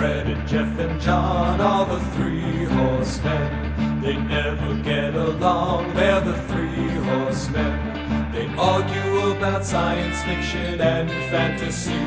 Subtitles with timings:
[0.00, 4.00] Fred and Jeff and John are the three horsemen.
[4.00, 8.32] They never get along, they're the three horsemen.
[8.32, 12.06] They argue about science fiction and fantasy.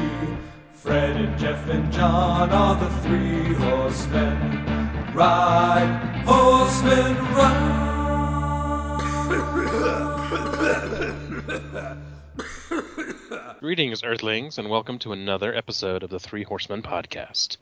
[0.74, 5.14] Fred and Jeff and John are the three horsemen.
[5.14, 7.70] Ride, horsemen, ride.
[13.64, 17.56] Greetings, Earthlings, and welcome to another episode of the Three Hoarsemen podcast.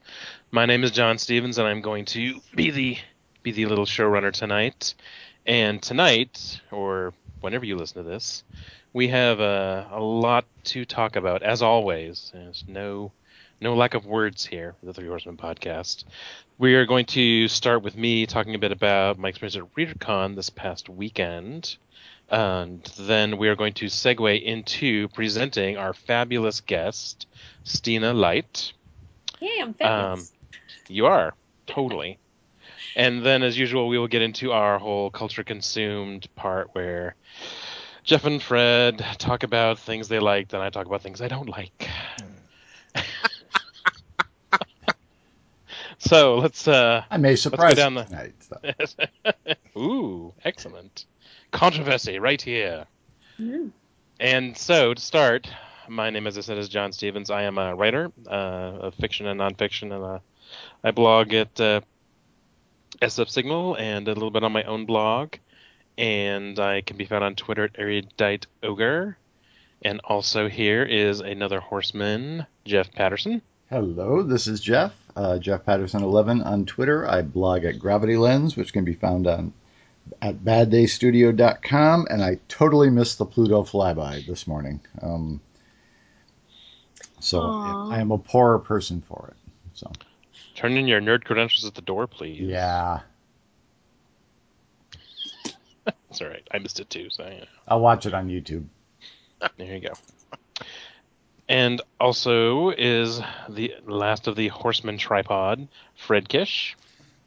[0.50, 2.98] My name is John Stevens, and I'm going to be the
[3.44, 4.96] be the little showrunner tonight.
[5.46, 8.44] And tonight, or whenever you listen to this,
[8.94, 11.44] we have a, a lot to talk about.
[11.44, 13.12] As always, there's no
[13.62, 16.06] no lack of words here the Three Hoarsemen podcast.
[16.58, 20.36] We are going to start with me talking a bit about my experience at ReaderCon
[20.36, 21.78] this past weekend.
[22.32, 27.28] And then we are going to segue into presenting our fabulous guest,
[27.66, 28.72] Stina Leicht.
[29.38, 30.32] Hey, I'm fabulous.
[30.32, 30.56] Um,
[30.88, 31.34] you are,
[31.68, 32.20] totally.
[32.96, 37.16] And then, as usual, we will get into our whole culture consumed part where
[38.06, 41.50] Jeff and Fred talk about things they liked, and I talk about things I don't
[41.50, 41.90] like.
[46.00, 46.68] so let's.
[46.68, 48.34] uh I may surprise down you the- tonight.
[49.76, 49.78] so.
[49.80, 51.06] Ooh, excellent.
[51.52, 52.86] Controversy right here.
[53.40, 53.72] Mm.
[54.20, 55.50] And so, to start,
[55.88, 57.30] my name, as I said, is John Stevens.
[57.30, 60.20] I am a writer uh, of fiction and nonfiction, and uh,
[60.84, 61.82] I blog at uh,
[63.02, 65.36] SF Signal and a little bit on my own blog.
[65.98, 69.18] And I can be found on Twitter at Erudite Ogre.
[69.82, 73.42] And also here is another horseman, Jeff Patterson.
[73.70, 74.94] Hello, this is Jeff.
[75.16, 77.08] Uh, Jeff Patterson 11 on Twitter.
[77.08, 79.54] I blog at Gravity Lens, which can be found on
[80.22, 82.08] at baddaystudio.com.
[82.10, 84.80] And I totally missed the Pluto flyby this morning.
[85.02, 85.42] Um,
[87.20, 87.92] so Aw.
[87.92, 89.38] I am a poorer person for it.
[89.74, 89.92] So
[90.56, 92.40] Turn in your nerd credentials at the door, please.
[92.42, 93.00] yeah,
[95.86, 96.46] That's all right.
[96.54, 97.46] I missed it too, so yeah.
[97.68, 98.66] I'll watch it on YouTube.
[99.58, 99.94] There you go.
[101.50, 106.76] And also is the last of the Horseman tripod, Fred Kiesche.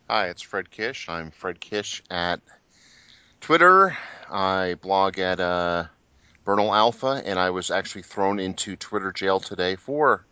[0.08, 1.08] Hi, it's Fred Kiesche.
[1.08, 2.40] I'm Fred Kiesche at
[3.44, 3.94] Twitter.
[4.30, 5.84] I blog at uh,
[6.46, 10.24] Bernal Alpha, and I was actually thrown into Twitter jail today for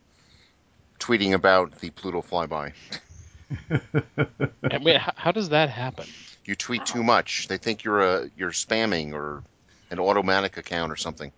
[0.98, 2.72] tweeting about the Pluto flyby.
[4.70, 6.06] And wait, how, how does that happen?
[6.46, 9.42] You tweet too much; they think you're a you're spamming or
[9.90, 11.32] an automatic account or something.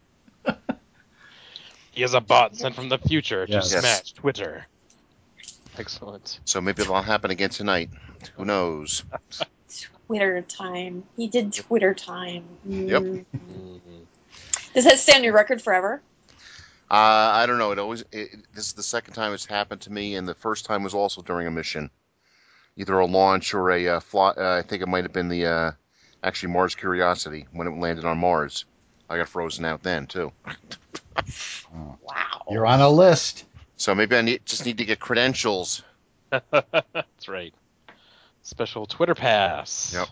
[1.91, 3.71] He is a bot sent from the future Yes.
[3.71, 3.81] to Yes.
[3.81, 4.65] smash Twitter.
[5.77, 6.39] Excellent.
[6.45, 7.91] So maybe it'll happen again tonight.
[8.37, 9.03] Who knows?
[10.07, 11.05] Twitter time.
[11.17, 12.45] He did Twitter time.
[12.65, 13.03] Yep.
[13.03, 13.25] Mm.
[13.37, 14.07] Mhm.
[14.75, 16.03] Does that stay on your record forever?
[16.91, 17.73] Uh, I don't know.
[17.73, 20.67] It always it, this is the second time it's happened to me, and the first
[20.67, 21.91] time was also during a mission,
[22.77, 24.31] either a launch or a uh, fly.
[24.31, 25.73] Uh, I think it might have been the uh,
[26.23, 28.65] actually Mars Curiosity when it landed on Mars.
[29.09, 30.33] I got frozen out then too.
[31.73, 32.43] Wow.
[32.51, 33.45] You're on a list.
[33.77, 35.83] So maybe I need, just need to get credentials.
[36.31, 37.55] That's right.
[38.45, 39.93] Special Twitter pass.
[39.95, 40.09] Yep.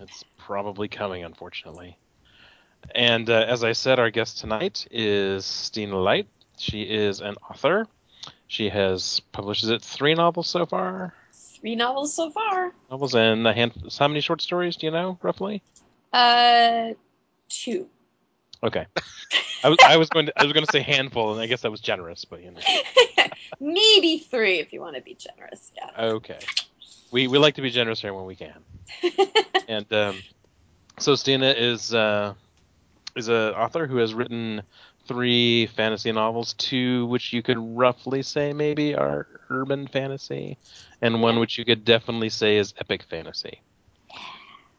[0.00, 1.98] It's probably coming, unfortunately.
[2.94, 6.28] And uh, as I said, our guest tonight is Stina Leicht.
[6.58, 7.86] She is an author.
[8.48, 11.12] She has published is it three novels so far.
[11.32, 12.72] Three novels so far.
[12.90, 13.72] Novels and a hand.
[13.98, 15.62] How many short stories do you know roughly?
[16.12, 16.94] Uh,
[17.50, 17.88] two.
[18.62, 18.86] Okay.
[19.62, 21.62] I was I was going to I was going to say handful, and I guess
[21.62, 22.60] that was generous, but you know.
[23.60, 25.72] Maybe three if you want to be generous.
[25.76, 25.90] Yeah.
[25.98, 26.38] Okay.
[27.10, 28.62] We we like to be generous here when we can.
[29.68, 30.22] and um,
[30.98, 32.34] so Stina is uh,
[33.14, 34.62] is an author who has written
[35.06, 40.58] three fantasy novels, two which you could roughly say maybe are urban fantasy,
[41.00, 43.60] and one which you could definitely say is epic fantasy.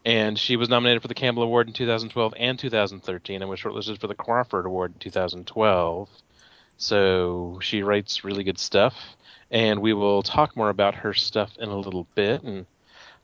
[0.06, 4.00] And she was nominated for the Campbell Award in 2012 and 2013, and was shortlisted
[4.00, 6.10] for the Crawford Award in 2012.
[6.78, 8.96] So she writes really good stuff
[9.52, 12.66] and we will talk more about her stuff in a little bit and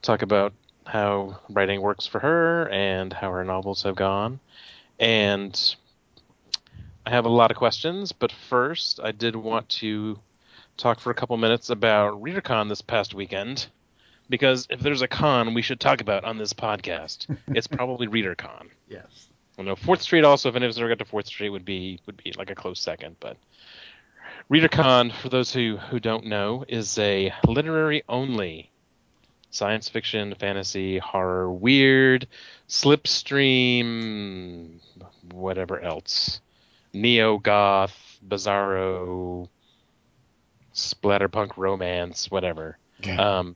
[0.02, 0.54] talk about
[0.86, 4.40] how writing works for her and how her novels have gone.
[5.00, 5.76] And
[7.06, 10.20] I have a lot of questions, but first I did want to
[10.78, 13.68] talk for a couple minutes about ReaderCon this past weekend.
[14.30, 18.70] Because if there's a con we should talk about on this podcast, it's probably ReaderCon.
[18.88, 19.28] Yes.
[19.58, 21.66] I know Fourth Street also, if any of us ever got to Fourth Street, would
[21.66, 23.18] be would be like a close second.
[23.20, 23.38] But
[24.52, 28.72] ReaderCon, for those who who don't know, is a literary only
[29.52, 32.28] science fiction, fantasy, horror, weird,
[32.68, 34.80] slipstream,
[35.32, 36.42] whatever else,
[36.92, 39.48] neo goth, bizarro,
[40.74, 42.80] splatterpunk romance, whatever.
[43.20, 43.56] Um,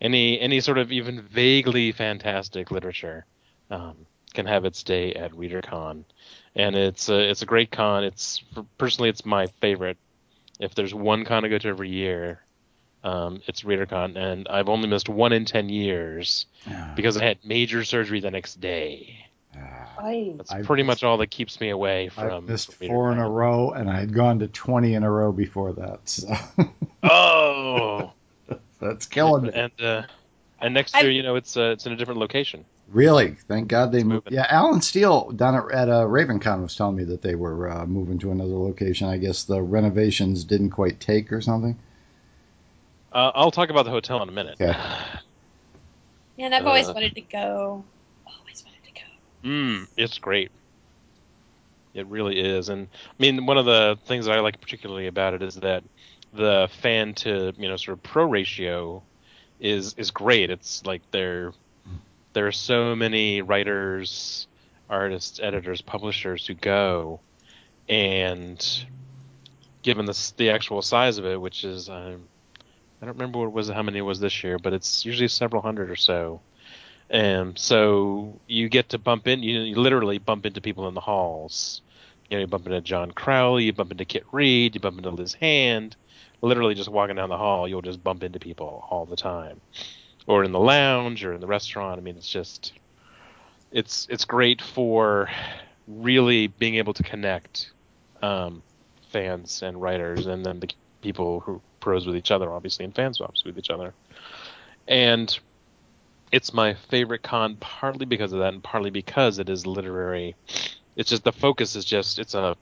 [0.00, 3.26] any any sort of even vaguely fantastic literature
[3.70, 6.04] um, can have its day at ReaderCon,
[6.54, 8.04] and it's a, it's a great con.
[8.04, 8.42] It's
[8.78, 9.98] personally it's my favorite.
[10.58, 12.40] If there's one con I go to every year,
[13.02, 16.92] um, it's ReaderCon, and I've only missed one in ten years Yeah.
[16.96, 19.26] because I had major surgery the next day.
[19.98, 22.46] I, That's I've pretty missed- much all that keeps me away I've from.
[22.46, 25.32] missed from four in a row, and I had gone to 20 in a row
[25.32, 26.08] before that.
[26.08, 26.32] So
[27.02, 28.12] Oh,
[28.80, 29.50] that's killing me.
[29.54, 30.02] and uh,
[30.60, 32.64] and next I- year, you know, it's uh, it's in a different location.
[32.88, 34.26] Really, thank God they It's moved.
[34.26, 34.38] moving.
[34.38, 37.86] Yeah, Allen Steele down at, at uh, RavenCon was telling me that they were uh,
[37.86, 39.08] moving to another location.
[39.08, 41.78] I guess the renovations didn't quite take or something.
[43.12, 44.56] Uh, I'll talk about the hotel in a minute.
[44.60, 44.76] Okay.
[46.38, 46.92] man, I've always Uh.
[46.94, 47.84] wanted to go.
[48.26, 49.48] Always wanted to go.
[49.48, 50.50] Mm, it's great.
[51.92, 55.34] It really is, and I mean, one of the things that I like particularly about
[55.34, 55.82] it is that
[56.32, 59.02] the fan to you know sort of pro ratio
[59.60, 60.50] is is great.
[60.50, 61.52] It's like there
[62.32, 64.46] there are so many writers,
[64.88, 67.20] artists, editors, publishers who go,
[67.88, 68.84] and
[69.82, 72.24] given the the actual size of it, which is um,
[73.00, 75.62] I don't remember what was how many it was this year, but it's usually several
[75.62, 76.40] hundred or so.
[77.08, 81.00] And so you get to bump in, you, you literally bump into people in the
[81.00, 81.82] halls.
[82.30, 85.10] You know, you bump into John Crowley, you bump into Kit Reed, you bump into
[85.10, 85.96] Liz Hand.
[86.42, 89.60] Literally just walking down the hall, you'll just bump into people all the time.
[90.26, 91.98] Or in the lounge or in the restaurant.
[91.98, 92.72] I mean, it's just
[93.72, 95.28] it's it's great for
[95.86, 97.72] really being able to connect
[98.22, 98.62] um,
[99.10, 100.70] fans and writers and then the
[101.02, 103.94] people who pros with each other obviously and fan swaps with each other.
[104.86, 105.38] And
[106.32, 110.36] it's my favorite con partly because of that and partly because it is literary
[110.96, 112.56] it's just the focus is just it's a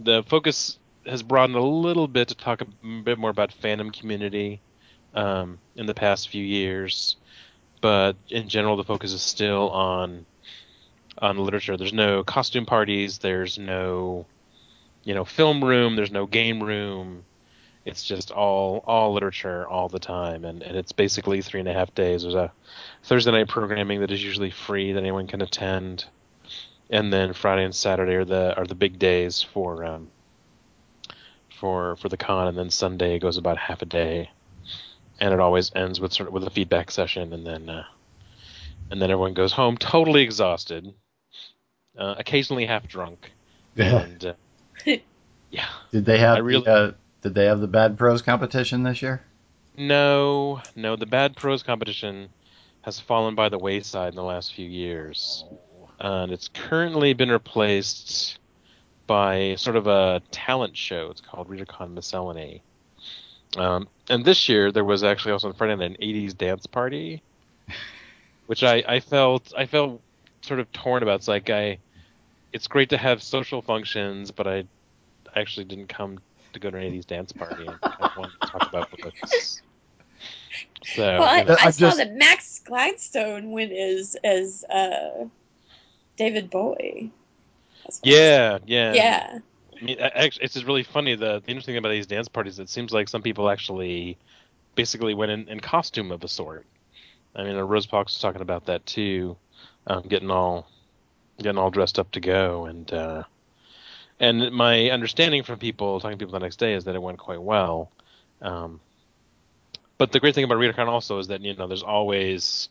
[0.00, 2.66] the focus has broadened a little bit to talk a
[3.02, 4.60] bit more about fandom community
[5.14, 7.16] um, in the past few years.
[7.80, 10.26] But in general the focus is still on
[11.18, 11.76] on literature.
[11.76, 13.18] There's no costume parties.
[13.18, 14.26] There's no
[15.04, 15.96] you know film room.
[15.96, 17.24] There's no game room.
[17.84, 20.44] It's just all all literature all the time.
[20.44, 22.22] And, and it's basically three and a half days.
[22.22, 22.52] There's a
[23.02, 26.06] thursday night programming that is usually free that anyone can attend.
[26.90, 30.08] And then friday and saturday are the are the big days for um
[31.60, 34.30] for for the con and then sunday goes about half a day.
[35.20, 37.84] And it always ends with sort of with a feedback session and then uh
[38.90, 40.92] and then everyone goes home totally exhausted
[41.98, 43.30] uh, occasionally half drunk.
[43.76, 44.34] And uh,
[45.50, 45.66] yeah.
[45.92, 46.92] Did they have I really- the, uh,
[47.22, 49.22] did they have the bad pros competition this year?
[49.76, 52.28] No, no, the bad pros competition
[52.82, 55.44] has fallen by the wayside in the last few years.
[56.00, 58.38] and it's currently been replaced
[59.06, 61.10] by sort of a talent show.
[61.10, 62.62] It's called ReaderCon Miscellany.
[63.56, 67.22] Um, and this year there was actually also on Friday night an 80s dance party,
[68.46, 70.00] which I, I felt I felt
[70.42, 71.16] sort of torn about.
[71.16, 71.78] It's like I,
[72.52, 74.64] it's great to have social functions, but I
[75.36, 76.18] actually didn't come
[76.52, 77.66] to go to an 80s dance party.
[77.66, 79.60] and I wanted to talk about books.
[80.84, 84.64] So well, I, you know, I I saw just- that Max Gladstone went as as
[84.64, 85.26] uh,
[86.16, 87.12] David Bowie.
[87.84, 88.92] That's what I yeah, yeah.
[88.94, 89.38] Yeah.
[89.80, 91.14] I mean, actually, it's just really funny.
[91.14, 94.18] The, the interesting thing about these dance parties, it seems like some people actually
[94.74, 96.66] basically went in, in costume of a sort.
[97.34, 99.36] I mean, uh, Rose Parks was talking about that too,
[99.86, 100.68] um, getting all
[101.38, 103.24] getting all dressed up to go, and uh,
[104.20, 107.18] and my understanding from people talking to people the next day is that it went
[107.18, 107.90] quite well.
[108.40, 108.80] Um,
[109.98, 112.68] but the great thing about ReaderCon also is that you know there's always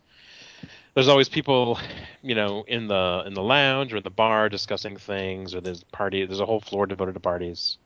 [0.93, 1.79] there's always people,
[2.21, 5.95] you know, in the in the lounge or the bar discussing things, or there's a
[5.95, 6.25] party.
[6.25, 7.77] There's a whole floor devoted to parties,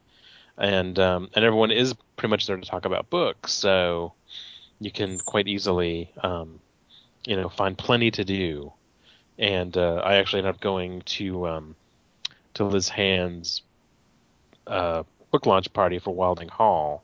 [0.58, 3.54] and um, and everyone is pretty much there to talk about books.
[3.54, 4.14] So
[4.80, 6.60] you can quite easily, um,
[7.26, 8.74] you know, find plenty to do.
[9.40, 11.76] And uh, I actually ended up going to um,
[12.56, 13.62] to Liz Hand's
[14.66, 17.04] uh, book launch party for Wilding Hall.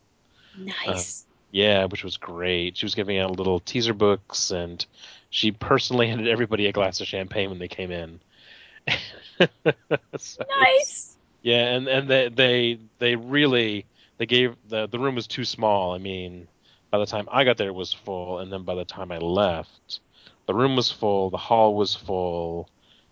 [0.57, 1.25] Nice.
[1.51, 2.77] Yeah, which was great.
[2.77, 4.83] She was giving out little teaser books, and
[5.33, 8.19] she personally handed everybody a glass of champagne when they came in.
[10.17, 11.17] So- nice.
[11.41, 13.85] Yeah, and and they they they really
[14.17, 15.93] they gave the the room was too small.
[15.93, 16.47] I mean,
[16.91, 19.17] by the time I got there, it was full, and then by the time I
[19.17, 19.99] left,
[20.45, 22.69] the room was full, the hall was full,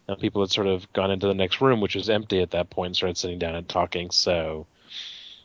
[0.08, 2.70] and people had sort of gone into the next room, which was empty at that
[2.70, 4.12] point, and started sitting down and talking.
[4.12, 4.68] So,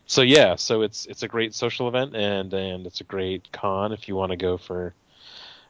[0.07, 3.93] so yeah, so it's it's a great social event, and and it's a great con
[3.93, 4.95] if you want to go for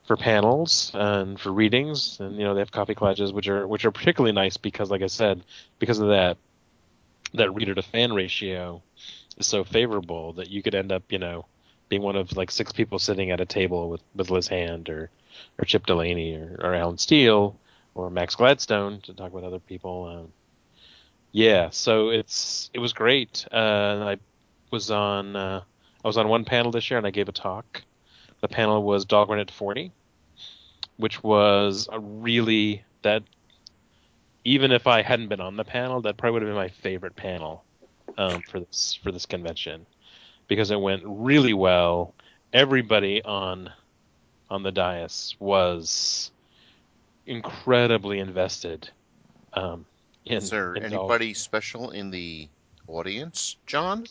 [0.07, 3.85] for panels and for readings, and you know they have coffee clutches, which are which
[3.85, 5.43] are particularly nice because, like I said,
[5.79, 6.39] because of that
[7.35, 8.83] that reader to fan ratio
[9.37, 11.45] is so favorable that you could end up, you know,
[11.89, 15.11] being one of like six people sitting at a table with, with Liz Hand or,
[15.59, 17.59] or Chip Delany or, or Allen Steele
[17.95, 20.07] or Max Gladstone to talk with other people.
[20.07, 20.33] Um,
[21.33, 23.47] yeah, so it's it was great.
[23.53, 24.17] Uh, I
[24.71, 25.63] was on uh,
[26.05, 27.83] I was on one panel this year and I gave a talk.
[28.47, 29.91] The panel was Dhalgren at 40,
[30.99, 33.25] which was a really that
[34.45, 37.17] even if I hadn't been on the panel, that probably would have been my favorite
[37.17, 37.65] panel
[38.17, 39.85] um, for this for this convention
[40.47, 42.15] because it went really well.
[42.53, 43.69] Everybody on
[44.49, 46.31] on the dais was
[47.27, 48.89] incredibly invested.
[49.55, 49.87] Um,
[50.25, 52.49] in, Is there in anybody special in the
[52.89, 54.07] audience, John?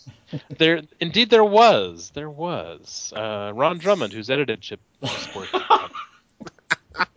[0.57, 2.11] There, indeed, there was.
[2.13, 3.13] There was.
[3.15, 5.49] Uh, Ron Drummond, who's edited Chip Sports.
[5.53, 7.07] oh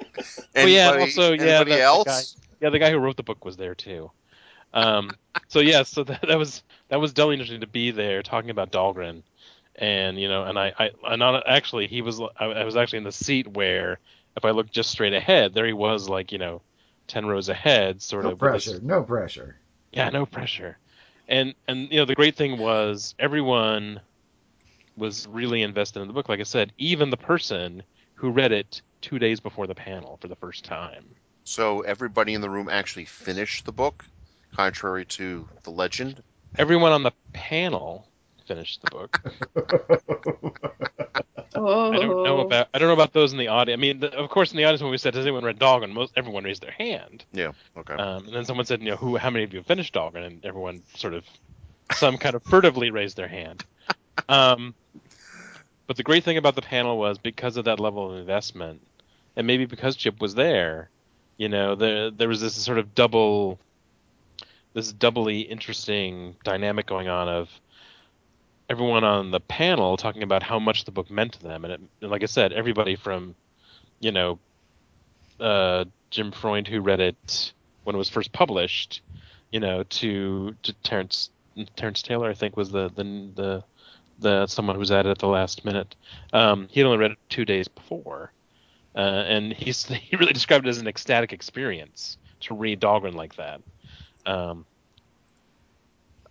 [0.56, 2.20] yeah, and also yeah, anybody the, the guy,
[2.60, 4.10] yeah, the guy who wrote the book was there too.
[4.74, 5.10] Um,
[5.48, 8.72] so yeah, so that, that was that was doubly interesting to be there talking about
[8.72, 9.22] Dhalgren,
[9.76, 12.98] and you know, and I, I, and on, actually he was I, I was actually
[12.98, 13.98] in the seat where
[14.36, 16.60] if I looked just straight ahead, there he was like you know,
[17.06, 18.84] ten rows ahead, sort No of with his- pressure.
[18.84, 19.56] No pressure.
[19.92, 20.78] yeah, no pressure.
[21.28, 24.00] And and you know the great thing was everyone
[24.96, 26.28] was really invested in the book.
[26.28, 27.82] Like I said, even the person
[28.14, 31.04] who read it two days before the panel for the first time.
[31.44, 34.04] So everybody in the room actually finished the book,
[34.54, 36.22] contrary to the legend.
[36.56, 38.08] Everyone on the panel
[38.48, 39.20] finished the book.
[41.54, 41.92] Oh.
[41.92, 43.78] I don't know about I don't know about those in the audience.
[43.78, 45.92] I mean, the, of course, in the audience when we said, "Has anyone read Dhalgren?"
[45.92, 47.24] Most everyone raised their hand.
[47.32, 47.52] Yeah.
[47.76, 47.94] Okay.
[47.94, 49.16] Um, and then someone said, "You know, who?
[49.16, 51.24] How many of you have finished Dhalgren?" And everyone sort of,
[51.92, 53.64] some kind of furtively raised their hand.
[54.28, 54.74] Um,
[55.86, 58.80] but the great thing about the panel was because of that level of investment,
[59.34, 60.90] and maybe because Chip was there,
[61.38, 63.58] you know, there there was this sort of double,
[64.74, 67.48] this doubly interesting dynamic going on of
[68.68, 71.80] everyone on the panel talking about how much the book meant to them, and, it,
[72.02, 73.34] and like I said, everybody from,
[74.00, 74.38] you know,
[75.40, 77.52] uh, Jim Freund who read it
[77.84, 79.02] when it was first published,
[79.50, 81.30] you know, to to Terrence
[81.76, 83.64] Terrence Taylor, I think was the the the,
[84.18, 85.94] the someone who was at it at the last minute.
[86.32, 88.32] Um, he had only read it two days before,
[88.94, 93.36] uh, and he's he really described it as an ecstatic experience to read Dhalgren like
[93.36, 93.60] that.
[94.26, 94.66] Um,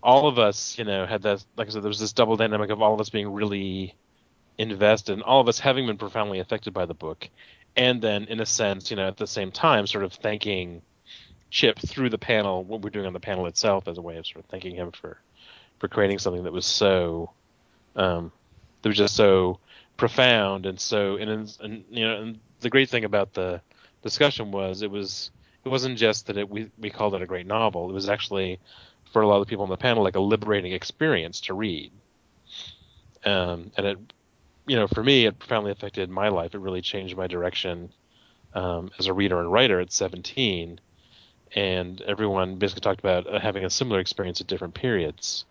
[0.03, 1.43] all of us, you know, had that.
[1.55, 3.95] Like I said, there was this double dynamic of all of us being really
[4.57, 7.29] invested, and all of us having been profoundly affected by the book,
[7.75, 10.81] and then in a sense, you know, at the same time, sort of thanking
[11.49, 14.27] Chip through the panel, what we're doing on the panel itself, as a way of
[14.27, 15.17] sort of thanking him for
[15.79, 17.31] for creating something that was so
[17.95, 18.31] um,
[18.81, 19.59] that was just so
[19.95, 21.29] profound and so and,
[21.61, 23.59] and you know and the great thing about the
[24.03, 25.31] discussion was it was
[25.65, 28.59] it wasn't just that it we we called it a great novel it was actually
[29.11, 31.91] for a lot of the people on the panel like a liberating experience to read
[33.25, 33.97] um, and it
[34.65, 37.89] you know for me it profoundly affected my life it really changed my direction
[38.53, 40.79] um, as a reader and writer at 17
[41.55, 45.45] and everyone basically talked about uh, having a similar experience at different periods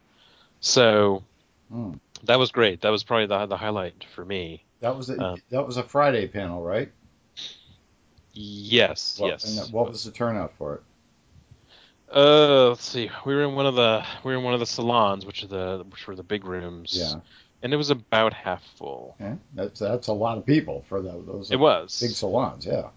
[0.60, 1.22] so
[1.70, 1.94] Hmm.
[2.24, 2.82] that was great.
[2.82, 4.62] That was probably the the highlight for me.
[4.80, 6.90] That was a, Um, that was a Friday panel, right?
[8.32, 9.58] Yes, What, yes.
[9.58, 10.82] and what was the turnout for it?
[12.14, 13.10] Uh, let's see.
[13.24, 15.48] We were in one of the we were in one of the salons, which are
[15.48, 16.96] the which were the big rooms.
[16.96, 17.20] Yeah.
[17.62, 19.16] And it was about half full.
[19.20, 19.36] Okay.
[19.54, 22.00] That's that's a lot of people for tho- those It was.
[22.00, 22.66] big salons.
[22.66, 22.88] Yeah.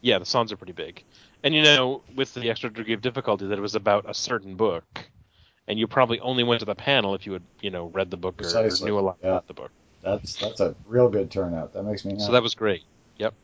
[0.00, 1.02] Yeah, the salons are pretty big.
[1.42, 4.54] And you know, with the extra degree of difficulty that it was about a certain
[4.56, 4.84] book,
[5.68, 8.16] and you probably only went to the panel if you had you know read the
[8.16, 9.28] book or, or knew a lot yeah.
[9.28, 9.70] about the book.
[10.02, 11.74] That's that's a real good turnout.
[11.74, 12.24] That makes me happy.
[12.24, 12.84] So that was great.
[13.18, 13.34] Yep.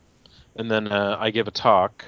[0.55, 2.05] And then uh, I gave a talk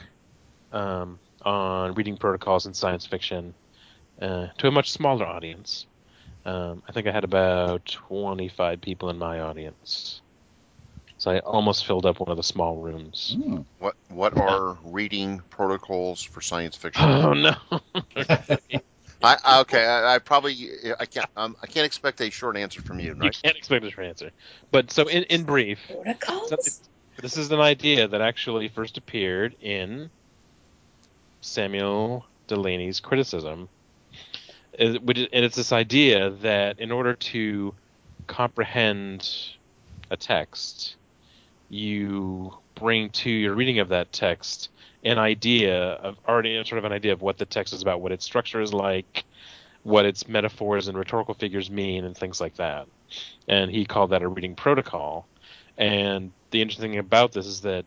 [0.71, 3.53] um, on reading protocols in science fiction
[4.21, 5.85] uh, to a much smaller audience.
[6.45, 10.21] Um, I think I had about 25 people in my audience.
[11.17, 13.37] So I almost filled up one of the small rooms.
[13.41, 13.61] Hmm.
[13.79, 17.05] What What are reading protocols for science fiction?
[17.09, 17.55] Oh no!
[19.23, 19.85] I, I okay.
[19.85, 23.07] I, I probably I can't um, I can't expect a short answer from you.
[23.07, 24.31] you can't expect a short answer.
[24.71, 26.49] But so in, in brief, Protocols?
[26.49, 26.81] So it's-
[27.21, 30.11] this is an idea that actually first appeared in
[31.45, 33.69] Samuel Delany's criticism.
[34.77, 37.73] And it's this idea that in order to
[38.27, 39.29] comprehend
[40.09, 40.95] a text,
[41.69, 44.69] you bring to your reading of that text
[45.03, 48.11] an idea of already sort of an idea of what the text is about, what
[48.11, 49.23] its structure is like,
[49.83, 52.87] what its metaphors and rhetorical figures mean, and things like that.
[53.47, 55.27] And he called that a reading protocol.
[55.77, 57.85] And the interesting thing about this is that,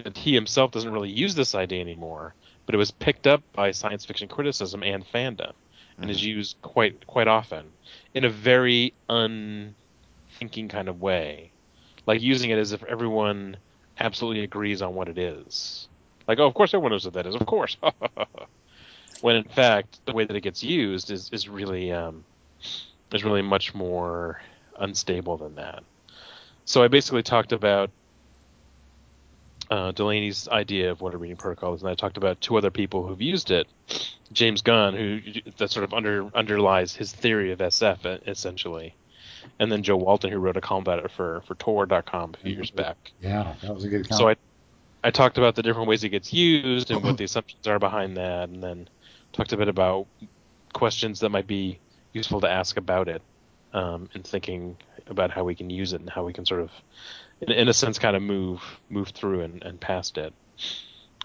[0.00, 2.34] that he himself doesn't really use this idea anymore,
[2.66, 5.52] but it was picked up by science fiction criticism and fandom.
[5.98, 7.70] and is used quite quite often
[8.14, 11.52] in a very unthinking kind of way,
[12.06, 13.56] like using it as if everyone
[14.00, 15.88] absolutely agrees on what it is.
[16.26, 17.34] Like, oh, of course everyone knows what that is.
[17.34, 17.76] Of course.
[19.20, 22.24] when in fact the way that it gets used is is really um,
[23.12, 24.40] is really much more
[24.78, 25.84] unstable than that.
[26.64, 27.90] So I basically talked about
[29.70, 32.70] uh, Delany's idea of what a reading protocol is, and I talked about two other
[32.70, 33.66] people who've used it.
[34.32, 35.20] James Gunn, who
[35.58, 38.94] that sort of under underlies his theory of SF essentially,
[39.58, 42.52] and then Jo Walton, who wrote a column about it for for Tor.com a few
[42.52, 43.12] years back.
[43.20, 44.08] Yeah, that was a good.
[44.08, 44.18] Column.
[44.18, 44.36] So I
[45.04, 48.16] I talked about the different ways it gets used and what the assumptions are behind
[48.16, 48.88] that, and then
[49.32, 50.06] talked a bit about
[50.72, 51.78] questions that might be
[52.12, 53.22] useful to ask about it,
[53.72, 54.76] um, and thinking
[55.08, 56.70] about how we can use it and how we can sort of,
[57.42, 60.32] in, in a sense, kind of move move through and, and past it.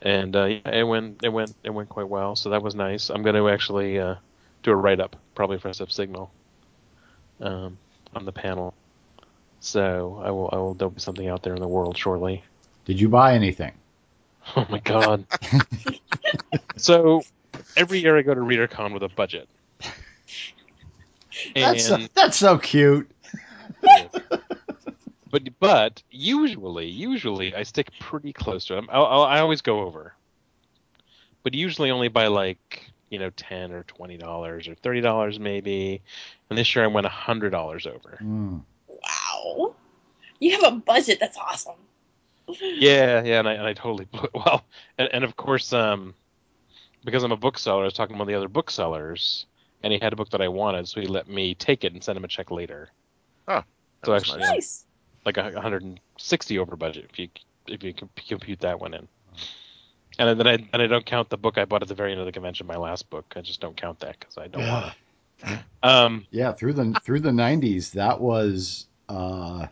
[0.02, 3.10] And uh, yeah, it went it went it went quite well, so that was nice.
[3.10, 4.16] I'm going to actually uh,
[4.64, 6.32] do a write up probably for SF Signal
[7.40, 7.78] um,
[8.16, 8.74] on the panel.
[9.60, 12.44] So I will I will there'll be something out there in the world shortly.
[12.86, 13.74] Did you buy anything?
[14.56, 15.26] Oh my god.
[16.78, 17.22] so
[17.76, 19.50] every year I go to ReaderCon with a budget.
[21.56, 23.12] That's so, that's so cute.
[25.30, 28.88] But but usually usually I stick pretty close to them.
[28.92, 30.14] I'll, I'll, always go over,
[31.44, 36.02] but usually only by like you know ten or twenty dollars or thirty dollars maybe.
[36.50, 38.20] And this year I went a hundred dollars over.
[38.22, 38.62] Mm.
[38.88, 39.76] Wow,
[40.40, 41.20] you have a budget.
[41.20, 41.76] That's awesome.
[42.62, 44.32] yeah, yeah, and I, and I totally blew it.
[44.34, 44.64] Well,
[44.98, 46.14] and, and of course, um,
[47.04, 49.46] because I'm a bookseller, I was talking to one of the other booksellers,
[49.84, 52.04] and he had a book that I wanted, so he let me take it and
[52.04, 52.90] send him a check later.
[53.50, 53.64] Oh,
[54.06, 54.86] so actually, nice.
[55.36, 55.54] I'm Nice.
[55.54, 57.30] like a 160 over budget if you
[57.68, 59.08] if you compute that one in.
[60.20, 62.20] And then I and I don't count the book I bought at the very end
[62.20, 63.34] of the convention, my last book.
[63.36, 64.68] I just don't count that because I don't Yeah.
[64.68, 64.94] want
[65.42, 65.64] to.
[65.84, 69.68] Um, Yeah, through the through the '90s, that was uh,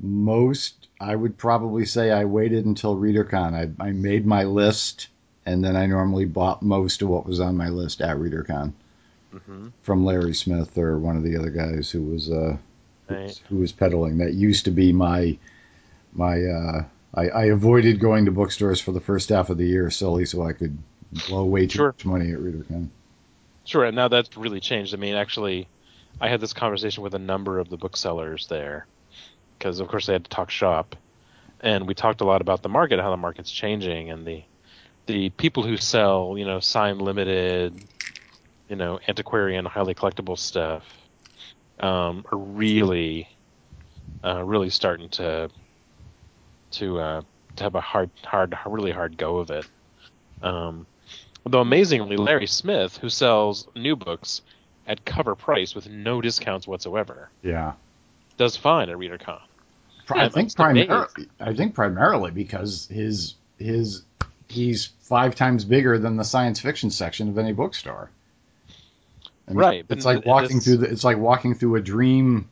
[0.00, 0.88] most.
[1.00, 3.54] I would probably say I waited until ReaderCon.
[3.54, 5.08] I, I made my list,
[5.46, 8.72] and then I normally bought most of what was on my list at ReaderCon
[9.32, 12.56] mhm, from Larry Smith or one of the other guys who was uh,
[13.08, 13.40] right.
[13.48, 14.18] who was peddling.
[14.18, 15.38] That used to be my
[16.12, 16.42] my.
[16.44, 16.84] Uh,
[17.14, 20.42] I, I avoided going to bookstores for the first half of the year solely so
[20.42, 20.78] I could
[21.28, 21.88] blow way too Sure.
[21.88, 22.88] much money at ReaderCon.
[23.64, 24.94] Sure, and now that's really changed.
[24.94, 25.68] I mean, actually,
[26.20, 28.86] I had this conversation with a number of the booksellers there,
[29.58, 30.96] because of course they had to talk shop,
[31.60, 34.42] and we talked a lot about the market, how the market's changing, and the
[35.06, 37.84] the people who sell, you know, sign limited,
[38.68, 40.84] you know, antiquarian, highly collectible stuff,
[41.80, 43.28] um, are really,
[44.24, 45.50] uh, really starting to
[46.72, 47.22] to uh,
[47.56, 49.66] to have a hard, hard, really hard go of it.
[50.42, 50.86] Um,
[51.44, 54.42] Though amazingly, Larry Smith, who sells new books
[54.86, 57.72] at cover price with no discounts whatsoever, Yeah.
[58.36, 59.40] does fine at ReaderCon.
[60.10, 61.28] I think primarily.
[61.40, 64.04] I think primarily because his his
[64.48, 68.10] he's five times bigger than the science fiction section of any bookstore.
[69.52, 70.90] I mean, Right, It's like walking this- through the.
[70.90, 72.48] It's like walking through a dream.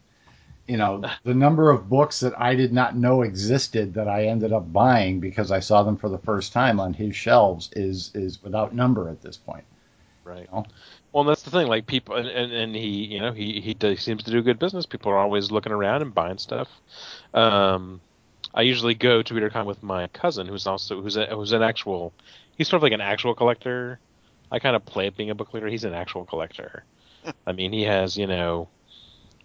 [0.66, 4.52] You know, the number of books that I did not know existed that I ended
[4.52, 8.42] up buying because I saw them for the first time on his shelves is is
[8.42, 9.64] without number at this point.
[10.24, 10.48] Right.
[10.52, 10.64] Oh.
[11.12, 11.66] Well, that's the thing.
[11.66, 14.60] Like people, and, and, and he, you know, he he does, seems to do good
[14.60, 14.86] business.
[14.86, 16.68] People are always looking around and buying stuff.
[17.34, 18.00] Um,
[18.54, 22.12] I usually go to ReaderCon with my cousin, who's also who's a, who's an actual.
[22.56, 23.98] He's sort of like an actual collector.
[24.50, 25.68] I kind of play at being a book reader.
[25.68, 26.84] He's an actual collector.
[27.46, 28.68] I mean, he has you know,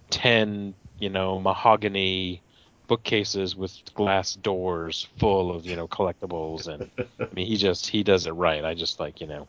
[0.10, 2.41] ten you know mahogany
[2.88, 6.89] bookcases with glass doors full of you know collectibles, and
[7.20, 8.63] I mean he just he does it right.
[8.63, 9.48] I just like you know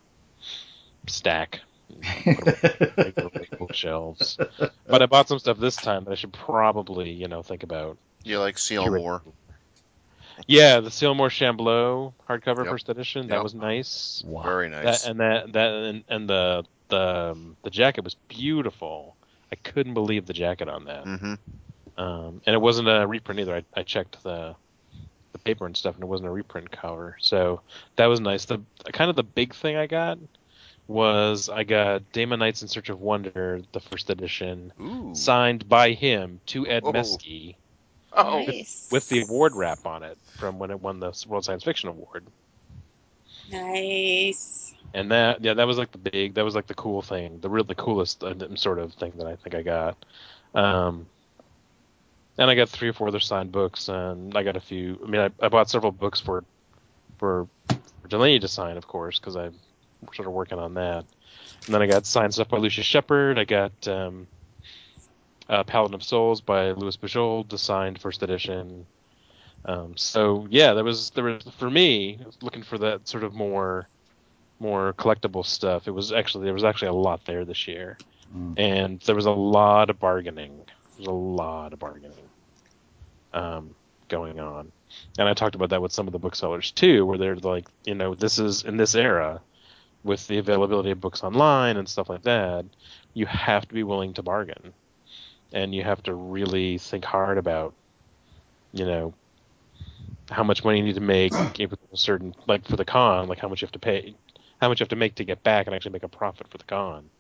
[1.06, 1.60] stack
[2.02, 2.54] put them
[2.86, 4.38] on regular bookshelves.
[4.86, 7.96] But I bought some stuff this time that I should probably, you know, think about.
[8.24, 8.76] You like C.
[8.76, 8.90] L.
[8.90, 9.22] Moore?
[10.46, 11.06] Yeah, the C.
[11.06, 11.14] L.
[11.14, 12.66] Moore Shambleau hardcover Yep.
[12.68, 13.28] first edition.
[13.28, 14.22] That was nice.
[14.26, 14.42] wow.
[14.42, 15.02] Very nice.
[15.02, 19.16] That and that that and, and the the um, the jacket was beautiful.
[19.52, 21.04] I couldn't believe the jacket on that.
[21.04, 21.34] hmm
[21.96, 23.56] Um, and it wasn't a reprint either.
[23.56, 24.54] I, I checked the
[25.32, 27.16] the paper and stuff, and it wasn't a reprint cover.
[27.20, 27.60] So
[27.96, 28.44] that was nice.
[28.44, 28.60] The
[28.92, 30.18] kind of the big thing I got
[30.88, 35.14] was I got Damon Knights in Search of Wonder, the first edition, Ooh.
[35.14, 36.92] signed by him to Ed Whoa.
[36.92, 37.56] Mesky
[38.16, 38.88] Oh, Nice.
[38.90, 42.24] with the award wrap on it from when it won the World Science Fiction Award.
[43.50, 44.74] Nice.
[44.94, 47.48] And that yeah, that was like the big, that was like the cool thing, the
[47.50, 49.96] really coolest uh, sort of thing that I think I got.
[50.54, 51.06] Um,
[52.38, 54.98] and I got three or four other signed books, and I got a few.
[55.04, 56.44] I mean, I, I bought several books for
[57.18, 59.54] for, for Delany to sign, of course, because I'm
[60.14, 61.04] sort of working on that.
[61.66, 63.38] And then I got signed stuff by Lucius Shepard.
[63.38, 64.26] I got um,
[65.48, 68.86] uh, Paladin of Souls by Lois Bujold, designed first edition.
[69.64, 73.88] Um, so yeah, there was there was for me looking for that sort of more
[74.60, 75.86] more collectible stuff.
[75.88, 77.98] It was actually there was actually a lot there this year,
[78.36, 78.58] Mm.
[78.58, 80.56] and there was a lot of bargaining.
[80.66, 82.28] There was a lot of bargaining
[83.32, 83.74] um,
[84.08, 84.72] going on,
[85.18, 87.94] and I talked about that with some of the booksellers too, where they're like, you
[87.94, 89.40] know, this is in this era
[90.04, 92.64] with the availability of books online and stuff like that,
[93.14, 94.72] you have to be willing to bargain,
[95.52, 97.74] and you have to really think hard about,
[98.72, 99.14] you know,
[100.30, 103.48] how much money you need to make a certain like for the con, like how
[103.48, 104.14] much you have to pay,
[104.60, 106.58] how much you have to make to get back and actually make a profit for
[106.58, 107.10] the con.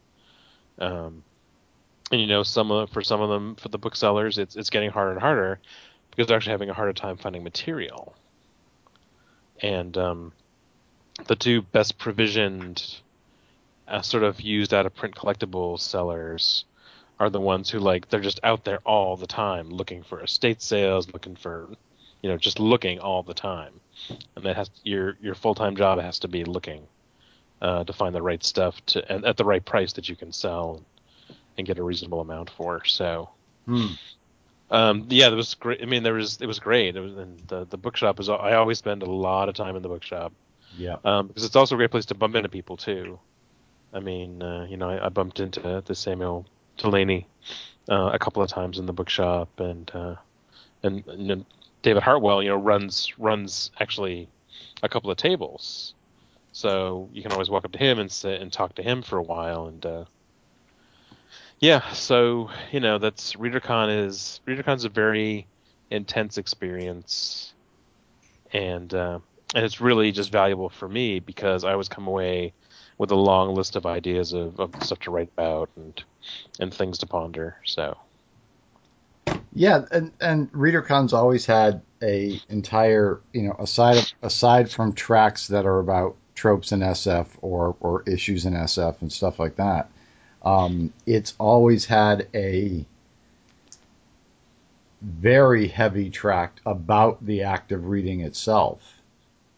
[0.78, 1.22] Um,
[2.10, 4.90] and you know, some of for some of them, for the booksellers, it's it's getting
[4.90, 5.60] harder and harder
[6.10, 8.14] because they're actually having a harder time finding material.
[9.60, 10.32] And um,
[11.26, 13.00] the two best provisioned,
[13.88, 16.64] uh, sort of used out of print collectibles sellers
[17.18, 20.60] are the ones who like they're just out there all the time looking for estate
[20.62, 21.68] sales, looking for,
[22.22, 23.72] you know, just looking all the time.
[24.34, 26.82] And that has your your full time job has to be looking
[27.62, 30.32] uh, to find the right stuff to and at the right price that you can
[30.32, 30.82] sell
[31.56, 32.84] and get a reasonable amount for.
[32.84, 33.30] So.
[33.66, 33.86] Hmm.
[34.68, 35.80] Um, yeah, it was great.
[35.80, 36.96] I mean, there was it was great.
[36.96, 38.28] It was and the the bookshop is.
[38.28, 40.32] I always spend a lot of time in the bookshop
[40.76, 40.96] Yeah.
[41.04, 43.18] um, because it's also a great place to bump into people too.
[43.92, 46.46] I mean, uh, you know, I, I bumped into the Samuel
[46.76, 47.26] Delany
[47.88, 50.14] uh, a couple of times in the bookshop, and uh,
[50.82, 51.44] and, and
[51.82, 54.28] David Hartwell, you know, runs runs actually
[54.82, 55.94] a couple of tables,
[56.52, 59.18] so you can always walk up to him and sit and talk to him for
[59.18, 60.04] a while, and uh,
[61.60, 65.46] yeah, so you know, that's ReaderCon is ReaderCon's a very
[65.90, 67.54] intense experience,
[68.52, 69.20] and uh,
[69.54, 72.52] and it's really just valuable for me because I always come away
[72.98, 76.02] with a long list of ideas of, of stuff to write about and
[76.58, 77.56] and things to ponder.
[77.64, 77.96] So
[79.52, 85.48] Yeah, and and ReaderCon's always had a entire, you know, aside of, aside from tracks
[85.48, 89.90] that are about tropes in SF or or issues in SF and stuff like that,
[90.42, 92.86] um, it's always had a
[95.02, 98.80] very heavy track about the act of reading itself.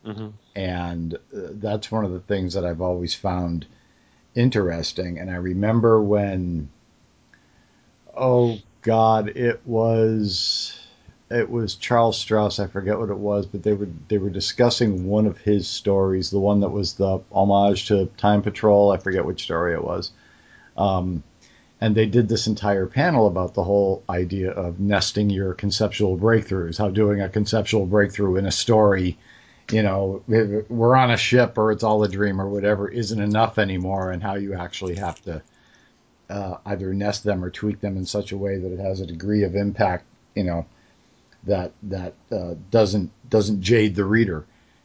[0.05, 3.65] hmm and uh, that's one of the things that I've always found
[4.35, 5.17] interesting.
[5.21, 6.69] And I remember when,
[8.17, 10.77] oh God, it was
[11.31, 12.59] it was Charles Stross.
[12.59, 16.31] I forget what it was, but they were they were discussing one of his stories,
[16.31, 18.91] the one that was the homage to Time Patrol.
[18.91, 20.11] I forget which story it was.
[20.77, 21.23] Um,
[21.81, 26.79] and they did this entire panel about the whole idea of nesting your conceptual breakthroughs,
[26.79, 29.17] how doing a conceptual breakthrough in a story
[29.71, 33.59] you know, we're on a ship or it's all a dream or whatever isn't enough
[33.59, 35.43] anymore, and how you actually have to
[36.31, 39.07] uh, either nest them or tweak them in such a way that it has a
[39.07, 40.05] degree of impact,
[40.35, 40.67] you know,
[41.45, 44.45] that that uh, doesn't doesn't jade the reader.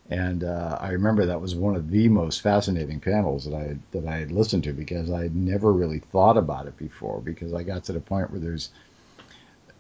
[0.10, 4.06] And uh, I remember that was one of the most fascinating panels that I that
[4.06, 7.22] I had listened to because I had never really thought about it before.
[7.22, 8.70] Because I got to the point where there's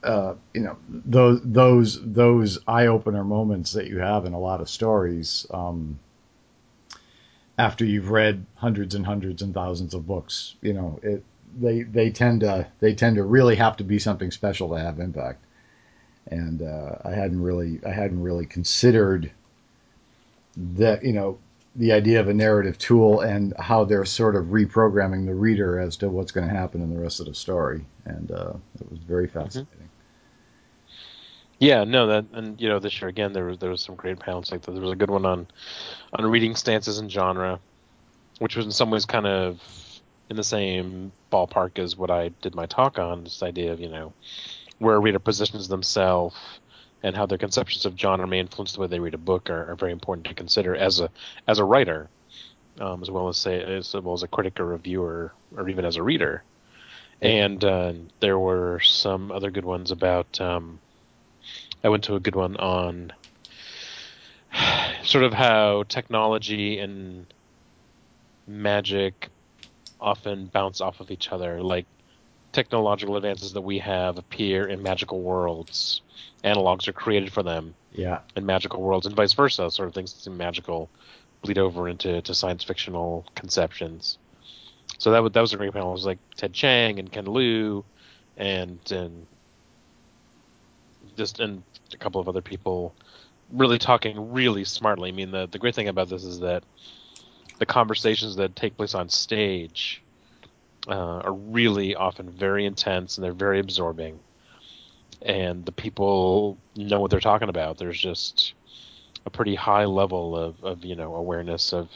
[0.04, 4.62] uh, you know those those those eye opener moments that you have in a lot
[4.62, 6.00] of stories um,
[7.58, 10.56] after you've read hundreds and hundreds and thousands of books.
[10.62, 11.24] You know, it
[11.60, 15.00] they they tend to they tend to really have to be something special to have
[15.00, 15.44] impact.
[16.28, 19.32] And uh, I hadn't really I hadn't really considered
[20.58, 21.38] that you know
[21.76, 25.98] the idea of a narrative tool and how they're sort of reprogramming the reader as
[25.98, 27.84] to what's going to happen in the rest of the story.
[28.06, 29.89] And uh, it was very fascinating.
[31.63, 34.19] Yeah, no, that and you know this year again there was there was some great
[34.19, 34.71] panels like that.
[34.71, 35.47] There was a good one on
[36.12, 37.58] on reading stances and genre,
[38.39, 39.62] which was in some ways kind of
[40.30, 43.23] in the same ballpark as what I did my talk on.
[43.23, 44.12] This idea of you know
[44.80, 46.36] where a reader positions themselves
[47.02, 49.71] and how their conceptions of genre may influence the way they read a book are,
[49.71, 51.10] are very important to consider as a
[51.47, 52.10] as a writer,
[52.82, 55.95] um, as well as say as well as a critic or reviewer, or even as
[55.95, 56.43] a reader.
[57.21, 60.41] And uh, there were some other good ones about.
[60.41, 60.80] Um,
[61.84, 63.12] I went to a good one on
[65.04, 67.26] sort of how technology and
[68.48, 69.30] magic
[70.00, 71.62] often bounce off of each other.
[71.62, 71.86] Like
[72.52, 76.02] technological advances that we have appear in magical worlds.
[76.43, 78.19] Analogs are created for them Yeah.
[78.36, 79.69] in magical worlds, and vice versa.
[79.72, 80.89] Sort of things that seem magical
[81.41, 84.17] bleed over into to science fictional conceptions.
[85.00, 85.89] So that was that was a great panel.
[85.89, 87.84] It was like Ted Chiang and Ken Liu,
[88.38, 89.26] and and
[91.15, 92.93] just and a couple of other people
[93.52, 95.10] really talking really smartly.
[95.10, 96.63] I mean, the the great thing about this is that
[97.60, 100.02] the conversations that take place on stage
[100.88, 104.19] uh, are really often very intense and they're very absorbing.
[105.21, 107.78] And the people know what they're talking about.
[107.78, 108.54] There's just
[109.26, 111.89] a pretty high level of, of you know awareness of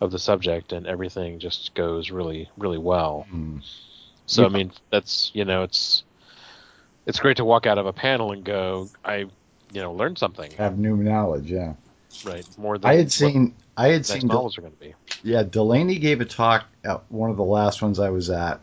[0.00, 3.26] of the subject, and everything just goes really really well.
[3.30, 3.58] Hmm.
[4.26, 6.04] So I mean, that's you know, it's
[7.08, 9.16] it's great to walk out of a panel and go, I
[9.72, 11.72] you know learned something, Have new knowledge, yeah.
[12.24, 12.46] right?
[12.56, 14.94] More than I had seen I had next seen novels are going to be.
[15.24, 18.60] Yeah, Delany gave a talk at one of the last ones I was at,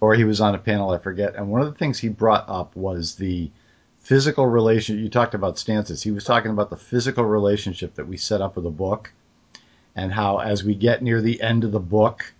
[0.00, 1.34] or he was on a panel, I forget.
[1.34, 3.50] And one of the things he brought up was the
[3.98, 4.98] physical relation.
[4.98, 6.02] You talked about stances.
[6.02, 9.12] He was talking about the physical relationship that we set up with a book,
[9.96, 12.32] and how as we get near the end of the book,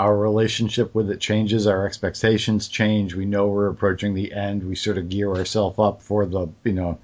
[0.00, 3.14] our relationship with it changes, our expectations change.
[3.14, 4.66] We know we're approaching the end.
[4.66, 6.98] We sort of gear ourselves up for the, you know,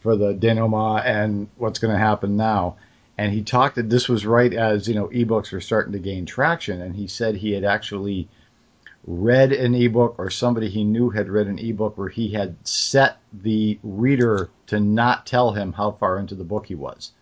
[0.00, 2.76] for the denouement and what's going to happen now
[3.18, 6.26] and he talked that this was right as you know ebooks were starting to gain
[6.26, 8.28] traction and he said he had actually
[9.06, 13.18] read an ebook or somebody he knew had read an ebook where he had set
[13.32, 17.12] the reader to not tell him how far into the book he was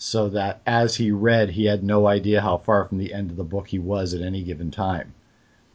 [0.00, 3.36] so that as he read he had no idea how far from the end of
[3.36, 5.14] the book he was at any given time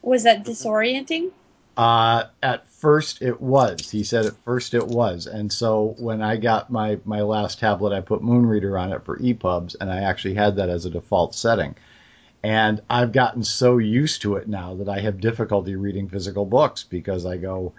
[0.02, 1.32] Was that disorienting?
[1.78, 3.92] uh, at first it was.
[3.92, 5.28] He said at first it was.
[5.28, 9.18] And so when I got my, my last tablet, I put Moonreader on it for
[9.20, 11.76] EPUBs, and I actually had that as a default setting.
[12.44, 16.84] And I've gotten so used to it now that I have difficulty reading physical books
[16.84, 17.74] because I go,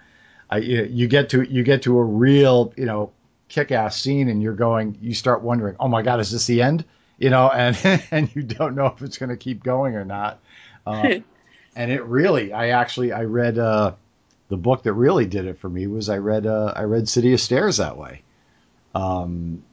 [0.49, 3.11] I you you get to you get to a real you know
[3.49, 6.85] kick-ass scene and you're going, you start wondering, oh my god, is this the end?
[7.17, 10.39] You know, and and you don't know if it's going to keep going or not.
[10.85, 11.19] Uh,
[11.77, 13.93] and it really i actually i read uh
[14.49, 17.33] the book that really did it for me was i read uh i read city
[17.33, 18.21] of stairs that way
[18.95, 19.63] um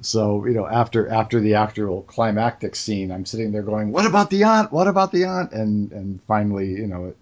[0.00, 4.30] so you know after after the actual climactic scene i'm sitting there going what about
[4.30, 7.16] the aunt what about the aunt and and finally you know it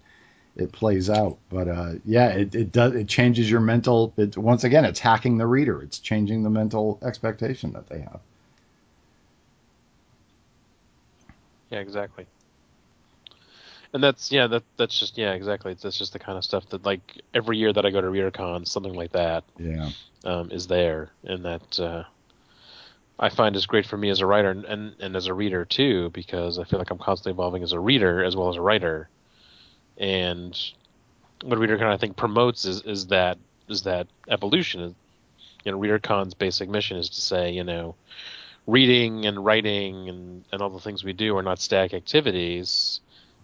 [0.59, 4.63] it plays out but uh yeah it, it does it changes your mental it once
[4.63, 8.19] again it's hacking the reader it's changing the mental expectation that they have
[11.69, 12.25] Yeah, exactly.
[13.93, 15.75] And that's yeah, that that's just yeah, exactly.
[15.81, 18.67] That's just the kind of stuff that like every year that I go to ReaderCon,
[18.67, 19.89] something like that yeah
[20.23, 22.03] um, is there, and that uh,
[23.17, 25.65] I find is great for me as a writer and, and and as a reader
[25.65, 28.61] too, because I feel like I'm constantly evolving as a reader as well as a
[28.61, 29.09] writer.
[29.99, 30.57] And
[31.43, 34.95] what ReaderCon I think promotes is is that is that evolution.
[35.65, 37.95] You know, ReaderCon's basic mission is to say, you know,
[38.65, 43.01] reading and writing and, and all the things we do are not static activities.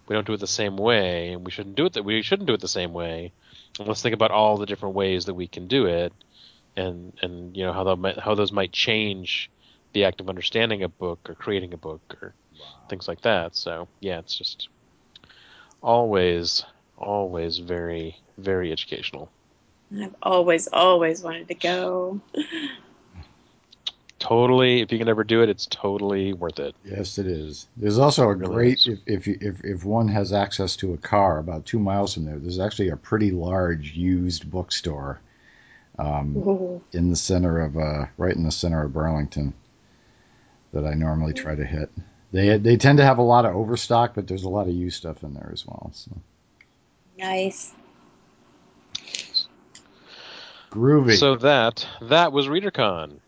[0.08, 2.48] We don't do it the same way, and we shouldn't do it that we shouldn't
[2.48, 3.32] do it the same way.
[3.80, 6.14] And let's think about all the different ways that we can do it,
[6.78, 9.50] and and you know how that might, how those might change
[9.94, 12.34] the act of understanding a book or creating a book or
[12.88, 13.56] things like that.
[13.56, 14.70] So yeah, it's just
[15.86, 16.66] always
[16.98, 19.30] always very very educational.
[19.98, 22.20] I've always, always wanted to go.
[24.18, 26.74] Totally, if you can ever do it, it's totally worth it.
[26.84, 27.68] Yes, it is.
[27.78, 30.98] There's also a really great if if, you- if if one has access to a
[30.98, 32.40] car about two miles from there.
[32.40, 35.20] There's actually a pretty large used bookstore
[36.00, 39.54] um, in the center of uh, right in the center of Burlington
[40.74, 41.90] that I normally try to hit.
[42.32, 44.98] They they tend to have a lot of overstock, but there's a lot of used
[44.98, 45.92] stuff in there as well.
[45.94, 46.12] So
[47.18, 47.74] Nice.
[50.72, 51.18] groovy.
[51.18, 53.20] So that that was ReaderCon.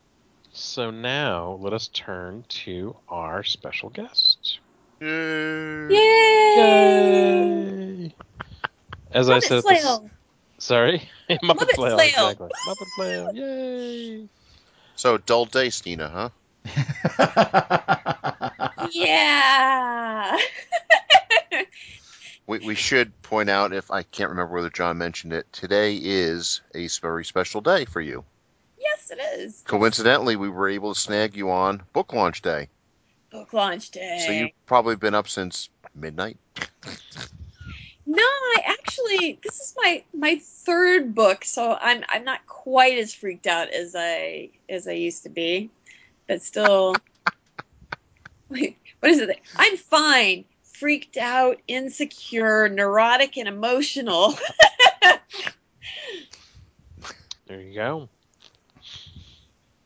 [0.51, 4.59] So now let us turn to our special guest.
[4.99, 5.07] Yay.
[6.55, 6.55] Yay!
[6.55, 8.15] Yay!
[9.11, 10.09] As I said, at the
[10.57, 12.29] sorry, Muppet, Muppet Flail, Flail.
[12.29, 12.49] exactly.
[12.65, 14.27] Muppet Flail, yay!
[14.95, 16.31] So dull day, Stina,
[16.65, 18.13] huh?
[18.91, 20.37] Yeah.
[22.47, 26.61] We, we should point out, if I can't remember whether John mentioned it, today is
[26.73, 28.23] a very special day for you.
[28.79, 29.61] yes, it is.
[29.67, 32.69] Coincidentally, we were able to snag you on book launch day.
[33.31, 34.23] Book launch day.
[34.25, 36.37] So you've probably been up since midnight.
[38.05, 43.13] No, I actually this is my my third book, so I'm I'm not quite as
[43.13, 45.69] freaked out as I as I used to be,
[46.27, 46.95] but still.
[48.49, 49.39] Wait, what is it?
[49.55, 50.45] I'm fine.
[50.63, 54.37] Freaked out, insecure, neurotic, and emotional.
[57.47, 58.09] There you go.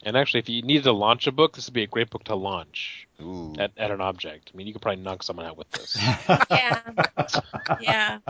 [0.03, 2.23] And actually, if you needed to launch a book, this would be a great book
[2.23, 3.53] to launch Ooh.
[3.59, 4.51] at, at an object.
[4.51, 5.95] I mean, you could probably knock someone out with this.
[6.49, 6.81] yeah,
[7.79, 8.19] yeah.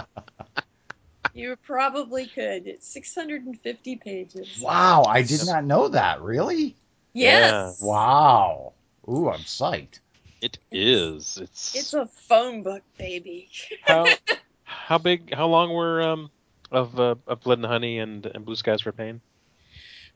[1.33, 2.67] You probably could.
[2.67, 4.59] It's 650 pages.
[4.61, 6.21] wow, I did not know that.
[6.21, 6.75] Really?
[7.13, 7.79] Yes.
[7.81, 8.73] Wow.
[9.07, 9.99] Ooh, I'm psyched.
[10.41, 11.37] It is.
[11.41, 13.49] It's, It's a phone book, baby.
[13.83, 14.15] how
[14.63, 15.33] how big?
[15.33, 16.31] How long were um
[16.71, 19.21] of uh, of Blood and Honey and and Blue Skies for Pain?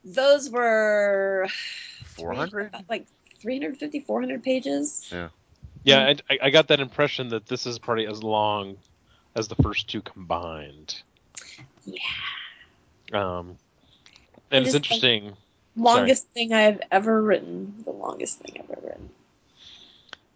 [0.04, 1.48] Those were
[2.04, 2.76] 400?
[2.90, 3.08] like
[3.40, 5.12] 350, 400 pages.
[5.84, 8.78] Yeah, I, I- I got that impression that this is probably as long
[9.36, 11.02] as the first two combined.
[11.86, 12.00] Yeah.
[13.14, 13.58] Um,
[14.52, 15.34] and it's interesting.
[15.76, 17.76] Longest thing I've ever written.
[17.84, 19.10] The longest thing I've ever written.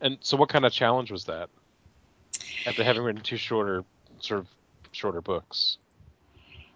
[0.02, 1.50] And so, what kind of challenge was that?
[2.66, 3.84] After having written two shorter,
[4.20, 4.48] sort of
[4.92, 5.78] shorter books.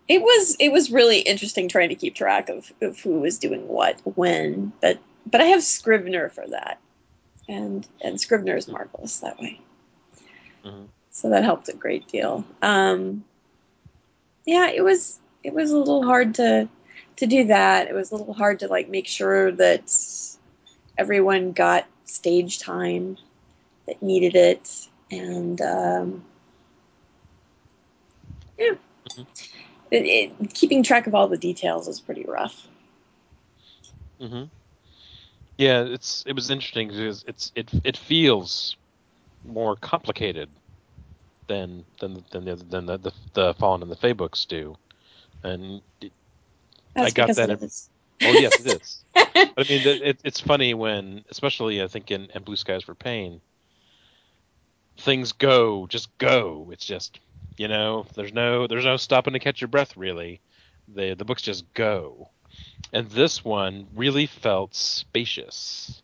[0.08, 3.68] It was it was really interesting trying to keep track of, of who was doing
[3.68, 6.80] what when, but but I have Scrivener for that,
[7.48, 9.62] and and Scrivener is marvelous that way.
[10.66, 10.88] Mhm.
[11.12, 12.44] So that helped a great deal.
[12.62, 13.24] Um,
[14.46, 16.68] yeah, it was it was a little hard to
[17.18, 17.88] to do that.
[17.88, 19.92] It was a little hard to like make sure that
[20.98, 23.18] everyone got stage time
[23.88, 26.26] that needed it, and um,
[28.58, 28.74] yeah,
[29.10, 29.28] Mhm.
[29.92, 32.68] it, it, keeping track of all the details is pretty rough.
[34.22, 34.44] Mm-hmm.
[35.58, 38.76] Yeah, it's it was interesting because it's it it feels
[39.44, 40.50] more complicated
[41.48, 44.76] than than than the than the the, the Fallen and the Fey books do,
[45.44, 46.12] and it,
[46.96, 47.90] I got that it in- is.
[48.22, 49.04] Oh yes, it is.
[49.56, 52.84] But I mean, it, it, it's funny when, especially I think in, in Blue Skies
[52.84, 53.42] from Pain,
[54.98, 56.70] things go just go.
[56.72, 57.20] It's just
[57.58, 60.42] you know, there's no there's no stopping to catch your breath really.
[60.88, 62.30] The the books just go,
[62.92, 66.02] and this one really felt spacious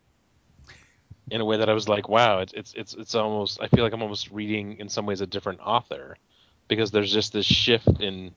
[1.32, 3.84] in a way that I was like, wow, it's it's it's it's almost I feel
[3.84, 6.18] like I'm almost reading in some ways a different author
[6.68, 8.34] because there's just this shift in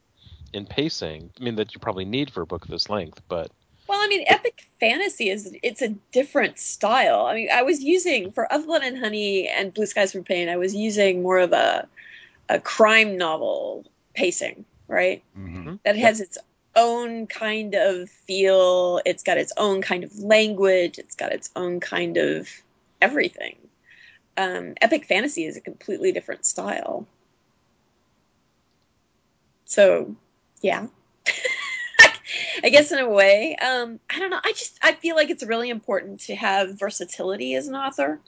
[0.52, 1.30] in pacing.
[1.40, 3.50] I mean that you probably need for a book this length, but
[3.92, 7.26] Well, I mean, epic fantasy is it's a different style.
[7.26, 10.48] I mean, I was using for Of Blood and Honey and Blue Skies from Pain,
[10.48, 11.86] I was using more of a
[12.48, 15.22] a crime novel pacing, right?
[15.38, 15.78] Mhm.
[15.84, 16.38] That has its
[16.74, 19.02] own kind of feel.
[19.04, 20.98] It's got its own kind of language.
[20.98, 22.48] It's got its own kind of
[23.02, 23.56] everything.
[24.38, 27.06] Um, epic fantasy is a completely different style.
[29.66, 30.16] So,
[30.62, 30.86] yeah.
[32.62, 34.40] I guess in a way, um, I don't know.
[34.42, 38.20] I just I feel like it's really important to have versatility as an author,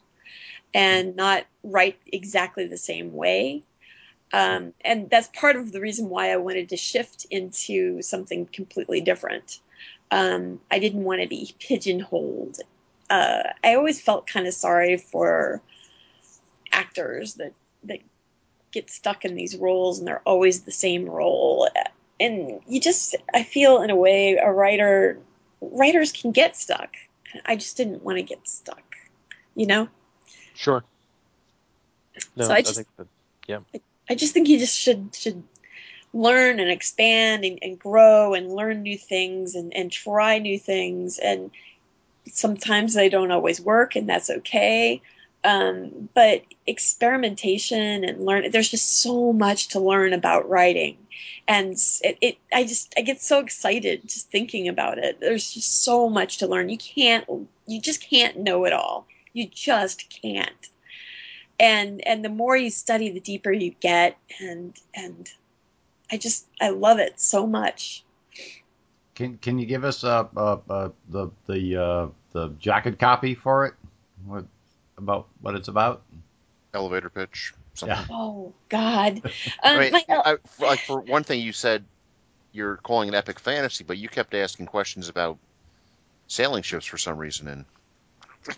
[0.73, 3.62] and not write exactly the same way.
[4.33, 9.01] Um, and that's part of the reason why I wanted to shift into something completely
[9.01, 9.61] different.
[10.11, 12.59] Um, I didn't want to be pigeonholed.
[13.09, 15.62] Uh, I always felt kind of sorry for
[16.73, 17.53] actors that
[17.85, 18.01] that
[18.73, 21.68] get stuck in these roles and they're always the same role
[22.20, 25.18] and you just i feel in a way a writer
[25.61, 26.90] writers can get stuck.
[27.46, 28.83] I just didn't want to get stuck
[29.57, 29.88] you know?
[30.55, 30.83] Sure.
[32.37, 33.07] No, So I I, just- think that
[33.46, 33.61] yeah.
[34.09, 35.42] i just think you just should should
[36.12, 41.18] learn and expand and, and grow and learn new things and, and try new things.
[41.18, 41.50] And
[42.29, 45.03] sometimes they don't always work and that's okay.
[45.42, 50.96] Um, but experimentation and learn there's just so much to learn about writing
[51.47, 55.83] and it, it i just i get so excited just thinking about it there's just
[55.83, 57.27] so much to learn you can't
[57.67, 60.69] you just can't know it all you just can't
[61.61, 65.31] and and the more you study the deeper you get and and
[66.11, 68.05] i just i love it so much
[69.15, 73.65] Can Can you give us uh, uh, uh, the the uh, the jacket copy for
[73.67, 73.75] it?
[74.27, 74.45] What
[74.99, 76.03] about what it's about?
[76.73, 77.55] Elevator pitch.
[77.75, 77.99] Something.
[77.99, 78.05] Yeah.
[78.11, 79.21] oh god
[79.63, 81.85] I um, mean, my, I, like for one thing, you said
[82.53, 85.39] you're calling it epic fantasy, but you kept asking questions about
[86.29, 87.65] sailing ships for some reason and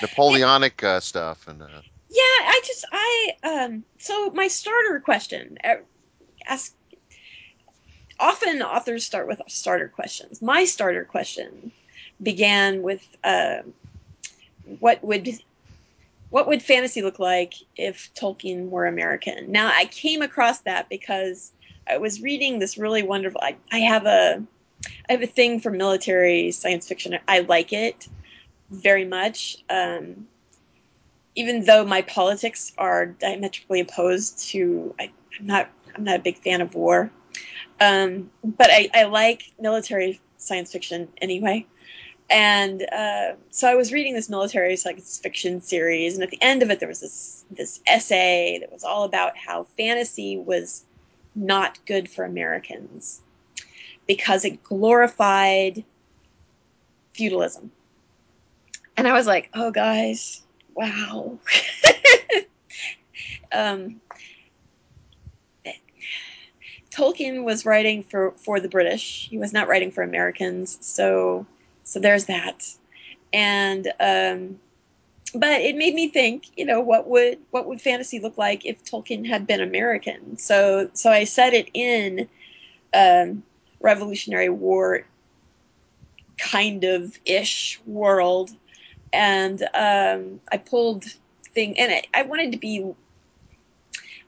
[0.00, 5.76] Napoleonic uh, stuff and uh, Yeah, I just I um so my starter question uh,
[6.46, 6.74] ask
[8.20, 10.40] often authors start with starter questions.
[10.40, 11.72] My starter question
[12.22, 13.62] began with uh,
[14.78, 15.28] what would
[16.32, 19.52] what would fantasy look like if Tolkien were American?
[19.52, 21.52] Now I came across that because
[21.86, 24.42] I was reading this really wonderful I, I have a
[25.10, 27.18] I have a thing for military science fiction.
[27.28, 28.08] I like it
[28.70, 29.58] very much.
[29.68, 30.26] Um,
[31.34, 36.38] even though my politics are diametrically opposed to, I, I'm not, I'm not a big
[36.38, 37.10] fan of war.
[37.78, 41.66] Um, but I, I like military science fiction anyway.
[42.32, 46.62] And uh, so I was reading this military science fiction series, and at the end
[46.62, 50.82] of it, there was this this essay that was all about how fantasy was
[51.34, 53.20] not good for Americans
[54.06, 55.84] because it glorified
[57.12, 57.70] feudalism.
[58.96, 60.42] and I was like, oh, guys,
[60.74, 61.38] wow.
[63.52, 64.00] um,
[66.90, 69.28] Tolkien was writing for, for the British.
[69.28, 70.78] He was not writing for Americans.
[70.80, 71.46] So,
[71.92, 72.66] so there's that.
[73.34, 74.58] And, um,
[75.34, 78.82] but it made me think, you know, what would, what would fantasy look like if
[78.82, 80.38] Tolkien had been American?
[80.38, 82.28] So, so I set it in,
[82.94, 83.42] um,
[83.80, 85.04] Revolutionary War
[86.38, 88.52] kind of ish world.
[89.12, 91.04] And, um, I pulled
[91.52, 92.86] thing and I, I wanted to be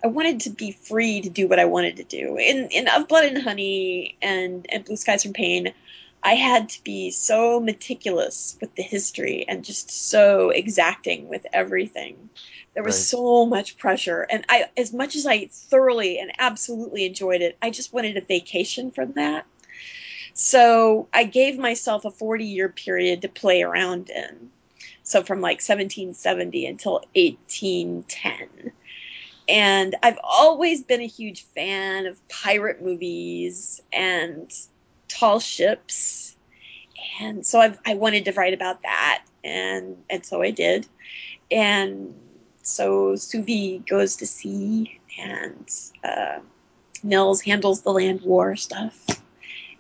[0.02, 2.36] I wanted to be free to do what I wanted to do.
[2.36, 5.72] In in Of Blood and Honey and and Blue Skies from Pain,
[6.24, 12.30] I had to be so meticulous with the history and just so exacting with everything.
[12.74, 13.04] There was Right.
[13.04, 17.70] so much pressure, and I, as much as I thoroughly and absolutely enjoyed it, I
[17.70, 19.46] just wanted a vacation from that.
[20.34, 24.50] So I gave myself a 40 year period to play around in.
[25.02, 28.72] So from like 1770 until 1810
[29.48, 34.50] and I've always been a huge fan of pirate movies and
[35.18, 36.36] tall ships,
[37.20, 40.86] and so I've, I wanted to write about that, and and so I did,
[41.50, 42.14] and
[42.62, 45.70] so Suvi goes to sea, and
[46.02, 46.40] uh,
[47.02, 49.06] Nils handles the land war stuff,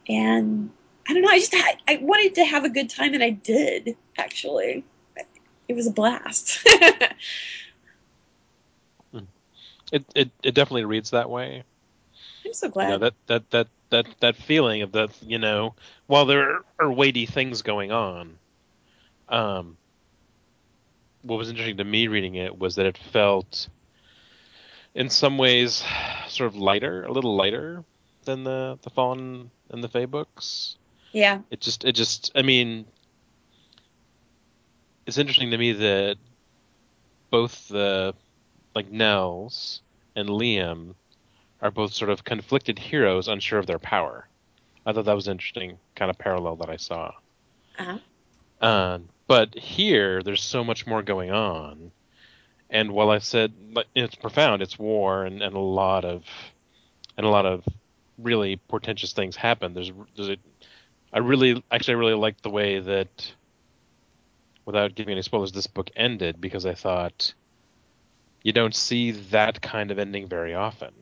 [0.08, 0.70] and
[1.08, 3.30] I don't know, I just had, I wanted to have a good time, and I
[3.30, 4.84] did actually.
[5.68, 6.66] It was a blast.
[9.92, 11.62] It, it it definitely reads that way.
[12.44, 12.88] I'm so You glad.
[12.88, 15.74] know that that that that that feeling of that you know
[16.06, 18.36] while there are weighty things going on,
[19.28, 19.76] um,
[21.22, 23.68] what was interesting to me reading it was that it felt,
[24.94, 25.84] in some ways,
[26.28, 27.84] sort of lighter, a little lighter
[28.24, 30.76] than the the Fallen and the Fey books.
[31.12, 31.40] yeah.
[31.50, 32.86] It just it just I mean,
[35.06, 36.16] it's interesting to me that
[37.30, 38.14] both the
[38.74, 39.82] like Nels
[40.16, 40.94] and Liam
[41.64, 44.28] are both sort of conflicted heroes, unsure of their power.
[44.84, 47.12] I thought that was an interesting kind of parallel that I saw.
[47.78, 47.98] Uh-huh.
[48.60, 51.90] Uh, but here, there's so much more going on,
[52.68, 53.54] and while I said
[53.94, 56.24] it's profound, it's war, and, and a lot of
[57.16, 57.64] and a lot of
[58.18, 59.72] really portentous things happen.
[59.72, 60.36] There's there's a
[61.14, 63.32] I really actually I really liked the way that
[64.66, 67.32] without giving any spoilers, this book ended because I thought
[68.42, 70.92] you don't see that kind of ending very often.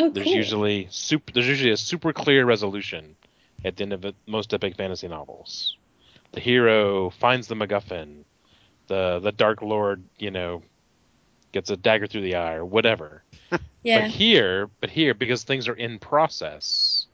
[0.00, 0.34] Oh, There's cool.
[0.34, 1.32] usually super.
[1.32, 3.16] There's usually a super clear resolution
[3.64, 5.76] at the end of most epic fantasy novels.
[6.32, 8.24] The hero finds the MacGuffin.
[8.86, 10.62] The the Dark Lord, you know,
[11.52, 13.22] gets a dagger through the eye or whatever.
[13.82, 14.00] yeah.
[14.00, 17.06] But here, but here, because things are in process,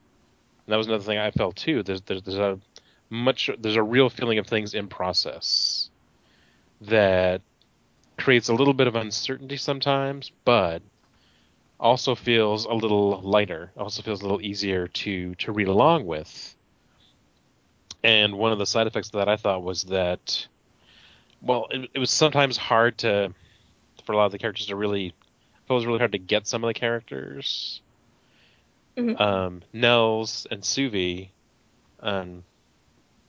[0.65, 1.83] and that was another thing I felt too.
[1.83, 2.57] There's there's, there's a
[3.09, 5.89] much there's a real feeling of things in process
[6.81, 7.41] that
[8.17, 10.81] creates a little bit of uncertainty sometimes, but
[11.79, 13.71] also feels a little lighter.
[13.77, 16.55] Also feels a little easier to to read along with.
[18.03, 20.47] And one of the side effects of that I thought was that,
[21.41, 23.33] well, it, it was sometimes hard to
[24.05, 25.07] for a lot of the characters to really.
[25.69, 27.81] It was really hard to get some of the characters.
[28.95, 29.19] Mhm.
[29.19, 31.29] Um, Nels and Suvi,
[31.99, 32.43] um,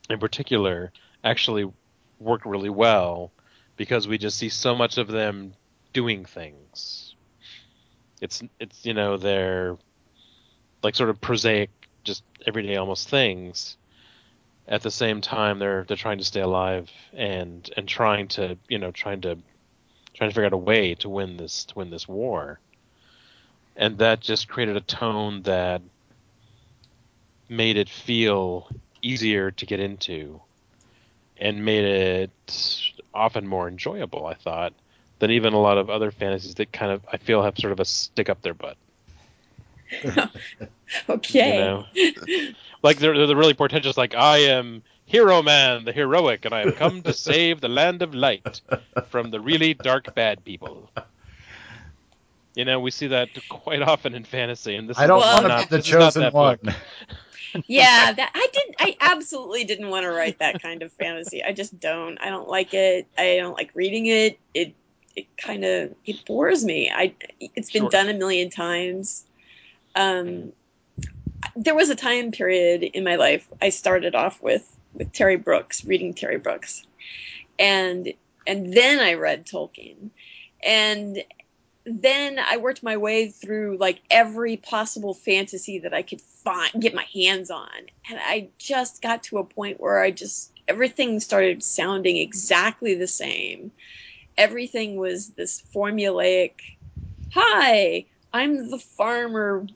[0.09, 0.93] in particular,
[1.23, 1.69] actually
[2.19, 3.31] work really well
[3.75, 5.53] because we just see so much of them
[5.93, 7.08] doing things.
[8.21, 9.77] It's it's you know they're
[10.83, 11.69] like sort of prosaic,
[12.03, 13.77] just everyday almost things.
[14.67, 18.77] At the same time, they're they're trying to stay alive and and trying to you
[18.77, 19.37] know trying to
[20.13, 22.59] trying to figure out a way to win this to win this war.
[23.75, 25.81] And that just created a tone that
[27.47, 28.69] made it feel
[29.01, 30.41] easier to get into
[31.37, 34.73] and made it often more enjoyable, I thought,
[35.19, 37.79] than even a lot of other fantasies that kind of I feel have sort of
[37.79, 38.77] a stick up their butt.
[41.07, 41.53] Okay.
[41.53, 41.85] You know?
[42.81, 46.75] like they're, they're really portentous, like I am Hero Man, the heroic, and I have
[46.75, 48.61] come to save the land of light
[49.09, 50.89] from the really dark bad people.
[52.55, 55.57] You know, we see that quite often in fantasy, and this I don't want to
[55.57, 56.57] be the this is not chosen one.
[56.61, 56.75] book.
[57.67, 58.75] yeah, that I didn't.
[58.79, 61.43] I absolutely didn't want to write that kind of fantasy.
[61.43, 62.17] I just don't.
[62.19, 63.07] I don't like it.
[63.17, 64.39] I don't like reading it.
[64.53, 64.75] It
[65.19, 66.89] it kind of it bores me.
[66.93, 67.89] I it's been Sure.
[67.89, 69.25] done a million times.
[69.95, 70.53] Um,
[71.55, 75.85] there was a time period in my life I started off with with Terry Brooks,
[75.85, 76.85] reading Terry Brooks,
[77.57, 78.13] and
[78.47, 80.09] and then I read Tolkien,
[80.63, 81.23] and
[81.85, 86.93] then I worked my way through like every possible fantasy that I could find, get
[86.93, 87.69] my hands on,
[88.09, 93.07] and I just got to a point where I just everything started sounding exactly the
[93.07, 93.71] same.
[94.39, 96.53] Everything was this formulaic.
[97.33, 99.67] Hi, I'm the farmer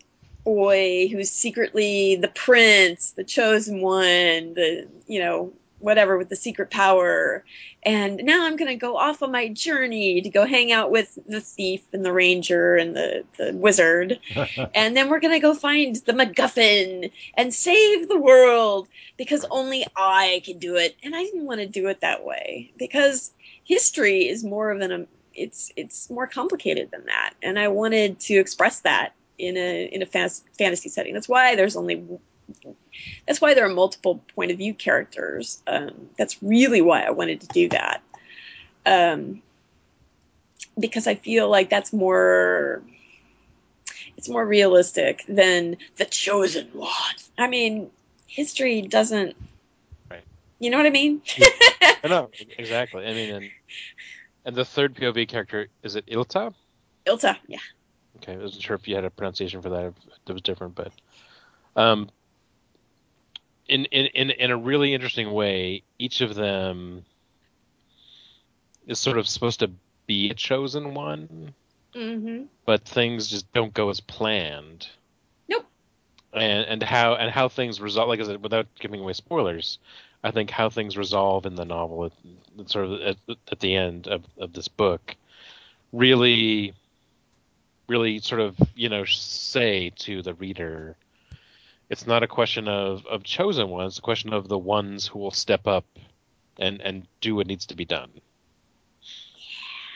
[0.45, 6.71] boy who's secretly the prince, the chosen one, the you know whatever with the secret
[6.71, 7.43] power.
[7.83, 11.19] And now I'm going to go off on my journey to go hang out with
[11.27, 14.19] the thief and the ranger and the, the wizard.
[14.73, 18.87] and then we're going to go find the MacGuffin and save the world
[19.17, 20.95] because only I can do it.
[21.03, 23.33] And I didn't want to do it that way because
[23.63, 27.33] history is more of an, it's, it's more complicated than that.
[27.41, 31.13] And I wanted to express that in a, in a fantasy setting.
[31.13, 32.03] That's why there's only
[33.25, 35.61] that's why there are multiple point of view characters.
[35.65, 38.01] Um, that's really why I wanted to do that.
[38.85, 39.41] Um,
[40.77, 42.83] because I feel like that's more
[44.17, 46.89] it's more realistic than the chosen one.
[47.37, 47.89] I mean,
[48.27, 49.35] history doesn't.
[50.63, 51.21] You know what I mean?
[52.05, 53.05] I know exactly.
[53.05, 53.49] I mean, and
[54.45, 56.53] and the third POV character is it Ilta?
[57.05, 57.59] Ilta, yeah.
[58.17, 59.93] Okay, I wasn't sure if you had a pronunciation for that.
[60.25, 60.93] It was different, but
[61.75, 62.09] um,
[63.67, 67.03] in in in in a really interesting way, each of them
[68.87, 69.71] is sort of supposed to
[70.07, 71.53] be a chosen one,
[71.93, 72.45] Mm-hmm.
[72.65, 74.87] but things just don't go as planned.
[75.49, 75.65] Nope.
[76.31, 79.77] And and how and how things result, like I said, without giving away spoilers,
[80.23, 83.17] I think how things resolve in the novel, at, sort of at,
[83.51, 85.15] at the end of, of this book,
[85.91, 86.73] really,
[87.87, 90.95] really sort of you know say to the reader,
[91.89, 95.19] it's not a question of of chosen ones, it's a question of the ones who
[95.19, 95.85] will step up
[96.57, 98.09] and and do what needs to be done.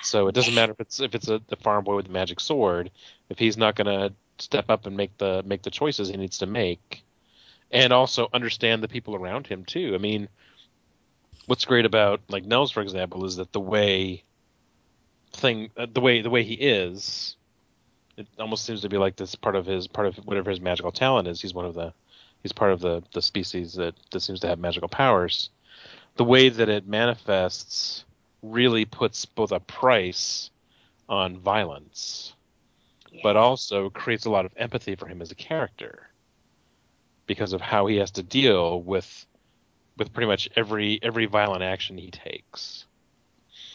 [0.04, 2.40] So it doesn't matter if it's if it's a the farm boy with the magic
[2.40, 2.92] sword,
[3.30, 6.38] if he's not going to step up and make the make the choices he needs
[6.40, 7.04] to make,
[7.72, 9.94] and also understand the people around him too.
[9.94, 10.30] I mean,
[11.48, 14.24] what's great about like Nels, for example, is that the way
[15.34, 17.36] thing uh, the way the way he is,
[18.16, 20.92] it almost seems to be like this part of his part of whatever his magical
[20.92, 21.42] talent is.
[21.42, 21.94] He's one of the
[22.44, 25.50] he's part of the the species that that seems to have magical powers.
[26.16, 28.06] The way that it manifests
[28.42, 30.50] really puts both a price
[31.10, 32.34] on violence,
[33.24, 36.10] but also creates a lot of empathy for him as a character
[37.28, 39.26] because of how he has to deal with
[39.98, 42.86] with pretty much every every violent action he takes.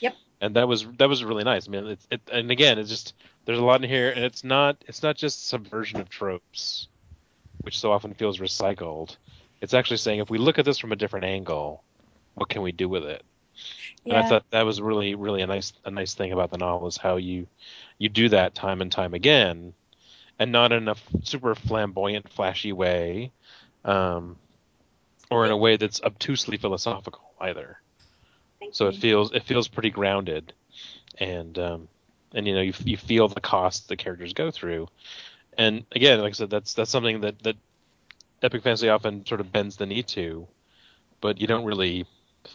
[0.01, 0.15] Yep.
[0.41, 1.69] And that was that was really nice.
[1.69, 4.45] I mean, it's it, and again, it's just there's a lot in here, and it's
[4.45, 6.89] not it's not just subversion of tropes,
[7.61, 9.17] which so often feels recycled.
[9.61, 11.85] It's actually saying if we look at this from a different angle,
[12.35, 13.23] what can we do with it?
[14.05, 16.89] And I thought that was really, really a nice, a nice thing about the novel
[16.89, 17.47] is how you,
[17.99, 19.75] you do that time and time again,
[20.39, 23.31] and not in a super flamboyant, flashy way,
[23.85, 24.37] um,
[25.31, 27.79] or in a way that's obtusely philosophical either.
[28.61, 28.91] Thank So you.
[28.91, 30.53] it feels, it feels pretty grounded,
[31.19, 31.89] and um,
[32.35, 34.89] and you know you you feel the cost the characters go through,
[35.59, 37.57] and again, like I said, that's that's something that that
[38.43, 40.47] epic fantasy often sort of bends the knee to,
[41.21, 42.07] but you don't really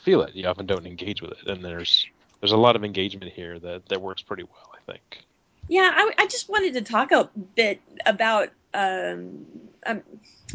[0.04, 0.36] feel it.
[0.36, 2.08] You often don't engage with it, and there's
[2.40, 5.24] there's a lot of engagement here that that works pretty well, I think.
[5.68, 9.46] Yeah, I, I just wanted to talk a bit about um,
[9.86, 10.04] um,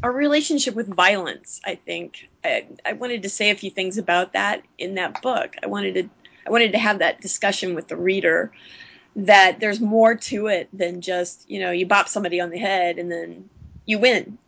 [0.03, 1.61] our relationship with violence.
[1.64, 5.57] I think I, I wanted to say a few things about that in that book.
[5.62, 6.09] I wanted to
[6.47, 8.53] I wanted to have that discussion with the reader
[9.14, 12.99] that there's more to it than just you know you bop somebody on the head
[12.99, 13.51] and then
[13.85, 14.39] you win.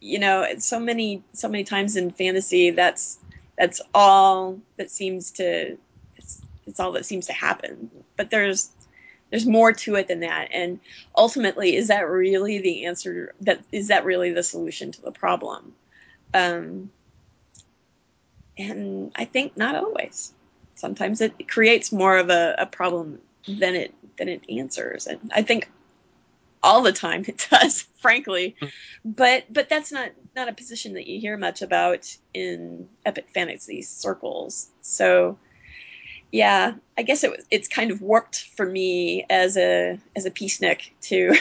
[0.00, 3.18] You know, so many so many times in fantasy that's
[3.56, 5.78] that's all that seems to
[6.16, 7.88] it's, it's all that seems to happen.
[8.16, 8.70] But there's
[9.32, 10.48] there's more to it than that.
[10.52, 10.78] And
[11.16, 15.72] ultimately is that really the answer that is that really the solution to the problem?
[16.34, 16.90] Um,
[18.58, 20.32] and i think not always.
[20.74, 25.06] Sometimes it creates more of a, a problem than it than it answers.
[25.06, 25.70] And i think
[26.62, 28.54] all the time it does frankly.
[29.02, 33.80] But but that's not not a position that you hear much about in epic fantasy
[33.80, 34.68] circles.
[34.82, 35.38] So
[36.32, 40.90] yeah, I guess it it's kind of warped for me as a as a peacenik
[41.02, 41.34] to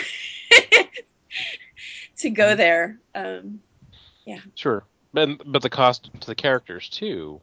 [2.18, 3.00] to go there.
[3.16, 3.62] Um,
[4.26, 4.84] yeah, Sure,
[5.14, 7.42] but but the cost to the characters too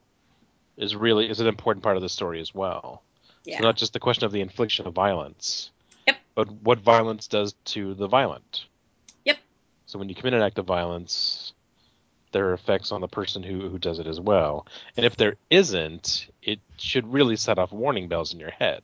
[0.77, 3.03] is really is an important part of the story as well.
[3.45, 5.71] yeah, So not just the question of the infliction of violence,
[6.07, 6.17] Yep.
[6.37, 8.67] but what violence does to the violent.
[9.25, 9.39] Yep.
[9.87, 11.48] So when you commit an act of violence,
[12.33, 14.67] there are effects on the person who, who does it as well.
[14.97, 18.83] And if there isn't, it should really set off warning bells in your head.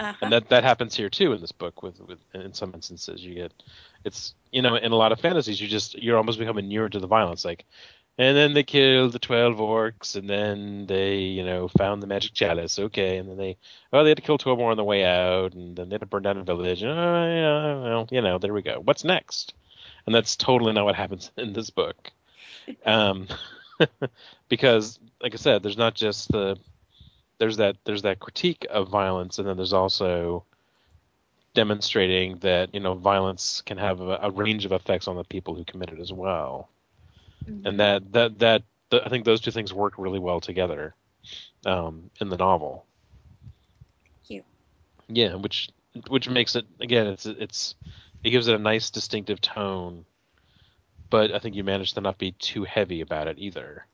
[0.00, 0.14] Uh-huh.
[0.22, 3.22] and that that happens here too in this book with with in some instances.
[3.22, 3.52] You get
[4.02, 6.98] it's you know in a lot of fantasies you just you're almost becoming newer to
[6.98, 7.44] the violence.
[7.44, 7.66] Like
[8.16, 12.32] and then they killed the 12 orcs and then they you know found the magic
[12.32, 12.78] chalice.
[12.78, 13.58] Okay and then they
[13.92, 16.00] oh they had to kill 12 more on the way out and then they had
[16.00, 16.80] to burn down a village.
[16.80, 18.80] And, oh, yeah, well you know there we go.
[18.82, 19.52] What's next?
[20.06, 22.10] And that's totally not what happens in this book
[22.84, 23.26] um
[24.48, 26.56] because like i said there's not just the
[27.38, 30.44] there's that there's that critique of violence and then there's also
[31.54, 35.54] demonstrating that you know violence can have a, a range of effects on the people
[35.54, 36.70] who commit it as well
[37.48, 37.64] Mhm.
[37.64, 40.94] and that that that th- I think those two things work really well together
[41.66, 42.86] um, in the novel.
[44.26, 44.44] Cute.
[45.08, 45.70] Yeah, which
[46.08, 47.74] which makes it again it's it's
[48.22, 50.04] it gives it a nice distinctive tone,
[51.10, 53.86] but I think you managed to not be too heavy about it either.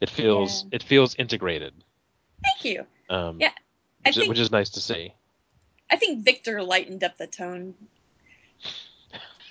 [0.00, 0.76] It feels Yeah.
[0.76, 1.72] it feels integrated,
[2.42, 2.86] Thank you.
[3.08, 3.52] um, Yeah,
[4.04, 5.14] I which, is- think which is nice to see.
[5.90, 7.74] I think Victor lightened up the tone.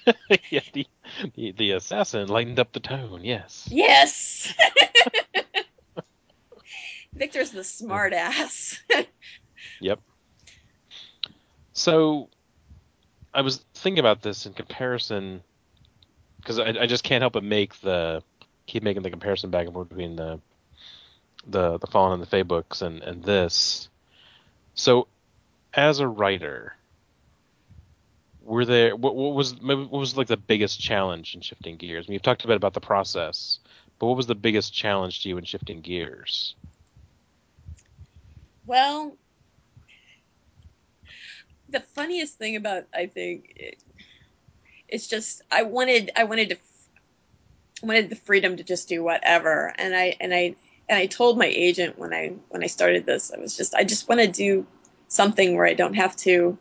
[0.49, 0.85] yeah, the,
[1.35, 3.21] the the assassin lightened up the tone.
[3.23, 3.67] Yes.
[3.71, 4.53] Yes.
[7.13, 8.79] Victor's the smart ass.
[9.79, 9.99] Yep.
[11.73, 12.29] So,
[13.33, 15.41] I was thinking about this in comparison
[16.43, 18.21] because I, I just can't help but make the
[18.65, 20.39] keep making the comparison back and forth between the
[21.47, 23.89] the the Fallen and the Fey books and and this.
[24.75, 25.07] So,
[25.73, 26.75] as a writer,
[28.43, 32.05] were there what, what was what was like the biggest challenge in shifting gears?
[32.05, 33.59] I mean, you've talked a bit about the process,
[33.99, 36.55] but what was the biggest challenge to you in shifting gears?
[38.65, 39.17] well,
[41.69, 43.77] the funniest thing about I think it,
[44.93, 46.57] it's just I wanted I wanted to
[47.81, 50.55] wanted the freedom to just do whatever, and I and I
[50.87, 53.83] and I told my agent when I when I started this I was just I
[53.83, 54.65] just want to do
[55.07, 56.57] something where I don't have to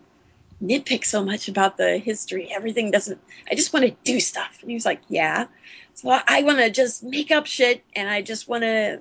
[0.63, 2.51] nitpick so much about the history.
[2.51, 3.21] Everything doesn't.
[3.51, 4.59] I just want to do stuff.
[4.63, 5.47] And he was like, "Yeah."
[5.95, 9.01] So I, I want to just make up shit, and I just want to.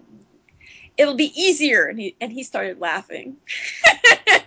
[0.98, 1.86] It'll be easier.
[1.86, 3.38] And he and he started laughing.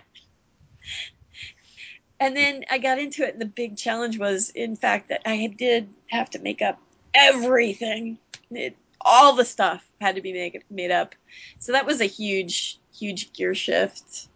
[2.19, 5.53] and then I got into it, and the big challenge was, in fact, that I
[5.57, 6.79] did have to make up
[7.13, 8.17] everything.
[8.51, 11.15] It, all the stuff had to be made made up.
[11.59, 14.27] So that was a huge, huge gear shift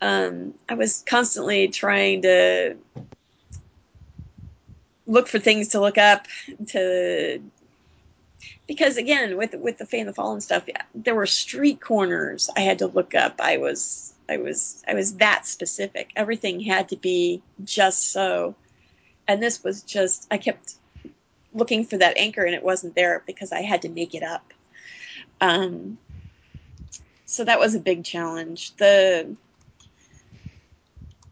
[0.00, 2.76] um, I was constantly trying to
[5.06, 6.26] look for things to look up
[6.68, 7.40] to
[8.66, 12.50] because again with with the Fey and the Fallen stuff yeah, there were street corners
[12.56, 16.10] I had to look up I was I was I was that specific.
[16.16, 18.54] Everything had to be just so.
[19.28, 20.74] And this was just I kept
[21.52, 24.52] looking for that anchor and it wasn't there because I had to make it up.
[25.40, 25.98] Um,
[27.24, 28.76] so that was a big challenge.
[28.76, 29.36] The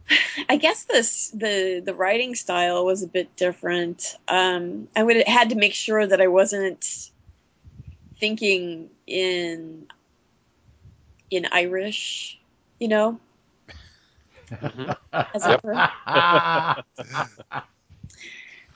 [0.49, 4.17] I guess this the the writing style was a bit different.
[4.29, 7.11] Um, I would had to make sure that I wasn't
[8.19, 9.87] thinking in
[11.31, 12.39] in Irish,
[12.85, 13.19] you know,
[14.63, 14.97] Mhm.
[15.35, 15.83] as were.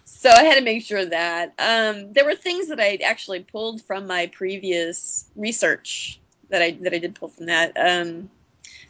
[0.05, 3.83] So I had to make sure that um, there were things that I actually pulled
[3.83, 7.73] from my previous research that I that I did pull from that.
[7.77, 8.31] Um,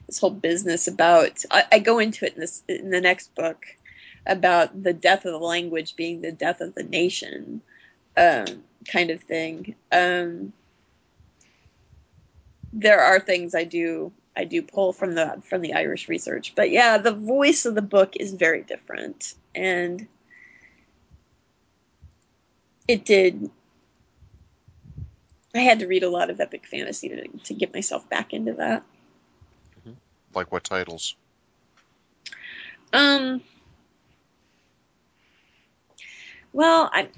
[0.07, 3.67] this whole business about I, I go into it in this in the next book
[4.27, 7.61] about the death of the language being the death of the nation,
[8.17, 9.75] um, kind of thing.
[9.91, 10.53] Um,
[12.73, 16.71] there are things I do I do pull from the from the Irish research, but
[16.71, 20.07] yeah, the voice of the book is very different, and
[22.87, 23.51] it did.
[25.53, 28.53] I had to read a lot of epic fantasy to to get myself back into
[28.55, 28.85] that.
[30.33, 31.17] Like what titles?
[32.93, 33.43] Um.
[36.53, 37.09] Well, I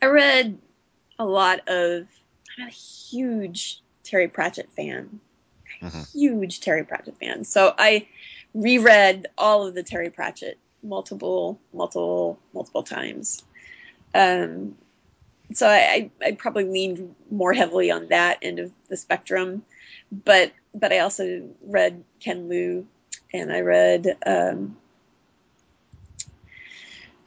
[0.00, 0.56] I read
[1.18, 2.06] a lot of.
[2.56, 5.20] I'm a huge Terry Pratchett fan.
[5.82, 6.12] Mhm.
[6.12, 7.44] Huge Terry Pratchett fan.
[7.44, 8.06] So I
[8.54, 13.42] reread all of the Terry Pratchett multiple, multiple, multiple times.
[14.14, 14.76] Um.
[15.52, 19.64] So I, I probably leaned more heavily on that end of the spectrum,
[20.12, 22.86] but but I also read Ken Liu
[23.32, 24.76] and I read um,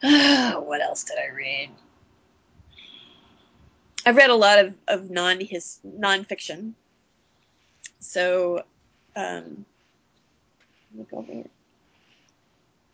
[0.00, 1.70] what else did I read?
[4.06, 6.74] I read a lot of, of non his nonfiction.
[8.04, 8.62] So
[9.16, 9.64] um,
[10.94, 11.50] look over here.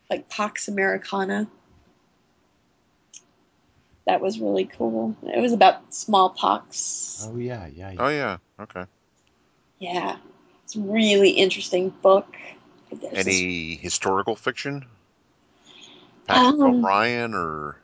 [0.09, 1.47] Like Pox Americana.
[4.07, 5.15] That was really cool.
[5.23, 7.27] It was about smallpox.
[7.29, 7.93] oh yeah, yeah.
[7.99, 8.37] Oh yeah.
[8.59, 8.85] Okay.
[9.79, 10.17] Yeah.
[10.63, 12.35] It's a really interesting book.
[12.91, 14.85] There's Any historical fiction?
[16.25, 17.80] Patrick Um, O'Brian or Pa-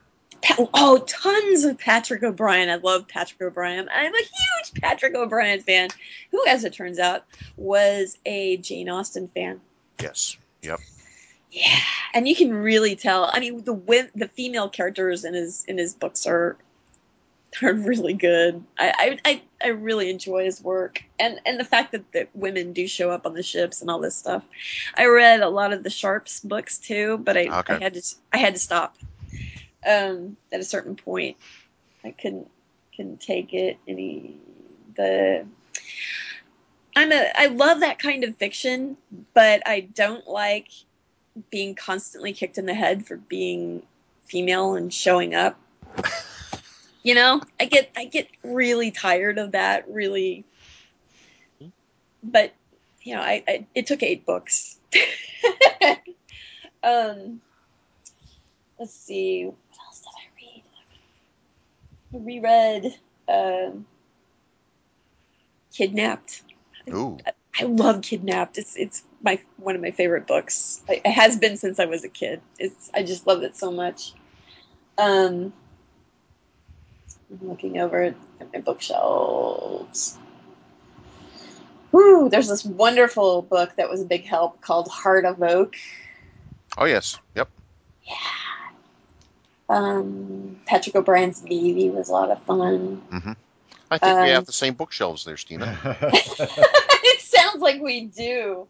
[0.73, 2.69] oh, tons of Patrick O'Brian.
[2.69, 3.89] I love Patrick O'Brian.
[3.93, 5.89] I'm a huge Patrick O'Brian fan,
[6.31, 7.25] who, as it turns out,
[7.55, 9.61] was a Jane Austen fan.
[10.01, 10.79] yes, yep.
[11.51, 11.79] Yeah,
[12.13, 13.29] and you can really tell.
[13.31, 16.57] I mean, the the female characters in his in his books are
[17.63, 18.63] are really good.
[18.77, 22.85] I, I I really enjoy his work, and and the fact that that women do
[22.85, 24.43] show up on the ships and all this stuff.
[24.95, 27.75] I read a lot of the Sharpe's books too, but I, Okay.
[27.75, 28.01] I had to
[28.33, 28.97] I had to stop
[29.85, 31.37] um, at a certain point.
[32.03, 32.49] I couldn't
[32.95, 34.37] couldn't take it any
[34.95, 35.45] the.
[36.95, 38.97] I'm a I love that kind of fiction,
[39.33, 40.69] but I don't like
[41.51, 43.83] being constantly kicked in the head for being
[44.25, 45.59] female and showing up.
[47.03, 49.89] You know, I get I get really tired of that.
[49.89, 50.43] Really,
[52.21, 52.53] but
[53.01, 54.77] you know, I, I it took eight books.
[56.83, 57.39] um,
[58.77, 59.55] let's see, what
[59.85, 60.63] else did I read?
[60.65, 60.83] I
[62.11, 62.95] reread
[63.27, 63.85] um,
[65.73, 66.43] Kidnapped.
[66.93, 67.17] Ooh,
[67.59, 68.57] I love Kidnapped.
[68.57, 70.81] It's it's my one of my favorite books.
[70.87, 72.41] It it has been since I was a kid.
[72.59, 74.13] It's I just love it so much.
[74.97, 75.53] Um,
[77.29, 78.15] I'm looking over at
[78.53, 80.17] my bookshelves.
[81.91, 82.29] Woo!
[82.29, 85.75] There's this wonderful book that was a big help called Heart of Oak.
[86.77, 87.49] oh yes, yep.
[88.03, 88.46] Yeah.
[89.69, 93.01] Um, Patrick O'Brian's Navy was a lot of fun.
[93.89, 95.77] I think we Um, have the same bookshelves there, Stina.
[96.01, 98.67] it sounds like we do.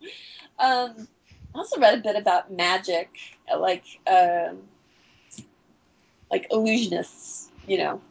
[0.59, 1.07] Um,
[1.55, 3.09] I also read a bit about magic,
[3.55, 4.59] like um,
[6.31, 7.47] like illusionists.
[7.67, 8.01] You know,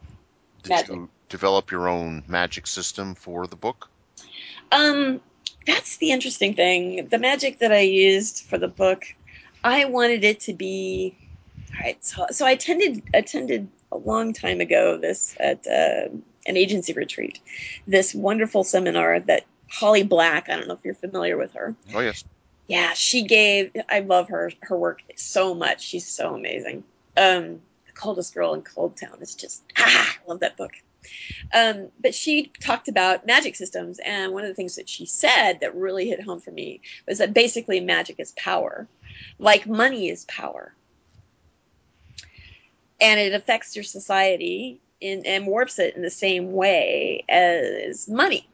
[0.63, 0.89] Did Magic.
[0.89, 3.89] you develop your own magic system for the book?
[4.71, 5.19] um,
[5.65, 7.07] that's the interesting thing.
[7.07, 9.03] The magic that I used for the book,
[9.63, 11.15] I wanted it to be.
[11.77, 16.09] All right, so so I attended attended a long time ago this at uh,
[16.47, 17.39] an agency retreat,
[17.85, 20.49] this wonderful seminar that Holly Black.
[20.49, 21.75] I don't know if you're familiar with her.
[21.93, 22.23] Oh yes.
[22.67, 26.83] yeah she gave i love her her work so much she's so amazing
[27.15, 30.71] um the coldest girl in cold town is just ah i love that book
[31.53, 35.59] um but she talked about magic systems and one of the things that she said
[35.61, 38.87] that really hit home for me was that basically magic is power
[39.39, 40.73] like money is power
[42.99, 48.47] and it affects your society in, and warps it in the same way as money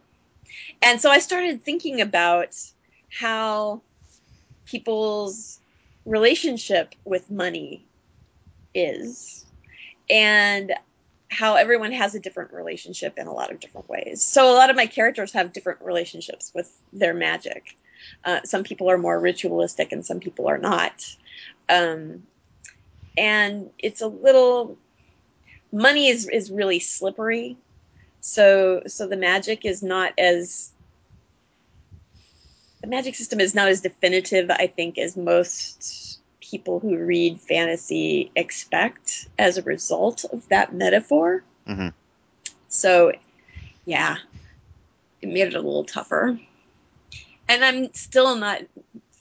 [0.81, 2.55] and so i started thinking about
[3.09, 3.81] how
[4.65, 5.59] people's
[6.05, 7.85] relationship with money
[8.73, 9.45] is
[10.09, 10.73] and
[11.29, 14.23] how everyone has a different relationship in a lot of different ways.
[14.23, 17.75] So a lot of my characters have different relationships with their magic.
[18.23, 21.03] Uh, some people are more ritualistic and some people are not.
[21.69, 22.23] Um,
[23.17, 24.77] and it's a little
[25.71, 27.57] money is is really slippery.
[28.21, 30.71] So so the magic is not as
[32.81, 38.29] the magic system is not as definitive, I think, as most people who read fantasy
[38.35, 41.43] expect as a result of that metaphor.
[41.65, 41.93] Mhm.
[42.67, 43.13] So,
[43.85, 44.17] yeah,
[45.21, 46.37] it made it a little tougher.
[47.47, 48.61] And I'm still not,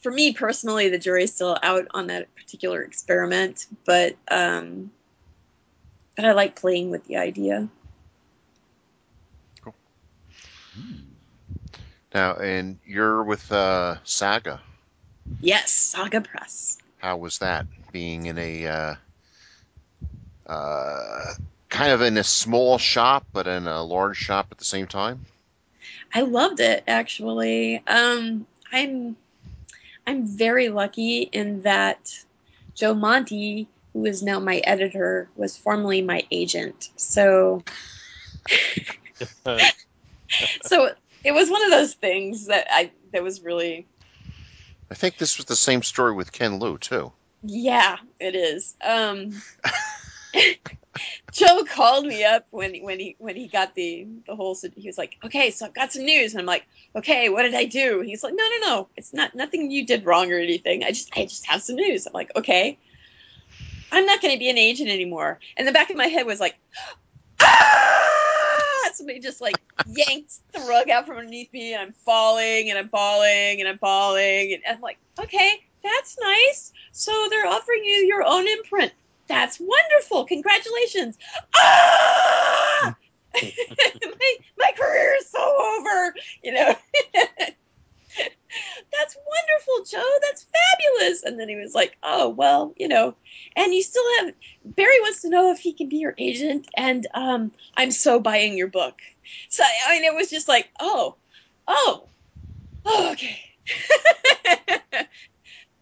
[0.02, 4.90] for me personally, the jury's still out on that particular experiment, but um,
[6.16, 7.68] but I like playing with the idea.
[9.62, 9.74] Cool.
[12.12, 14.60] Now, and you're with uh, Saga.
[15.40, 16.78] Yes, Saga Press.
[16.98, 18.94] How was that being in a uh,
[20.46, 21.24] uh,
[21.68, 25.24] kind of in a small shop, but in a large shop at the same time?
[26.14, 27.82] I loved it actually.
[27.86, 29.16] Um, I'm
[30.06, 32.10] I'm very lucky in that
[32.74, 36.90] Joe Monti, who is now my editor, was formerly my agent.
[36.96, 37.62] So
[40.62, 40.90] so
[41.24, 43.86] it was one of those things that I that was really
[44.90, 47.12] I think this was the same story with Ken Liu too.
[47.42, 48.74] yeah, it is.
[48.84, 49.40] Um
[51.32, 54.98] Joe called me up when when he when he got the the whole he was
[54.98, 58.00] like, "Okay, so I've got some news." And I'm like, "Okay, what did I do?"
[58.00, 58.88] He's like, "No, no, no.
[58.96, 60.84] It's not nothing you did wrong or anything.
[60.84, 62.78] I just I just have some news." I'm like, "Okay."
[63.92, 65.38] I'm not going to be an agent anymore.
[65.56, 66.56] And the back of my head was like,
[67.42, 68.90] ah!
[68.94, 69.56] Somebody just like
[69.86, 73.78] yanked the rug out from underneath me, and I'm falling, and I'm falling, and I'm
[73.78, 76.72] falling, and I'm like, okay, that's nice.
[76.92, 78.92] So they're offering you your own imprint.
[79.32, 80.26] That's wonderful.
[80.26, 81.16] Congratulations.
[81.56, 82.94] Ah!
[83.42, 86.74] my, my career is so over, you know.
[88.92, 90.18] that's wonderful, Joe.
[90.20, 91.22] That's fabulous.
[91.22, 93.14] And then he was like, oh, well, you know,
[93.56, 94.34] and you still have,
[94.66, 96.68] Barry wants to know if he can be your agent.
[96.76, 99.00] And um, I'm so buying your book.
[99.48, 101.16] So, I mean, it was just like, oh,
[101.66, 102.06] oh,
[102.84, 103.40] oh okay.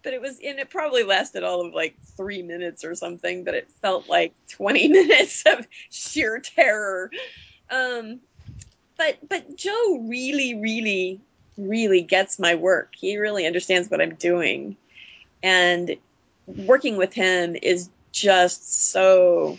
[0.02, 3.54] but it was, and it probably lasted all of like three minutes or something, but
[3.54, 7.10] it felt like 20 minutes of sheer terror.
[7.70, 8.20] Um,
[8.96, 11.20] but, but Joe really, really
[11.60, 12.94] really gets my work.
[12.96, 14.76] He really understands what I'm doing.
[15.42, 15.96] And
[16.46, 19.58] working with him is just so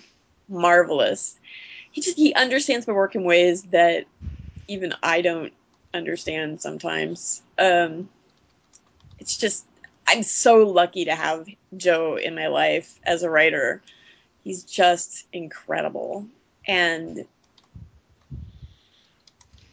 [0.50, 1.38] marvelous.
[1.92, 4.06] He just he understands my work in ways that
[4.68, 5.54] even I don't
[5.94, 7.42] understand sometimes.
[7.58, 8.10] Um,
[9.20, 9.66] it's just
[10.08, 13.82] I'm so lucky to have Joe in my life as a writer.
[14.44, 16.26] He's just incredible.
[16.68, 17.26] And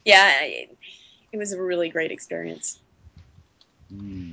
[0.04, 2.78] yeah, it was a really great experience.
[3.90, 4.32] Hmm.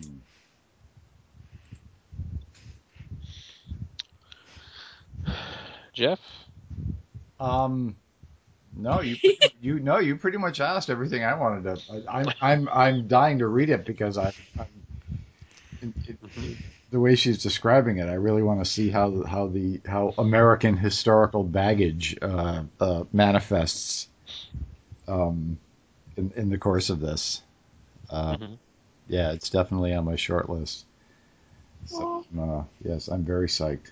[5.93, 6.19] Jeff?
[7.39, 7.95] Um,
[8.75, 9.17] no, you
[9.61, 11.81] you know you pretty much asked everything I wanted to.
[12.09, 14.84] I, I'm I'm I'm dying to read it because I, I'm
[16.07, 16.57] it, it,
[16.91, 18.07] the way she's describing it.
[18.07, 24.07] I really want to see how how the how American historical baggage uh, uh, manifests
[25.07, 25.57] um,
[26.17, 27.41] in in the course of this.
[28.09, 28.59] Uh, Mhm.
[29.07, 30.85] Yeah, it's definitely on my short list.
[31.85, 33.91] So, uh, yes, I'm very psyched.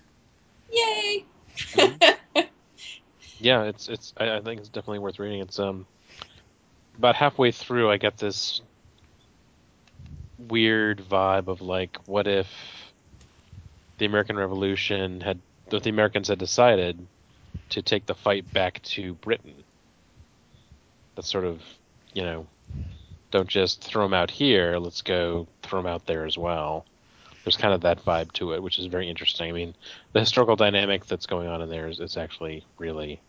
[0.72, 1.24] Yay!
[3.40, 4.12] Yeah, it's it's.
[4.16, 5.40] I, I think it's definitely worth reading.
[5.40, 5.86] It's um,
[6.98, 8.60] about halfway through, I get this
[10.48, 12.48] weird vibe of like, what if
[13.98, 15.38] the American Revolution had,
[15.70, 17.06] what the Americans had decided
[17.70, 19.54] to take the fight back to Britain.
[21.14, 21.62] That's sort of,
[22.12, 22.46] you know,
[23.30, 24.78] don't just throw them out here.
[24.78, 26.84] Let's go throw them out there as well.
[27.44, 29.48] There's kind of that vibe to it, which is very interesting.
[29.48, 29.74] I mean,
[30.12, 33.20] the historical dynamic that's going on in there is, is actually really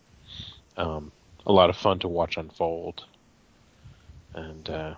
[0.76, 1.12] um,
[1.46, 3.04] a lot of fun to watch unfold.
[4.34, 4.94] And uh,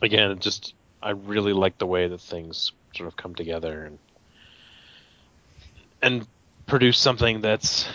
[0.00, 0.74] again, just
[1.04, 3.98] I really like the way that things sort of come together and
[6.00, 6.26] and
[6.66, 7.86] produce something that's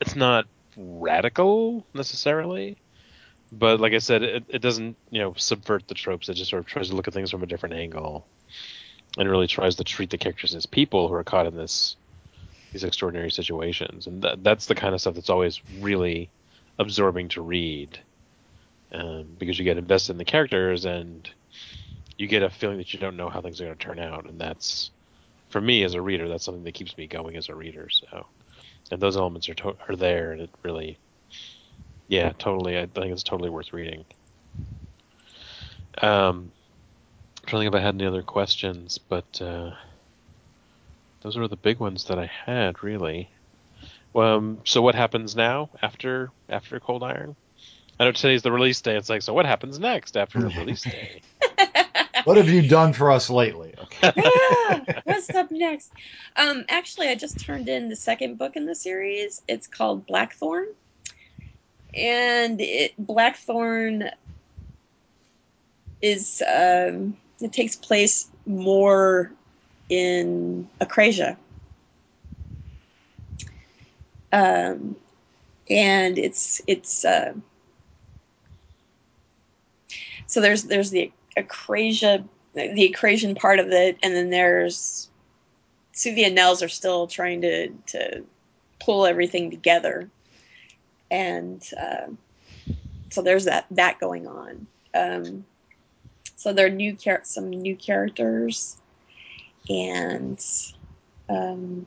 [0.00, 2.76] it's not radical necessarily,
[3.52, 6.28] but like I said, it, it doesn't you know subvert the tropes.
[6.28, 8.26] It just sort of tries to look at things from a different angle,
[9.18, 11.96] and really tries to treat the characters as people who are caught in this
[12.72, 16.30] these extraordinary situations, and that, that's the kind of stuff that's always really
[16.78, 17.98] absorbing to read,
[18.94, 21.28] um, because you get invested in the characters and
[22.16, 24.26] you get a feeling that you don't know how things are going to turn out,
[24.28, 24.90] and that's
[25.50, 27.88] for me as a reader, that's something that keeps me going as a reader.
[27.90, 28.26] So,
[28.90, 30.98] and those elements are to- are there, and it really,
[32.08, 32.78] yeah, totally.
[32.78, 34.04] I think it's totally worth reading.
[36.00, 36.52] Um,
[37.42, 39.72] I'm trying to think if I had any other questions, but uh,
[41.22, 43.30] those are the big ones that I had really.
[44.14, 47.36] Um, so what happens now after after Cold Iron?
[47.98, 48.96] I know today's the release day.
[48.96, 51.22] It's like, so what happens next after the release day?
[52.24, 53.74] What have you done for us lately?
[53.78, 54.12] Okay.
[54.24, 55.92] Ah, what's up next?
[56.36, 59.42] Um, actually, I just turned in the second book in the series.
[59.48, 60.66] It's called Blackthorn,
[61.94, 64.10] and it Blackthorn
[66.02, 69.32] is um, it takes place more
[69.88, 71.36] in Acrasia,
[74.32, 74.96] um,
[75.70, 77.34] and it's it's uh,
[80.34, 82.24] so there's there's the Acrasia
[82.54, 85.08] the Acrasian part of it, and then there's
[85.94, 88.24] Suvia and Nels are still trying to to
[88.80, 90.10] pull everything together,
[91.08, 92.08] and uh,
[93.10, 94.66] so there's that that going on.
[94.92, 95.44] Um,
[96.34, 98.76] so there are new char- some new characters,
[99.68, 100.44] and
[101.28, 101.86] um,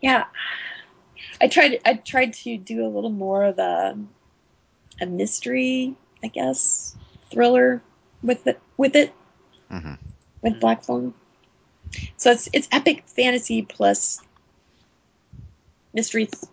[0.00, 0.24] yeah,
[1.38, 3.98] I tried I tried to do a little more of a
[5.00, 6.96] a mystery, I guess,
[7.30, 7.82] thriller
[8.22, 9.12] with it with it
[9.70, 9.94] hmm
[10.42, 11.14] with Blackthorn.
[12.16, 14.20] So it's it's epic fantasy plus
[15.94, 16.44] mystery th-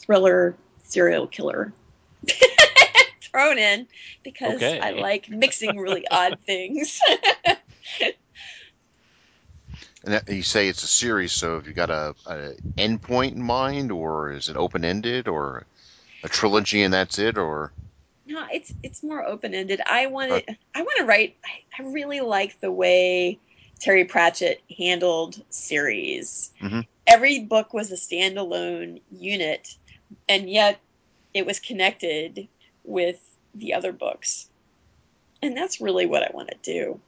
[0.00, 1.72] thriller serial killer
[3.22, 3.86] thrown in
[4.24, 4.80] because Okay.
[4.80, 7.00] I like mixing really odd things.
[10.04, 13.34] And that, you say it's a series, so have you got a, a end point
[13.36, 15.66] in mind, or is it open ended, or
[16.26, 17.72] a trilogy and that's it, or
[18.26, 19.80] no, it's it's more open ended.
[19.88, 21.36] I want to I want to write.
[21.44, 23.38] I, I really like the way
[23.80, 26.50] Terry Pratchett handled series.
[26.60, 26.84] Mhm.
[27.06, 29.76] Every book was a standalone unit,
[30.28, 30.80] and yet
[31.32, 32.48] it was connected
[32.84, 33.20] with
[33.54, 34.48] the other books.
[35.42, 37.00] And that's really what I want to do.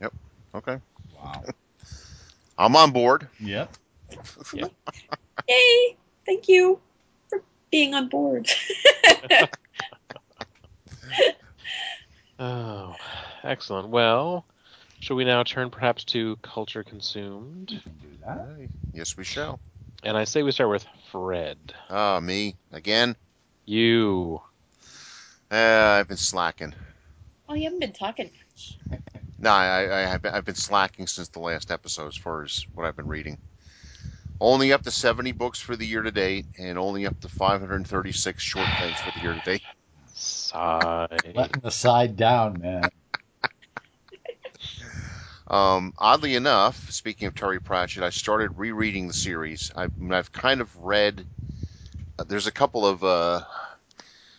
[0.00, 0.12] Yep.
[0.54, 0.78] Okay.
[1.16, 1.42] Wow.
[2.58, 3.28] I'm on board.
[3.40, 3.74] Yep.
[5.48, 5.96] Yay!
[6.28, 6.78] Thank you
[7.30, 8.50] for being on board.
[12.40, 12.94] Oh,
[13.42, 13.88] excellent.
[13.88, 14.46] Well,
[15.00, 17.66] shall we now turn perhaps to culture consumed?
[17.66, 18.68] Do that.
[18.92, 19.58] Yes, we shall.
[20.04, 21.58] And I say we start with Fred.
[21.90, 23.16] Ah, me again.
[23.64, 24.40] You.
[25.50, 25.56] Uh,
[25.98, 26.74] I've been slacking.
[27.48, 28.30] oh, you haven't been talking
[28.90, 29.00] much.
[29.40, 32.64] No, I, I have been, I've been slacking since the last episode as far as
[32.74, 33.38] what I've been reading.
[34.40, 38.42] Only up to 70 books for the year to date, and only up to 536
[38.42, 39.62] short things for the year to date.
[40.14, 41.08] Sigh.
[41.34, 42.82] Letting the side down, man.
[45.48, 49.72] Um, oddly enough, speaking of Terry Pratchett, I started rereading the series.
[49.74, 51.24] I, I mean, I've kind of read.
[52.18, 53.40] Uh, there's a couple of uh,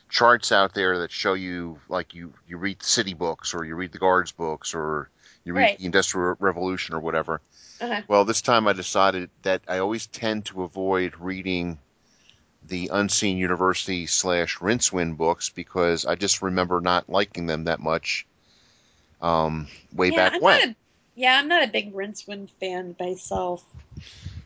[0.10, 3.92] charts out there that show you, like you you read city books, or you read
[3.92, 5.10] the guards books, or
[5.44, 5.78] you read Right.
[5.80, 7.42] the Industrial Revolution, or whatever.
[7.82, 8.02] Uh-huh.
[8.08, 11.80] Well, this time I decided that I always tend to avoid reading
[12.68, 18.26] the Unseen University slash Rincewind books because I just remember not liking them that much.
[19.22, 20.70] Um, way yeah, back I'm when.
[20.70, 20.76] A,
[21.16, 23.64] yeah, I'm not a big Rincewind fan myself.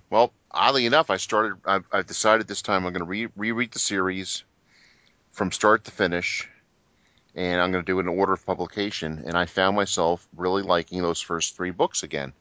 [0.10, 1.58] Well, oddly enough, I started.
[1.66, 4.44] I've, I've decided this time I'm going to re- reread the series
[5.32, 6.48] from start to finish,
[7.34, 9.24] and I'm going to do it in order of publication.
[9.26, 12.34] And I found myself really liking those first three books again.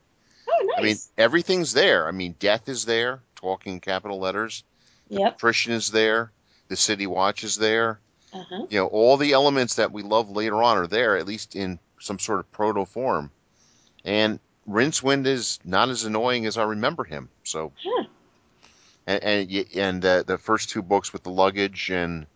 [0.83, 2.07] I mean, everything's there.
[2.07, 4.65] I mean, death is there, talking capital letters.
[5.09, 5.39] yep.
[5.39, 6.31] Christian is there.
[6.69, 8.01] The City Watch is there.
[8.33, 8.67] Uh-huh.
[8.71, 11.79] You know, all the elements that we love later on are there, at least in
[12.01, 13.31] some sort of proto form.
[14.05, 17.29] And Rincewind is not as annoying as I remember him.
[17.45, 18.05] So, Huh.
[19.07, 22.27] and and, and uh, the first two books with the luggage and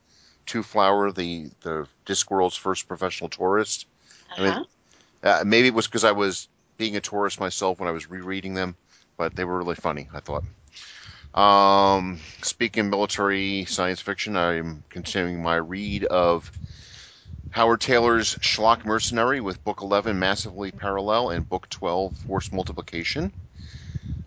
[0.47, 3.86] Twoflower, the the Discworld's first professional tourist.
[4.36, 4.64] I mean, Uh-huh.
[5.22, 8.54] Uh, maybe it was because I was being a tourist myself when I was rereading
[8.54, 8.76] them,
[9.16, 10.08] but they were really funny.
[10.12, 10.44] I thought.
[11.34, 16.50] Um, speaking military science fiction, I'm continuing my read of
[17.50, 23.32] Howard Tayler's Schlock Mercenary with Book 11 Massively Parallel and Book 12 Force Multiplication.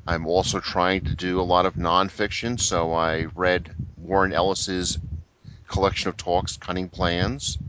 [0.08, 4.98] I'm also trying to do a lot of nonfiction, so I read Warren Ellis's
[5.68, 7.60] collection of talks, Cunning Plans.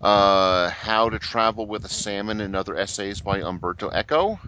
[0.00, 4.38] Uh, How to Travel with a Salmon and other essays by Umberto Eco.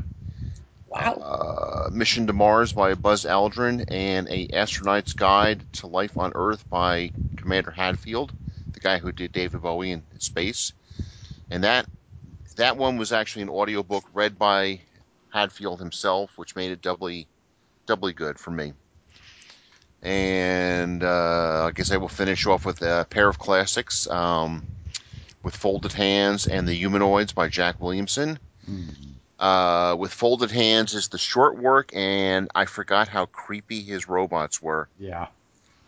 [0.89, 1.15] Wow.
[1.15, 6.69] Uh, Mission to Mars by Buzz Aldrin and a Astronaut's Guide to Life on Earth
[6.69, 8.33] by Commander Hadfield,
[8.73, 10.73] the guy who did David Bowie in space.
[11.51, 11.87] And that
[12.57, 14.81] that one was actually an audiobook read by
[15.33, 17.27] Hadfield himself, which made it doubly
[17.87, 18.73] doubly good for me.
[20.03, 24.67] And uh, I guess I will finish off with a pair of classics um,
[25.43, 28.39] with Folded Hands and The Humanoids by Jack Williamson.
[28.67, 28.89] Hmm.
[29.39, 34.61] Uh, with Folded Hands is the short work, and I forgot how creepy his robots
[34.61, 34.89] were.
[34.99, 35.29] Yeah.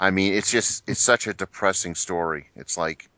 [0.00, 2.46] I mean, it's just it's such a depressing story.
[2.56, 3.08] It's like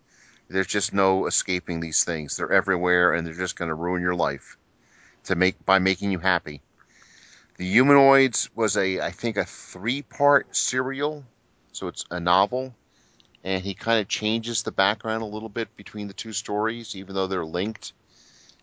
[0.49, 2.37] there's just no escaping these things.
[2.37, 4.57] They're everywhere, and they're just going to ruin your life
[5.25, 6.61] to make by making you happy.
[7.57, 11.25] The Humanoids was a I think a three part serial,
[11.73, 12.75] so it's a novel,
[13.45, 17.15] and he kind of changes the background a little bit between the two stories, even
[17.15, 17.93] though they're linked,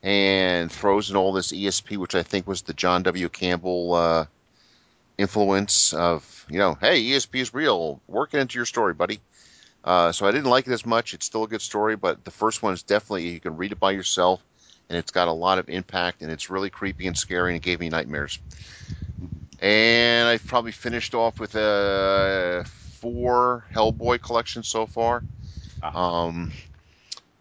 [0.01, 3.29] and throws in all this ESP, which I think was the John W.
[3.29, 4.25] Campbell uh,
[5.17, 9.21] influence of you know, hey, ESP is real, work it into your story, buddy.
[9.84, 11.13] Uh, so I didn't like it as much.
[11.13, 13.79] It's still a good story, but the first one is definitely you can read it
[13.79, 14.43] by yourself,
[14.89, 17.63] and it's got a lot of impact, and it's really creepy and scary, and it
[17.63, 18.39] gave me nightmares.
[19.59, 22.63] And I've probably finished off with uh,
[23.02, 25.24] four Hellboy collections so far.
[25.84, 26.26] Ah.
[26.26, 26.52] Um,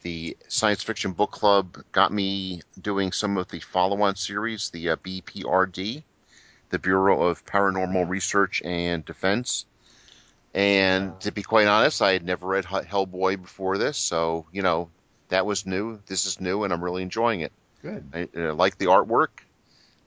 [0.02, 4.96] the Science Fiction Book Club got me doing some of the follow-on series, the uh,
[4.96, 6.02] BPRD,
[6.70, 9.66] the Bureau of Paranormal Research and Defense.
[10.54, 14.90] And to be quite honest, I had never read Hellboy before this, so you know
[15.28, 16.00] that was new.
[16.06, 17.52] This is new, and I'm really enjoying it.
[17.82, 18.04] Good.
[18.12, 19.28] I, I like the artwork.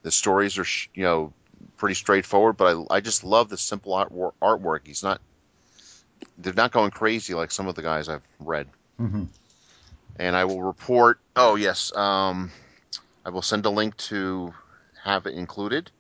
[0.01, 1.33] The stories are, you know,
[1.77, 3.93] pretty straightforward, but I, I just love the simple
[4.41, 4.79] artwork.
[4.85, 5.21] He's not,
[6.37, 8.67] they're not going crazy like some of the guys I've read.
[8.97, 9.25] hmm
[10.17, 11.19] And I will report.
[11.35, 12.51] Oh yes, um,
[13.25, 14.53] I will send a link to
[15.03, 15.91] have it included.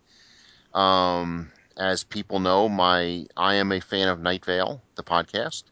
[0.73, 5.63] Um, as people know, my I am a fan of Night Vale, the podcast.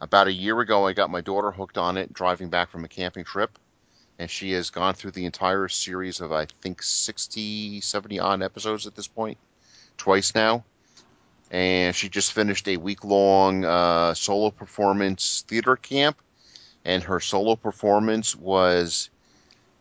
[0.00, 2.88] About a year ago, I got my daughter hooked on it driving back from a
[2.88, 3.56] camping trip,
[4.18, 8.86] and she has gone through the entire series of I think 60, 70 odd episodes
[8.86, 9.38] at this point,
[9.96, 10.64] twice now.
[11.52, 16.16] And she just finished a week long uh, solo performance theater camp,
[16.84, 19.10] and her solo performance was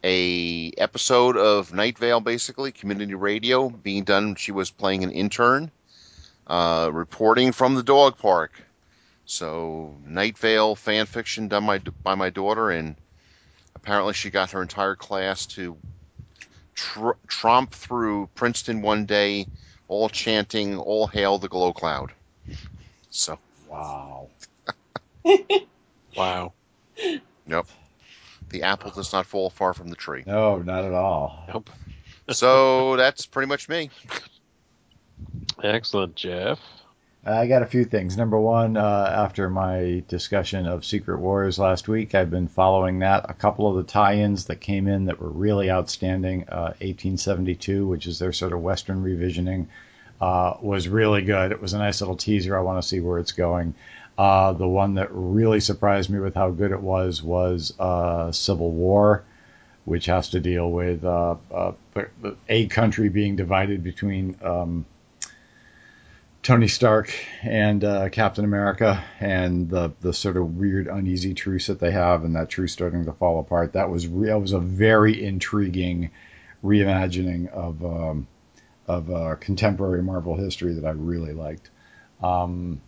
[0.04, 4.36] a episode of Night Vale, basically community radio being done.
[4.36, 5.72] She was playing an intern,
[6.46, 8.52] uh, reporting from the dog park.
[9.26, 12.98] So Night Vale fan fiction done by by my daughter, and
[13.76, 15.78] apparently she got her entire class to
[16.76, 19.48] tr- tromp through Princeton one day,
[19.92, 22.14] all chanting "All hail the glow cloud."
[23.10, 23.38] So
[23.68, 24.30] Wow.
[26.16, 26.54] Wow.
[27.48, 27.68] Yep.
[28.50, 30.24] The apple does not fall far from the tree.
[30.26, 31.46] No, not at all.
[31.48, 31.70] Nope.
[32.30, 33.90] So that's pretty much me.
[35.64, 36.60] Excellent, Jeff.
[37.24, 38.18] I got a few things.
[38.18, 43.30] Number one, uh, after my discussion of Secret Wars last week, I've been following that.
[43.30, 46.46] A couple of the tie-ins that came in that were really outstanding.
[46.50, 49.68] Uh, 1872, which is their sort of Western revisioning,
[50.20, 51.52] uh, was really good.
[51.52, 52.58] It was a nice little teaser.
[52.58, 53.76] I want to see where it's going.
[54.18, 58.72] Uh, the one that really surprised me with how good it was was uh, Civil
[58.72, 59.24] War,
[59.86, 61.74] which has to deal with uh, uh,
[62.50, 64.38] a country being divided between.
[64.42, 64.86] Um,
[66.44, 67.14] Tony Stark
[67.44, 72.24] and uh, Captain America and the the sort of weird uneasy truce that they have
[72.24, 73.74] and that truce starting to fall apart.
[73.74, 76.10] That was that was a very intriguing
[76.64, 78.28] reimagining of um,
[78.88, 81.70] of uh, contemporary Marvel history that I really liked.
[82.24, 82.82] Um,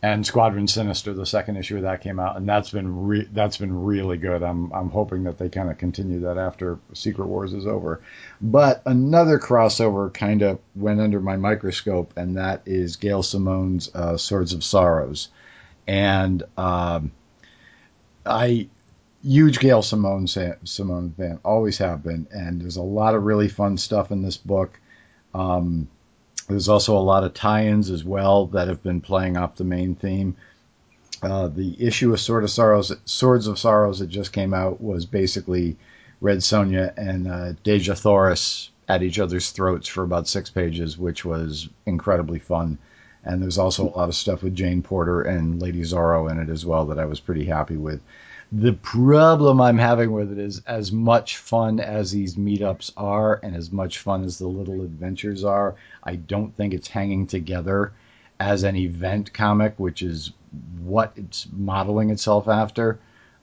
[0.00, 3.56] and Squadron Sinister, the second issue of that came out, and that's been re- that's
[3.56, 4.42] been really good.
[4.42, 8.00] I'm I'm hoping that they kind of continue that after Secret Wars is over.
[8.40, 14.16] But another crossover kind of went under my microscope, and that is Gail Simone's uh,
[14.16, 15.30] Swords of Sorrows,
[15.88, 17.10] and um,
[18.24, 18.68] I
[19.24, 23.76] huge Gail Simone Simone fan, always have been, and there's a lot of really fun
[23.76, 24.78] stuff in this book.
[25.34, 25.88] Um,
[26.48, 29.94] there's also a lot of tie-ins as well that have been playing off the main
[29.94, 30.36] theme.
[31.22, 35.04] Uh, the issue of Sword of Sorrows, Swords of Sorrows that just came out was
[35.04, 35.76] basically
[36.20, 41.24] Red Sonja and uh, Dejah Thoris at each other's throats for about six pages, which
[41.24, 42.78] was incredibly fun.
[43.24, 46.48] And there's also a lot of stuff with Jane Porter and Lady Zorro in it
[46.48, 48.00] as well that I was pretty happy with.
[48.50, 53.54] The problem I'm having with it is as much fun as these meetups are and
[53.54, 57.92] as much fun as the little adventures are, I don't think it's hanging together
[58.40, 60.32] as an event comic, which is
[60.78, 62.98] what it's modeling itself after.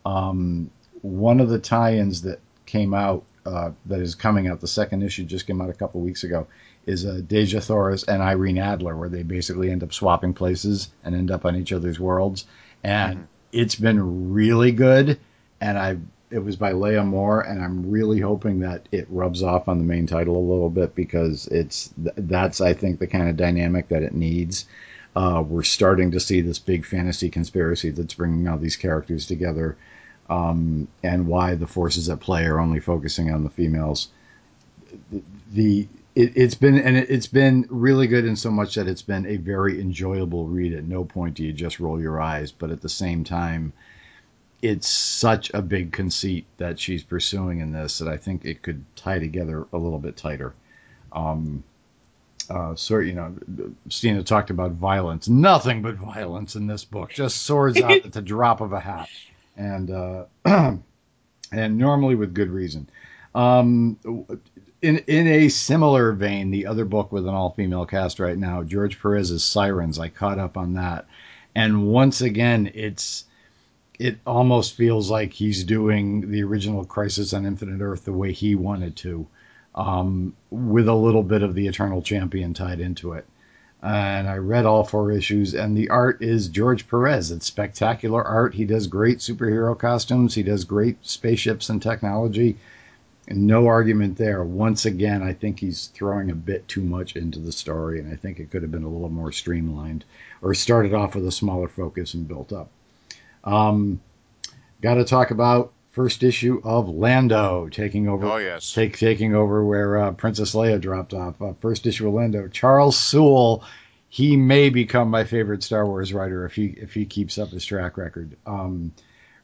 [0.06, 0.72] Um,
[1.04, 5.24] one of the tie-ins that came out uh, that is coming out, the second issue
[5.24, 6.48] just came out a couple weeks ago,
[6.88, 11.14] is uh, Dejah Thoris and Irene Adler, where they basically end up swapping places and
[11.14, 12.46] end up on each other's worlds.
[12.84, 15.20] And mm-hmm it's been really good,
[15.62, 15.98] and I
[16.32, 19.84] it was by Leah Moore, and I'm really hoping that it rubs off on the
[19.84, 24.04] main title a little bit because it's that's I think the kind of dynamic that
[24.04, 24.66] it needs.
[25.16, 29.78] Uh, we're starting to see this big fantasy conspiracy that's bringing all these characters together,
[30.30, 34.10] um, and why the forces at play are only focusing on the females.
[35.12, 35.22] The,
[35.54, 39.02] the it, has been and it, has been really good in so much that it's
[39.02, 40.74] been a very enjoyable read.
[40.74, 43.74] At no point do you just roll your eyes, but at the same time,
[44.62, 48.84] it's such a big conceit that she's pursuing in this that I think it could
[48.96, 50.54] tie together a little bit tighter.
[51.12, 51.64] Um,
[52.50, 53.36] uh, so you know,
[53.90, 55.28] Stina talked about violence.
[55.28, 57.12] Nothing but violence in this book.
[57.12, 59.10] Just swords out at the drop of a hat,
[59.58, 62.90] and uh, and normally with good reason.
[63.34, 64.00] Um,
[64.82, 68.64] in in a similar vein, the other book with an all female cast right now,
[68.64, 70.00] George Perez's Sirens.
[70.00, 71.06] I caught up on that,
[71.56, 73.26] and once again, it's
[73.98, 78.54] it almost feels like he's doing the original Crisis on Infinite Earth the way he
[78.56, 79.26] wanted to,
[79.74, 83.26] um, with a little bit of the Eternal Champion tied into it.
[83.82, 87.32] And I read all four issues, and the art is George Perez.
[87.32, 88.56] It's spectacular art.
[88.56, 90.34] He does great superhero costumes.
[90.34, 92.58] He does great spaceships and technology
[93.30, 94.44] no argument there.
[94.44, 98.16] Once again, I think he's throwing a bit too much into the story, and I
[98.16, 100.06] think it could have been a little more streamlined
[100.42, 102.70] or started off with a smaller focus and built up.
[103.44, 104.00] Um,
[104.82, 108.26] Got to talk about first issue of Lando taking over.
[108.26, 111.42] Oh yes, take, taking over where uh, Princess Leia dropped off.
[111.42, 112.48] Uh, first issue of Lando.
[112.48, 113.64] Charles Soule.
[114.10, 117.66] He may become my favorite Star Wars writer if he if he keeps up his
[117.66, 118.38] track record.
[118.46, 118.94] Um,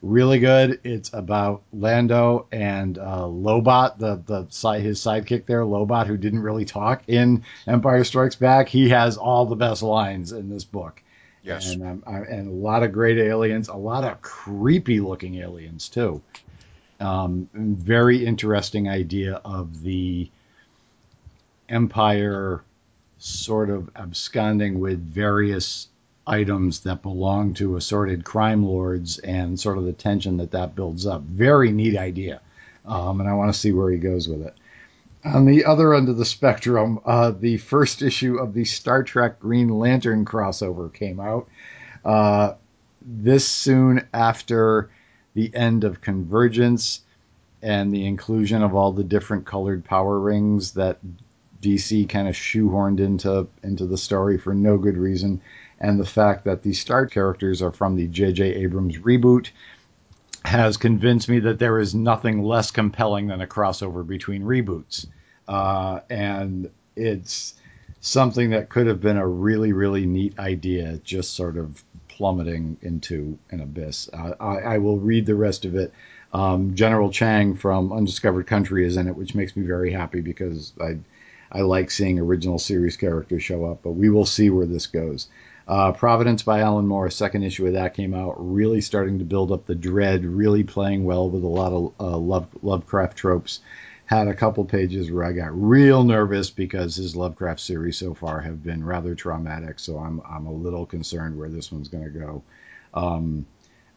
[0.02, 0.80] really good.
[0.84, 6.42] It's about Lando and uh, Lobot, the the side his sidekick there, Lobot, who didn't
[6.42, 8.68] really talk in Empire Strikes Back.
[8.68, 11.02] He has all the best lines in this book.
[11.42, 15.36] Yes, and um, I, and a lot of great aliens, a lot of creepy looking
[15.36, 16.22] aliens too.
[17.00, 20.30] Um, very interesting idea of the
[21.68, 22.62] Empire
[23.18, 25.88] sort of absconding with various
[26.26, 31.06] items that belong to assorted crime lords and sort of the tension that that builds
[31.06, 31.22] up.
[31.22, 32.40] Very neat idea.
[32.84, 34.54] Um, and I want to see where he goes with it.
[35.24, 39.38] On the other end of the spectrum, uh, the first issue of the Star Trek
[39.38, 41.48] Green Lantern crossover came out.
[42.04, 42.54] Uh,
[43.00, 44.90] this soon after
[45.34, 47.00] the end of Convergence
[47.62, 50.98] and the inclusion of all the different colored power rings that
[51.62, 55.40] DC kind of shoehorned into into the story for no good reason,
[55.82, 58.54] and the fact that the Star characters are from the J.J.
[58.54, 59.50] Abrams reboot
[60.44, 65.06] has convinced me that there is nothing less compelling than a crossover between reboots.
[65.46, 67.54] Uh, and it's
[68.00, 73.36] something that could have been a really, really neat idea, just sort of plummeting into
[73.50, 74.08] an abyss.
[74.12, 75.92] Uh, I, I, will read the rest of it.
[76.32, 80.72] Um, General Chang from Undiscovered Country is in it, which makes me very happy because
[80.80, 80.98] I,
[81.50, 83.82] I like seeing original series characters show up.
[83.82, 85.28] But we will see where this goes.
[85.66, 89.52] Uh, Providence by Alan Moore, second issue of that came out, really starting to build
[89.52, 93.60] up the dread, really playing well with a lot of uh, Love, Lovecraft tropes.
[94.06, 98.40] Had a couple pages where I got real nervous because his Lovecraft series so far
[98.40, 102.18] have been rather traumatic, so I'm I'm a little concerned where this one's going to
[102.18, 102.42] go.
[102.92, 103.46] Um,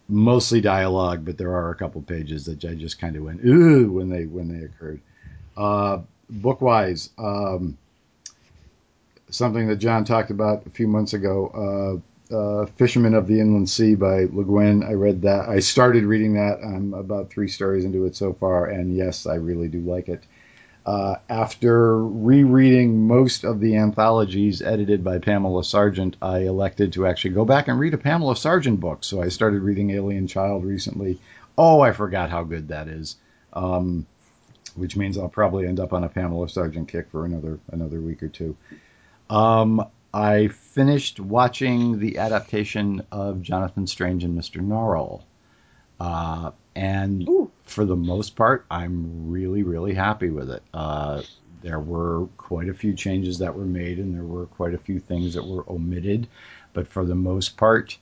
[0.07, 3.91] mostly dialogue, but there are a couple pages that I just kind of went ooh
[3.91, 5.01] when they when they occurred.
[5.57, 5.99] Uh,
[6.31, 7.77] Bookwise, um,
[9.29, 12.01] something that John talked about a few months ago.
[12.01, 12.01] Uh,
[12.33, 14.83] uh, Fisherman of the Inland Sea by Le Guin.
[14.83, 15.47] I read that.
[15.47, 16.59] I started reading that.
[16.63, 20.23] I'm about three stories into it so far, and yes, I really do like it.
[20.85, 27.31] Uh, after rereading most of the anthologies edited by Pamela Sargent, I elected to actually
[27.33, 29.03] go back and read a Pamela Sargent book.
[29.03, 31.19] So I started reading Alien Child recently.
[31.57, 33.15] Oh, I forgot how good that is.
[33.53, 34.05] Um,
[34.75, 38.21] which means I'll probably end up on a Pamela Sargent kick for another another week
[38.21, 38.55] or two.
[39.29, 44.61] Um, I finished watching the adaptation of Jonathan Strange and Mr.
[44.61, 45.23] Norrell.
[45.99, 47.51] Uh, and Ooh.
[47.63, 50.63] for the most part, I'm really, really happy with it.
[50.73, 51.21] Uh,
[51.61, 54.99] there were quite a few changes that were made, and there were quite a few
[54.99, 56.27] things that were omitted.
[56.73, 57.97] But for the most part,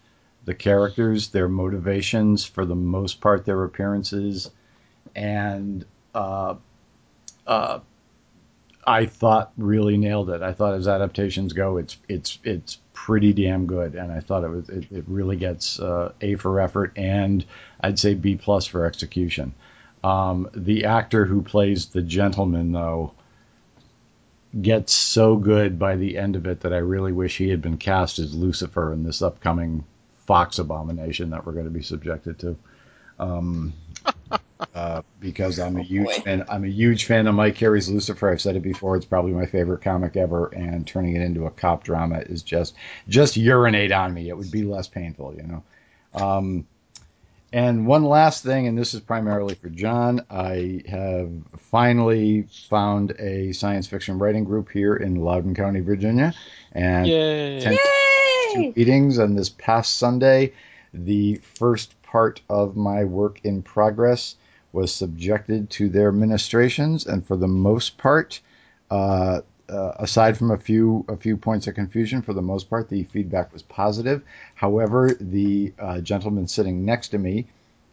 [0.45, 4.52] the characters, their motivations, for the most part, their appearances,
[5.16, 6.56] and uh,
[7.48, 7.80] uh,
[8.85, 10.41] I thought really nailed it.
[10.41, 14.49] I thought as adaptations go, it's it's it's pretty damn good, and I thought it
[14.49, 17.43] was it, it really gets uh, A for effort and
[17.80, 19.53] I'd say B plus for execution.
[20.03, 23.14] Um, the actor who plays the gentleman though
[24.61, 27.77] gets so good by the end of it that I really wish he had been
[27.77, 29.84] cast as Lucifer in this upcoming
[30.27, 32.57] Fox abomination that we're going to be subjected to.
[33.19, 33.73] Um,
[35.34, 36.45] because I'm a oh, huge fan.
[36.47, 38.31] I'm a huge fan of Mike Carey's Lucifer.
[38.31, 38.95] I've said it before.
[38.95, 42.76] It's probably my favorite comic ever, and turning it into a cop drama is just
[43.10, 44.30] just urinate on me.
[44.30, 45.64] It would be less painful, you know.
[46.14, 46.68] Um,
[47.51, 50.26] and one last thing, and this is primarily for John.
[50.30, 56.34] I have finally found a science fiction writing group here in Loudoun County, Virginia,
[56.72, 57.60] and Yay.
[57.60, 58.73] Yay!
[58.76, 60.53] meetings on this past Sunday.
[60.93, 64.35] The first part of my work in progress
[64.74, 68.41] was subjected to their ministrations, and for the most part,
[68.91, 72.90] uh, uh, aside from a few a few points of confusion, for the most part,
[72.90, 74.22] the feedback was positive.
[74.56, 77.48] However, the uh, gentleman sitting next to me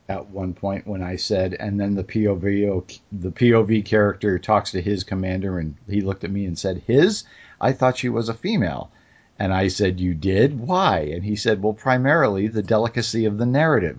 [0.08, 4.82] at one point when I said, and then the POV the POV character talks to
[4.82, 7.24] his commander, and he looked at me and said, "His."
[7.60, 8.90] I thought she was a female.
[9.38, 10.60] And I said, You did?
[10.60, 10.98] Why?
[10.98, 13.98] And he said, Well, primarily the delicacy of the narrative.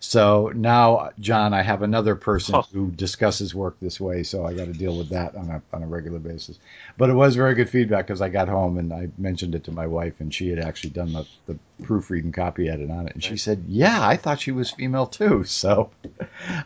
[0.00, 2.62] So now, John, I have another person oh.
[2.72, 5.82] who discusses work this way, so I got to deal with that on a on
[5.82, 6.58] a regular basis.
[6.96, 9.72] But it was very good feedback because I got home and I mentioned it to
[9.72, 13.24] my wife, and she had actually done the, the proofreading copy edit on it, and
[13.24, 15.90] she said, "Yeah, I thought she was female too." So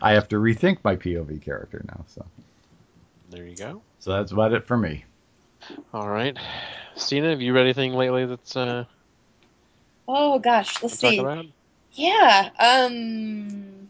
[0.01, 2.05] I have to rethink my POV character now.
[2.09, 2.25] So
[3.31, 3.81] there you go.
[3.99, 5.05] So that's about it for me.
[5.93, 6.37] All right,
[6.95, 8.85] Stina, have you read anything lately that's uh?
[10.07, 11.19] Oh gosh, let's see.
[11.93, 12.49] Yeah.
[12.59, 13.89] Um,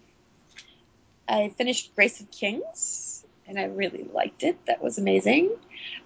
[1.27, 4.57] I finished Grace of Kings, and I really liked it.
[4.65, 5.49] That was amazing.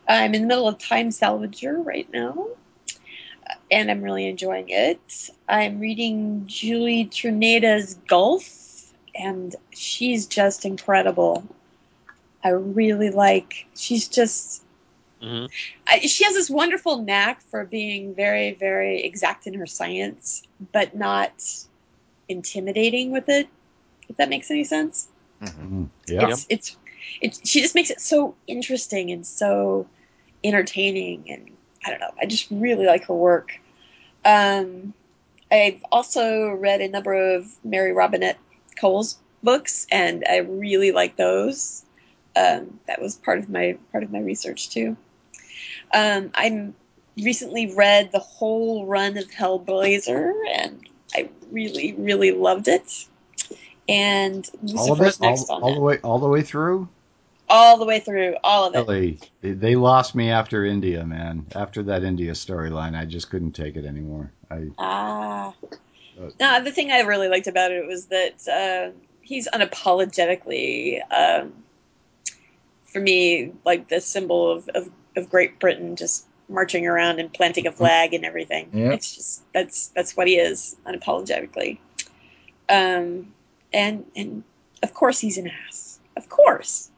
[0.07, 2.47] I'm in the middle of Time Salvager right now,
[3.71, 5.29] and I'm really enjoying it.
[5.49, 11.43] I'm reading Julie Czerneda's Gulf, and she's just incredible.
[12.43, 13.67] I really like.
[13.75, 14.63] She's just.
[15.21, 15.47] Mm-hmm.
[15.87, 20.95] I, she has this wonderful knack for being very, very exact in her science, but
[20.95, 21.33] not
[22.29, 23.47] intimidating with it.
[24.09, 25.07] If that makes any sense.
[25.41, 25.85] Mm-hmm.
[26.07, 26.29] Yeah.
[26.29, 26.77] It's, it's
[27.21, 29.87] it's she just makes it so interesting and so
[30.43, 31.51] entertaining and
[31.85, 32.11] I don't know.
[32.19, 33.59] I just really like her work.
[34.25, 34.93] Um,
[35.49, 38.37] I've also read a number of Mary Robinette
[38.75, 41.85] Kowal's books, and I really like those.
[42.35, 44.97] Um, that was part of my part of my research too.
[45.93, 46.71] Um, I
[47.17, 53.07] recently read the whole run of Hellblazer, and I really, really loved it.
[53.89, 54.47] And
[54.77, 56.89] all of it, all, all the way, all the way through.
[57.49, 58.79] all the way through, all of it.
[58.79, 61.45] Really, they, they lost me after India, man.
[61.55, 64.31] After that India storyline, I just couldn't take it anymore.
[64.51, 65.53] I Ah.
[66.19, 71.53] Uh, No, the thing I really liked about it was that uh, he's unapologetically, um,
[72.87, 77.67] for me, like the symbol of, of, of Great Britain, just marching around and planting
[77.67, 78.69] a flag and everything.
[78.73, 78.91] Yeah.
[78.91, 81.79] It's just that's that's what he is unapologetically.
[82.69, 83.33] Um,
[83.73, 84.43] and and
[84.83, 85.99] of course he's an ass.
[86.15, 86.89] Of course.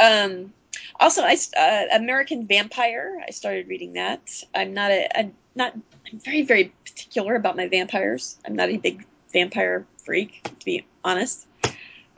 [0.00, 0.52] Um,
[0.98, 3.22] also, I uh, American Vampire.
[3.26, 4.44] I started reading that.
[4.54, 5.74] I'm not a I'm not
[6.10, 8.38] I'm very very particular about my vampires.
[8.46, 11.46] I'm not a big vampire freak, to be honest,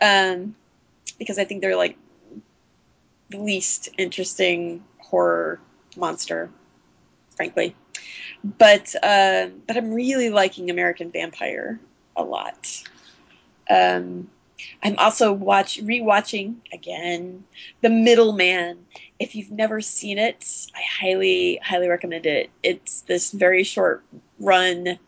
[0.00, 0.54] um,
[1.18, 1.96] because I think they're like
[3.30, 5.60] the least interesting horror
[5.96, 6.50] monster,
[7.36, 7.74] frankly.
[8.44, 11.78] But uh, but I'm really liking American Vampire
[12.16, 12.82] a lot.
[13.70, 14.28] Um,
[14.82, 17.44] I'm also watch rewatching again
[17.80, 18.86] The Middleman.
[19.18, 22.50] If you've never seen it, I highly highly recommend it.
[22.62, 24.04] It's this very short
[24.38, 24.98] run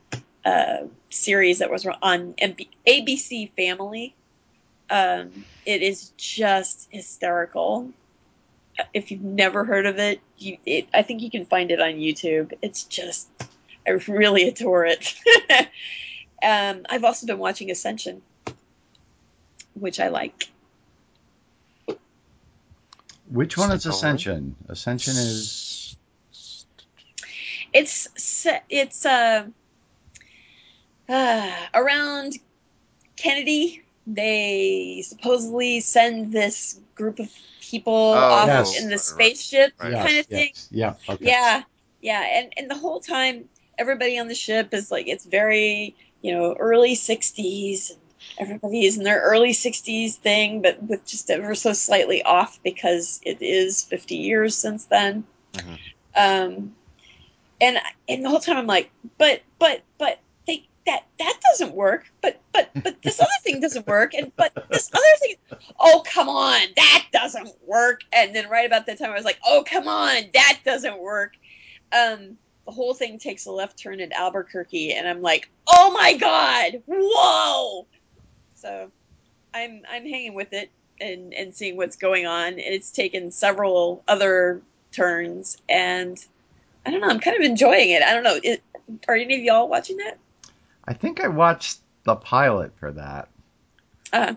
[0.45, 0.77] uh,
[1.11, 4.15] series that was on MB- ABC Family.
[4.91, 7.91] Um, it is just hysterical.
[8.93, 11.93] If you've never heard of it, you, it, I think you can find it on
[11.93, 12.53] YouTube.
[12.63, 13.29] It's just,
[13.87, 15.15] I really adore it.
[16.43, 18.23] um, I've also been watching Ascension,
[19.75, 20.51] which I like.
[23.29, 24.55] which one is Ascension?
[24.69, 25.97] Ascension is
[27.73, 29.47] It's it's uh,
[31.09, 32.35] uh, around
[33.17, 33.83] Kennedy.
[34.07, 37.31] They supposedly send this group of
[37.71, 38.81] people off yes.
[38.81, 39.93] in the spaceship right.
[39.93, 40.51] yes, kind of thing.
[40.53, 41.25] yes, yeah, okay.
[41.25, 41.63] Yeah,
[42.01, 46.33] yeah, and and the whole time, everybody on the ship is like it's very you
[46.33, 48.01] know early '60s, and
[48.39, 53.21] everybody is in their early '60s thing, but with just ever so slightly off because
[53.25, 55.25] it is 50 years since then.
[55.55, 55.79] Mhm.
[56.17, 56.75] Um,
[57.61, 57.79] and
[58.09, 60.24] and the whole time I'm like, but but but they
[60.87, 64.91] that that doesn't work, but but but this other thing doesn't work, and but this
[64.93, 65.35] other thing,
[65.81, 68.03] oh come on, that doesn't work.
[68.13, 71.33] And then right about that time I was like, oh come on, that doesn't work.
[71.93, 72.37] Um,
[72.67, 76.83] the whole thing takes a left turn at Albuquerque, and I'm like, oh my god,
[76.87, 77.87] whoa!
[78.55, 78.91] So
[79.55, 80.71] I'm I'm hanging with it
[81.01, 84.61] and and seeing what's going on, and it's taken several other
[84.93, 86.25] turns, and
[86.85, 88.03] I don't know, I'm kind of enjoying it.
[88.03, 88.63] I don't know, it,
[89.09, 90.19] are any of y'all watching that?
[90.87, 93.29] I think I watched the pilot for that.
[94.13, 94.35] Uh,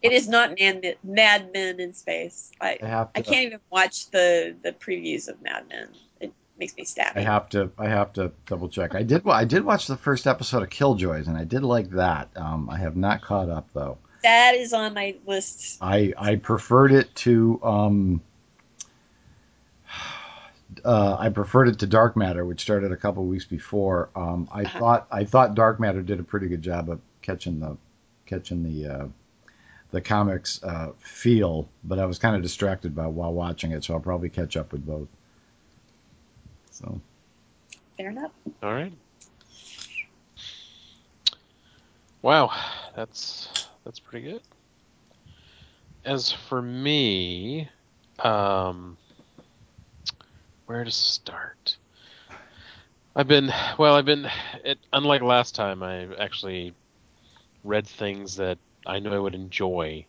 [0.00, 2.52] it is not Mad, Mad Men in space.
[2.60, 3.18] I I have to.
[3.18, 5.88] I can't even watch the the previews of Mad Men.
[6.20, 7.70] It makes me I have to.
[7.78, 8.94] I have to double check.
[8.94, 9.26] I did.
[9.26, 12.30] I did watch the first episode of Killjoys, and I did like that.
[12.36, 13.98] Um, I have not caught up though.
[14.22, 15.78] That is on my list.
[15.80, 18.22] I I preferred it to um.
[20.84, 24.10] Uh, I preferred it to Dark Matter, which started a couple weeks before.
[24.14, 24.78] Um, I Uh-huh.
[24.78, 27.76] thought I thought Dark Matter did a pretty good job of catching the
[28.26, 29.06] catching the uh,
[29.90, 33.94] the comics uh, feel, but I was kind of distracted by while watching it, so
[33.94, 35.08] I'll probably catch up with both.
[36.70, 37.00] So
[37.96, 38.32] Fair enough.
[38.62, 38.92] All right.
[42.22, 42.50] Wow,
[42.94, 44.42] that's that's pretty good.
[46.04, 47.68] As for me,
[48.20, 48.96] um,
[50.68, 51.78] where to start?
[53.16, 53.94] I've been well.
[53.94, 54.28] I've been.
[54.64, 56.74] It, unlike last time, I actually
[57.64, 60.04] read things that I knew I would enjoy,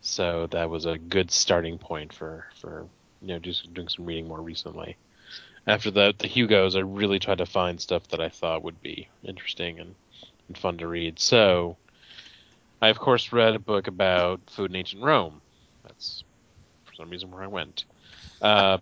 [0.00, 2.88] so that was a good starting point for for
[3.20, 4.96] you know just doing some reading more recently.
[5.68, 9.08] After the the Hugos, I really tried to find stuff that I thought would be
[9.22, 9.94] interesting and,
[10.48, 11.20] and fun to read.
[11.20, 11.76] So,
[12.82, 15.40] I of course read a book about food in ancient Rome.
[15.84, 16.24] That's
[16.86, 17.84] for some reason where I went.
[18.42, 18.78] Uh,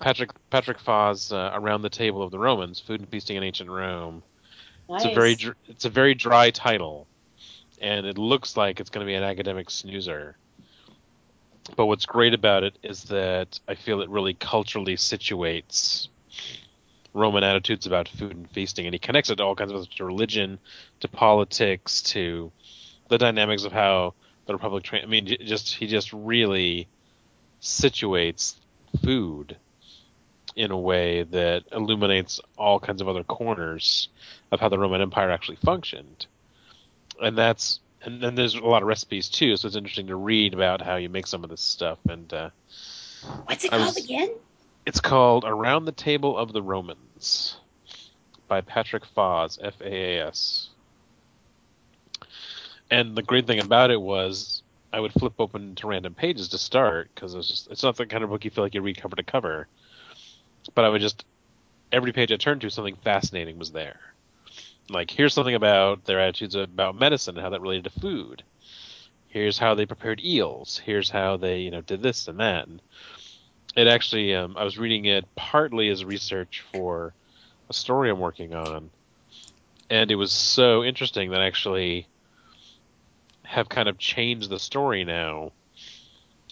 [0.00, 3.70] Patrick Patrick Faas, uh, Around the Table of the Romans: Food and Feasting in Ancient
[3.70, 4.22] Rome.
[4.88, 5.04] Nice.
[5.04, 7.06] It's a very dr- it's a very dry title,
[7.80, 10.36] and it looks like it's going to be an academic snoozer.
[11.76, 16.08] But what's great about it is that I feel it really culturally situates
[17.14, 20.04] Roman attitudes about food and feasting, and he connects it to all kinds of to
[20.04, 20.58] religion,
[21.00, 22.52] to politics, to
[23.08, 24.14] the dynamics of how
[24.46, 24.84] the Republic.
[24.84, 26.88] Tra- I mean, j- just he just really
[27.60, 28.56] situates
[29.02, 29.56] food
[30.56, 34.08] in a way that illuminates all kinds of other corners
[34.50, 36.26] of how the Roman Empire actually functioned.
[37.22, 40.54] And that's and then there's a lot of recipes too, so it's interesting to read
[40.54, 41.98] about how you make some of this stuff.
[42.08, 42.50] And uh,
[43.46, 44.30] What's it I called was- again?
[44.86, 47.56] it's called Around the Table of the Romans
[48.46, 50.70] by Patrick Faas, F A A S.
[52.90, 54.57] And the great thing about it was
[54.92, 58.24] I would flip open to random pages to start because it's it's not the kind
[58.24, 59.68] of book you feel like you read cover to cover.
[60.74, 61.24] But I would just
[61.92, 64.00] every page I turned to something fascinating was there.
[64.88, 68.42] Like here's something about their attitudes about medicine and how that related to food.
[69.28, 70.78] Here's how they prepared eels.
[70.78, 72.66] Here's how they, you know, did this and that.
[72.66, 72.80] And
[73.76, 77.12] it actually um, I was reading it partly as research for
[77.68, 78.88] a story I'm working on,
[79.90, 82.08] and it was so interesting that actually
[83.48, 85.52] have kind of changed the story now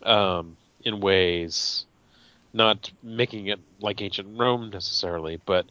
[0.02, 1.84] um, in ways,
[2.54, 5.66] not making it like ancient Rome necessarily, but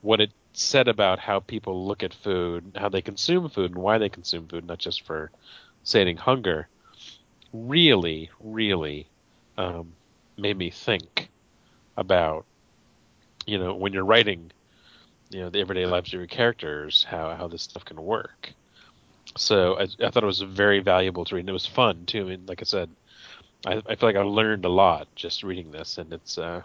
[0.00, 3.98] what it said about how people look at food, how they consume food, and why
[3.98, 5.30] they consume food, not just for
[5.84, 6.68] sating hunger,
[7.52, 9.06] really, really
[9.58, 9.92] um,
[10.38, 11.28] made me think
[11.96, 12.46] about,
[13.46, 14.50] you know, when you're writing,
[15.30, 18.54] you know, the everyday lives of your characters, how how this stuff can work.
[19.38, 22.22] So I, I thought it was very valuable to read, and it was fun too.
[22.22, 22.90] I mean, like I said,
[23.66, 26.62] I, I feel like I learned a lot just reading this, and it's uh,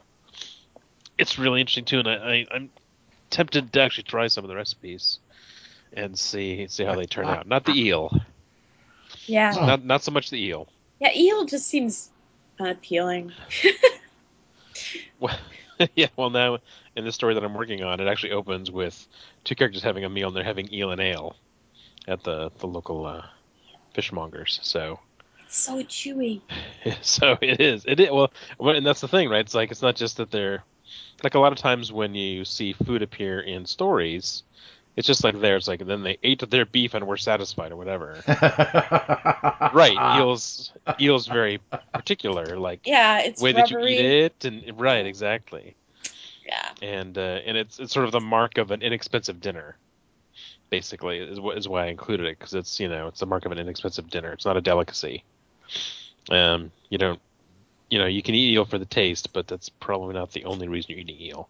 [1.17, 1.99] it's really interesting too.
[1.99, 2.69] And I, I I'm
[3.29, 5.19] tempted to actually try some of the recipes
[5.93, 7.47] and see see how they turn out.
[7.47, 8.11] Not the eel,
[9.25, 9.51] Yeah.
[9.51, 10.67] Not not so much the eel.
[10.99, 12.09] Yeah, eel just seems
[12.59, 13.31] unappealing.
[15.19, 15.37] Well,
[15.95, 16.59] yeah, well now
[16.95, 19.07] in the story that I'm working on, it actually opens with
[19.43, 21.35] two characters having a meal and they're having eel and ale
[22.07, 23.25] at the the local uh,
[23.95, 24.59] fishmongers.
[24.63, 24.99] So
[25.45, 26.41] It's so chewy.
[27.01, 29.41] so it is it is well, well, and that's the thing, right?
[29.41, 30.63] It's like it's not just that they're
[31.23, 34.43] like a lot of times when you see food appear in stories,
[34.95, 35.55] it's just like there.
[35.55, 38.23] It's like then they ate their beef and were satisfied or whatever.
[39.73, 40.19] right?
[40.19, 41.59] Eels eels very
[41.93, 42.57] particular.
[42.57, 45.75] Like Yeah, it's way that you eat it and right exactly.
[46.45, 46.69] Yeah.
[46.81, 49.77] and uh, and it's it's sort of the mark of an inexpensive dinner.
[50.73, 53.45] Basically, is what is why I included it because it's you know it's the mark
[53.45, 54.33] of an inexpensive dinner.
[54.33, 55.23] It's not a delicacy.
[56.31, 57.21] Um, you don't,
[57.91, 60.67] you know, you can eat eel for the taste, but that's probably not the only
[60.67, 61.47] reason you're eating eel.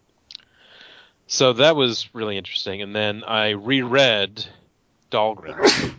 [1.26, 4.44] So that was really interesting, and then I reread
[5.10, 5.56] Dhalgren.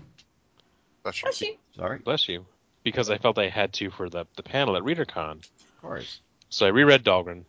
[1.01, 1.27] Bless you.
[1.27, 1.59] Oh, she.
[1.75, 2.45] Sorry, Bless you,
[2.83, 5.37] because I felt I had to for the the panel at Readercon.
[5.39, 6.19] of course.
[6.49, 7.45] So I reread Dhalgren,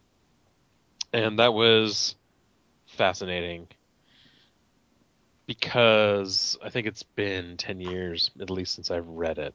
[1.13, 2.17] and that was
[2.87, 3.69] fascinating
[5.47, 9.55] because I think it's been 10 years at least since I've read it.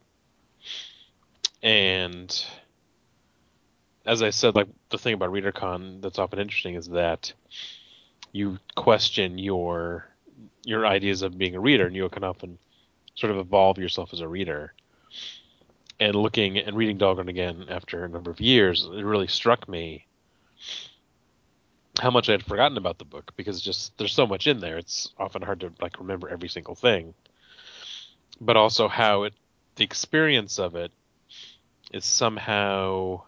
[1.61, 2.45] And
[4.05, 7.33] as I said, like the thing about Readercon that's often interesting is that
[8.31, 10.07] you question your
[10.63, 12.57] your ideas of being a reader, and you can often
[13.15, 14.73] sort of evolve yourself as a reader.
[15.99, 20.05] And looking and reading Dhalgren again after a number of years, it really struck me
[22.01, 24.77] how much I had forgotten about the book because just there's so much in there.
[24.77, 27.15] It's often hard to like remember every single thing.
[28.41, 29.35] But also how it
[29.75, 30.93] the experience of it
[31.91, 33.23] is somehow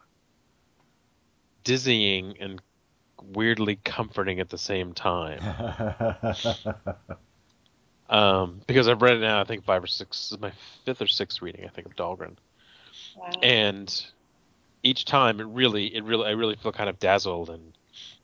[1.63, 2.61] dizzying and
[3.21, 5.55] weirdly comforting at the same time.
[8.09, 10.51] Um, because I've read it now, I think five or six this is my
[10.85, 12.37] fifth or sixth reading, I think, of Dhalgren
[13.15, 13.31] Wow.
[13.41, 14.05] and
[14.83, 17.77] each time it really it really I really feel kind of dazzled and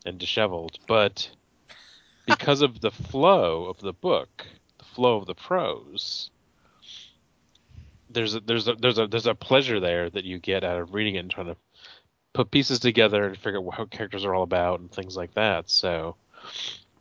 [0.06, 1.30] and disheveled but
[2.26, 4.46] because of the flow of the book
[4.78, 6.30] the flow of the prose
[8.10, 10.94] there's a, there's a, there's a there's a pleasure there that you get out of
[10.94, 11.56] reading it and trying to
[12.34, 15.70] put pieces together and figure out what characters are all about and things like that
[15.70, 16.16] so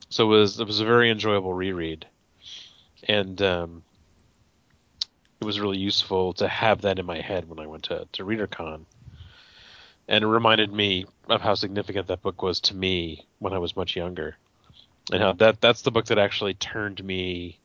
[0.08, 2.06] so it was it was a very enjoyable reread
[3.06, 3.82] and um
[5.40, 8.24] it was really useful to have that in my head when I went to, to
[8.24, 8.84] Readercon.
[10.08, 13.76] And it reminded me of how significant that book was to me when I was
[13.76, 14.36] much younger.
[15.12, 17.58] And how that that's the book that actually turned me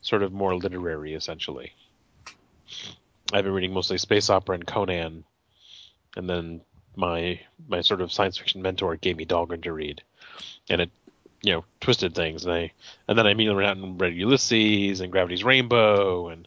[0.00, 1.72] sort of more literary essentially.
[3.32, 5.24] I've been reading mostly space opera and Conan
[6.16, 6.60] and then
[6.96, 10.02] my my sort of science fiction mentor gave me Dhalgren to read.
[10.68, 10.90] And it
[11.42, 12.72] you know, twisted things and I
[13.08, 16.46] and then I immediately went out and read Ulysses and Gravity's Rainbow and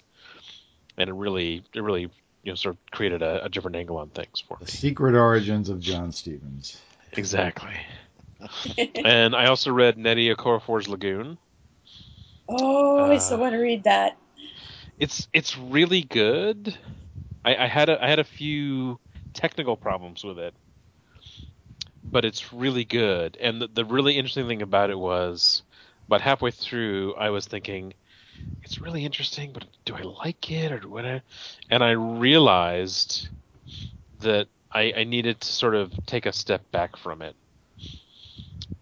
[0.97, 2.09] and it really it really
[2.45, 4.71] you know sort of created a, a different angle on things for The me.
[4.71, 6.83] secret origins of John Stevens.
[7.13, 7.75] Exactly.
[9.03, 11.37] and I also read Nnedi Okorafor's Lagoon.
[12.49, 14.17] oh, I still Uh, want to read that.
[14.99, 16.77] It's it's really good.
[17.45, 18.99] I, I had a I had a few
[19.33, 20.55] technical problems with it
[22.03, 23.37] but it's really good.
[23.39, 25.63] And the, the really interesting thing about it was,
[26.07, 27.93] about halfway through, I was thinking,
[28.63, 31.05] it's really interesting, but do I like it or what?
[31.05, 31.21] I,
[31.69, 33.29] and I realized
[34.21, 37.35] that I, I needed to sort of take a step back from it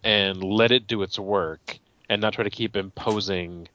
[0.02, 1.78] and let it do its work
[2.08, 3.68] and not try to keep imposing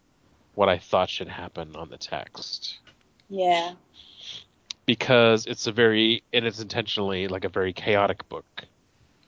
[0.56, 2.80] what I thought should happen on the text.
[3.30, 3.74] Yeah.
[4.86, 8.66] Because it's a very, and it's intentionally like a very chaotic book.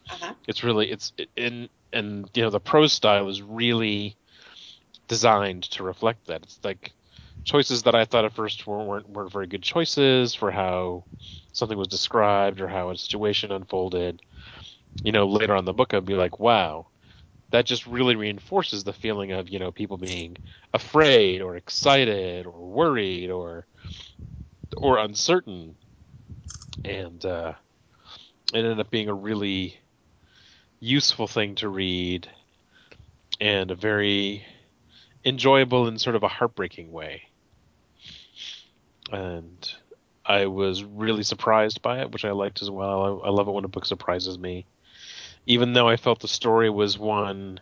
[0.10, 0.34] Uh-huh.
[0.48, 4.16] It's really, it's in, and you know, the prose style is really
[5.12, 6.42] designed to reflect that.
[6.44, 6.94] It's like
[7.44, 11.04] choices that I thought at first weren't, weren't, very good choices for how
[11.52, 14.22] something was described or how a situation unfolded.
[15.04, 16.88] You know, later on the book, I'd be like, wow,
[17.52, 20.38] that just really reinforces the feeling of, you know, people being
[20.74, 23.68] afraid or excited or worried or,
[24.78, 25.76] or uncertain.
[26.86, 27.52] And, uh,
[28.54, 29.78] it ended up being a really
[30.80, 32.30] useful thing to read
[33.42, 34.46] and a very
[35.26, 37.24] enjoyable in sort of a heartbreaking way.
[39.12, 39.74] And
[40.26, 43.22] I was really surprised by it, which I liked as well.
[43.24, 44.66] I, I love it when a book surprises me.
[45.46, 47.60] Even though I felt the story was one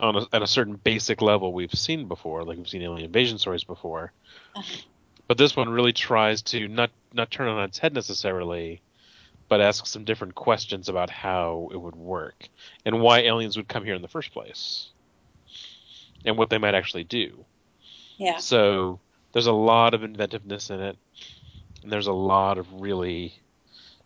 [0.00, 3.38] on a, at a certain basic level we've seen before, like we've seen alien invasion
[3.38, 4.12] stories before.
[4.54, 4.82] Uh-huh.
[5.26, 8.80] But this one really tries to not not turn it on its head necessarily,
[9.48, 12.48] but ask some different questions about how it would work
[12.84, 14.90] and why aliens would come here in the first place
[16.24, 17.44] and what they might actually do.
[18.18, 18.38] Yeah.
[18.38, 19.00] So
[19.32, 20.96] there's a lot of inventiveness in it,
[21.82, 23.34] and there's a lot of really,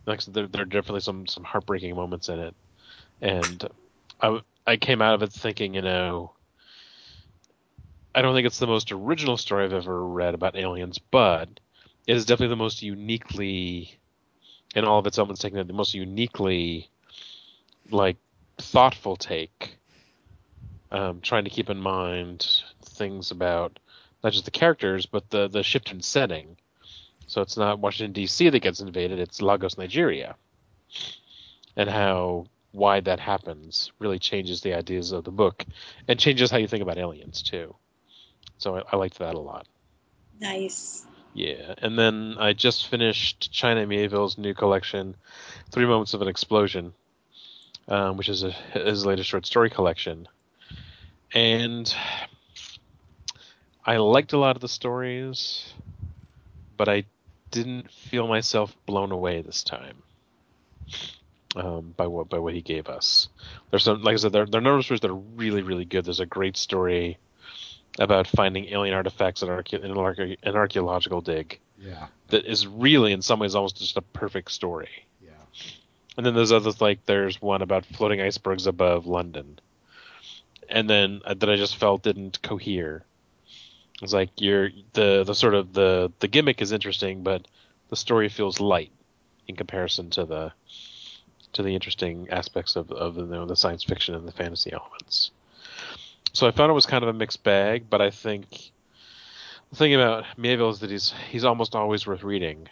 [0.06, 2.54] like there, there are definitely some some heartbreaking moments in it,
[3.20, 3.68] and
[4.20, 6.32] I I came out of it thinking, you know,
[8.14, 11.48] I don't think it's the most original story I've ever read about aliens, but
[12.06, 13.98] it is definitely the most uniquely,
[14.74, 16.90] in all of its elements, taken the most uniquely,
[17.90, 18.16] like
[18.58, 19.78] thoughtful take
[20.94, 23.80] um, trying to keep in mind things about
[24.22, 26.56] not just the characters, but the the shift in setting.
[27.26, 28.48] So it's not Washington D.C.
[28.48, 30.36] that gets invaded; it's Lagos, Nigeria,
[31.76, 35.64] and how why that happens really changes the ideas of the book
[36.06, 37.74] and changes how you think about aliens too.
[38.58, 39.66] So I, I liked that a lot.
[40.40, 41.04] Nice.
[41.34, 45.16] Yeah, and then I just finished China Mieville's new collection,
[45.72, 46.92] Three Moments of an Explosion,
[47.88, 50.28] um, which is a, his latest short story collection
[51.34, 51.94] and
[53.84, 55.74] I liked a lot of the stories,
[56.76, 57.04] but I
[57.50, 60.02] didn't feel myself blown away this time
[61.56, 63.28] um, by what by what he gave us.
[63.70, 65.62] There's some, like I said, there, there are a number of stories that are really
[65.62, 66.04] really good.
[66.04, 67.18] There's a great story
[67.98, 72.08] about finding alien artifacts in, arche- in an, an archaeological dig Yeah.
[72.28, 75.06] that is really in some ways almost just a perfect story.
[75.22, 75.30] Yeah.
[76.16, 79.60] And then there's others like there's one about floating icebergs above London
[80.68, 83.04] and then uh, that I just felt didn't cohere.
[84.02, 87.46] It's like you're the the sort of the the gimmick is interesting, but
[87.90, 88.90] the story feels light
[89.46, 90.52] in comparison to the
[91.52, 95.30] to the interesting aspects of of you know, the science fiction and the fantasy elements.
[96.32, 98.72] So I found it was kind of a mixed bag, but I think
[99.70, 102.68] the thing about Mieville is that he's he's almost always worth reading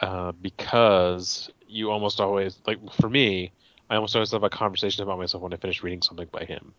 [0.00, 3.52] uh, because you almost always like for me
[3.88, 6.72] I almost always have a conversation about myself when I finish reading something by him.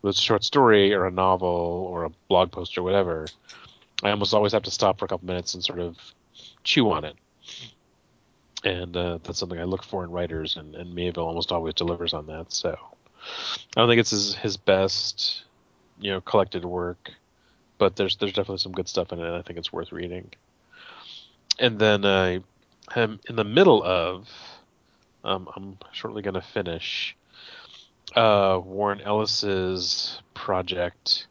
[0.00, 3.26] Whether it's a short story or a novel or a blog post or whatever,
[4.02, 5.96] I almost always have to stop for a couple minutes and sort of
[6.64, 7.14] chew on it.
[8.64, 12.12] And uh, that's something I look for in writers, and, and Mieville almost always delivers
[12.12, 12.52] on that.
[12.52, 12.76] So
[13.76, 15.44] I don't think it's his, his best,
[16.00, 17.10] you know, collected work,
[17.78, 19.26] but there's there's definitely some good stuff in it.
[19.26, 20.30] and I think it's worth reading.
[21.58, 24.28] And then I'm in the middle of
[25.24, 27.16] um, I'm shortly going to finish
[28.14, 31.26] uh, Warren Ellis's project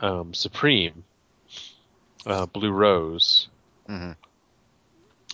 [0.00, 1.04] um, Supreme,
[2.26, 3.48] uh, Blue Rose,
[3.86, 4.12] hmm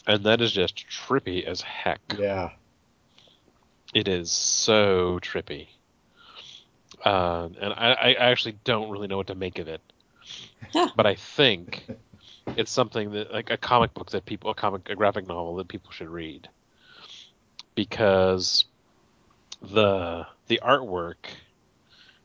[0.07, 2.01] and that is just trippy as heck.
[2.19, 2.51] Yeah.
[3.93, 5.69] It is so trippy,
[7.05, 9.81] uh, and I, I actually don't really know what to make of it.
[10.73, 10.91] Huh.
[10.97, 11.89] But I think
[12.57, 15.69] it's something that, like a comic book that people, a comic, a graphic novel that
[15.69, 16.49] people should read,
[17.79, 18.65] because
[19.63, 21.27] the the artwork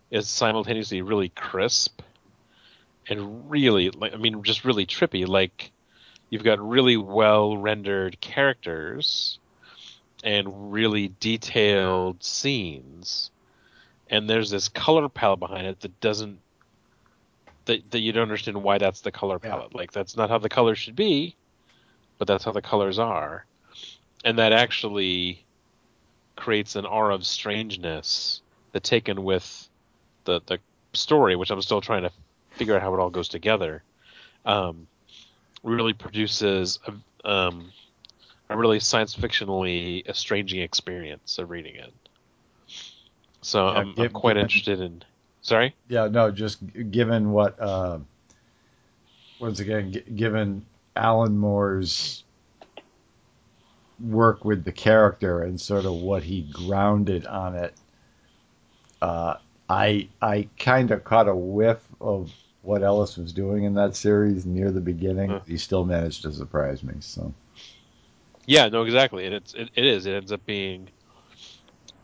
[0.09, 2.01] is simultaneously really crisp
[3.07, 5.27] and really, like, I mean, just really trippy.
[5.27, 5.71] Like
[6.31, 9.37] you've got really well rendered characters
[10.23, 13.29] and really detailed scenes
[14.09, 16.39] and there's this color palette behind it that doesn't
[17.65, 19.51] that, that you don't understand why that's the color Yeah.
[19.51, 21.35] palette like that's not how the colors should be
[22.17, 23.45] but that's how the colors are
[24.23, 25.43] and that actually
[26.35, 28.41] creates an aura of strangeness
[28.71, 29.69] that taken with
[30.25, 30.59] the the
[30.93, 32.11] story, which I'm still trying to
[32.51, 33.83] figure out how it all goes together,
[34.45, 34.87] um,
[35.63, 37.71] really produces a, um,
[38.49, 41.93] a really science fictionally estranging experience of reading it.
[43.41, 45.03] So Yeah, I'm, I'm quite interested in.
[45.41, 45.75] Sorry.
[45.89, 46.59] Yeah, no, just
[46.91, 47.99] given what, uh,
[49.39, 52.22] once again, g- given Alan Moore's
[53.99, 57.73] work with the character and sort of what he grounded on it,
[59.01, 59.35] uh,
[59.69, 64.45] I I kind of caught a whiff of what Ellis was doing in that series
[64.45, 65.41] near the beginning.
[65.45, 66.95] He still managed to surprise me.
[66.99, 67.33] So
[68.45, 69.25] Yeah, no, exactly.
[69.25, 70.05] And it's it, it is.
[70.05, 70.89] It ends up being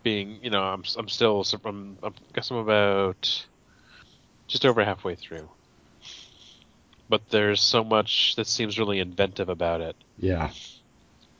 [0.03, 3.45] being you know I'm I'm still I'm I guess I'm about
[4.47, 5.49] just over halfway through.
[7.09, 9.95] But there's so much that seems really inventive about it.
[10.19, 10.51] yeah,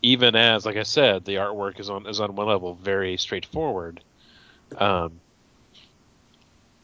[0.01, 4.01] Even as, like I said, the artwork is on is on one level very straightforward.
[4.77, 5.19] Um,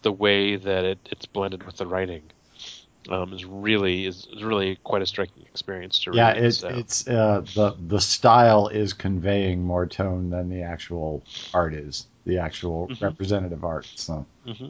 [0.03, 2.23] the way that it, it's blended with the writing
[3.09, 6.17] um, is really is, is really quite a striking experience to read.
[6.17, 6.69] yeah, it's so.
[6.69, 11.23] it's uh, the the style is conveying more tone than the actual
[11.53, 13.01] art is, the actual Mhm.
[13.01, 13.85] representative art.
[13.95, 14.69] So hmm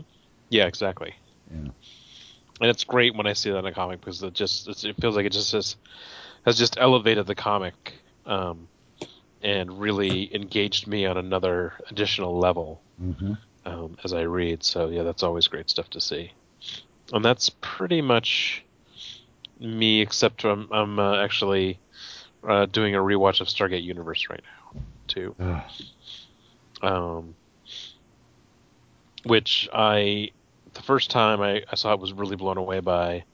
[0.49, 1.13] Yeah, exactly.
[1.51, 1.71] Yeah.
[2.61, 4.95] And it's great when I see that in a comic because it just it's, it
[5.01, 5.75] feels like it just has,
[6.45, 7.93] has just elevated the comic
[8.25, 8.67] um,
[9.41, 13.33] and really engaged me on another additional level hmm
[13.65, 14.63] um, as I read.
[14.63, 16.31] So yeah, that's always great stuff to see.
[17.11, 18.63] And that's pretty much
[19.59, 21.79] me, except I'm, I'm uh, actually
[22.47, 25.35] uh, doing a rewatch of Stargate Universe right now too
[26.81, 27.35] um,
[29.23, 30.31] which I
[30.73, 33.25] the first time I, I saw it was really blown away by.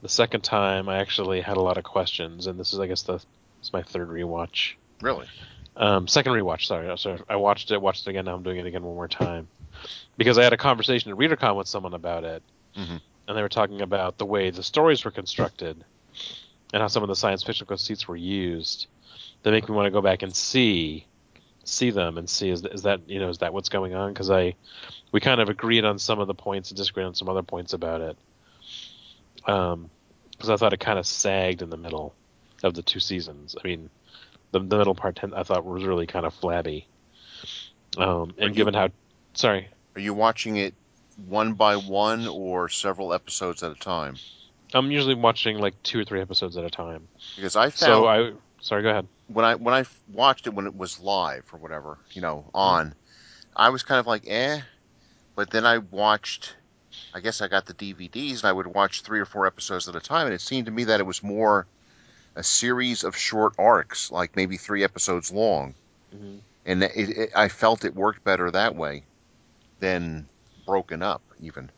[0.00, 3.02] The second time I actually had a lot of questions, and this is I guess
[3.02, 3.20] the
[3.60, 4.74] it's my third rewatch.
[5.00, 5.26] Really?
[5.76, 6.96] Um, second rewatch, sorry.
[6.98, 8.24] So I watched it, watched it again.
[8.24, 9.48] Now I'm doing it again one more time
[10.16, 12.42] because I had a conversation at Readercon with someone about it,
[12.76, 13.00] Mhm.
[13.28, 15.84] and they were talking about the way the stories were constructed
[16.72, 18.86] and how some of the science fiction conceits were used.
[19.42, 21.06] That make me want to go back and see
[21.62, 24.12] see them and see is, is that you know is that what's going on?
[24.12, 24.54] Because I
[25.12, 27.72] we kind of agreed on some of the points and disagreed on some other points
[27.72, 28.16] about it.
[29.46, 29.90] Um,
[30.32, 32.14] because I thought it kind of sagged in the middle
[32.62, 33.54] of the two seasons.
[33.62, 33.90] I mean,
[34.52, 36.86] the, the middle part I thought was really kind of flabby.
[37.96, 38.90] Um, and you- given how,
[39.34, 40.74] sorry, Are you watching it
[41.26, 44.16] one by one or several episodes at a time?
[44.74, 47.08] I'm usually watching like two or three episodes at a time.
[47.36, 49.08] Because I found So I, sorry, go ahead.
[49.28, 52.94] when I when I watched it when it was live or whatever, you know, on,
[53.56, 54.60] I was kind of like, eh.
[55.34, 56.54] But then I watched,
[57.14, 59.96] I guess I got the DVDs and I would watch three or four episodes at
[59.96, 61.66] a time, and it seemed to me that it was more
[62.36, 65.74] a series of short arcs, like maybe three episodes long,
[66.14, 66.40] Mhm.
[66.64, 69.04] and it, it, I felt it worked better that way
[69.80, 70.28] than
[70.66, 71.70] broken up, even.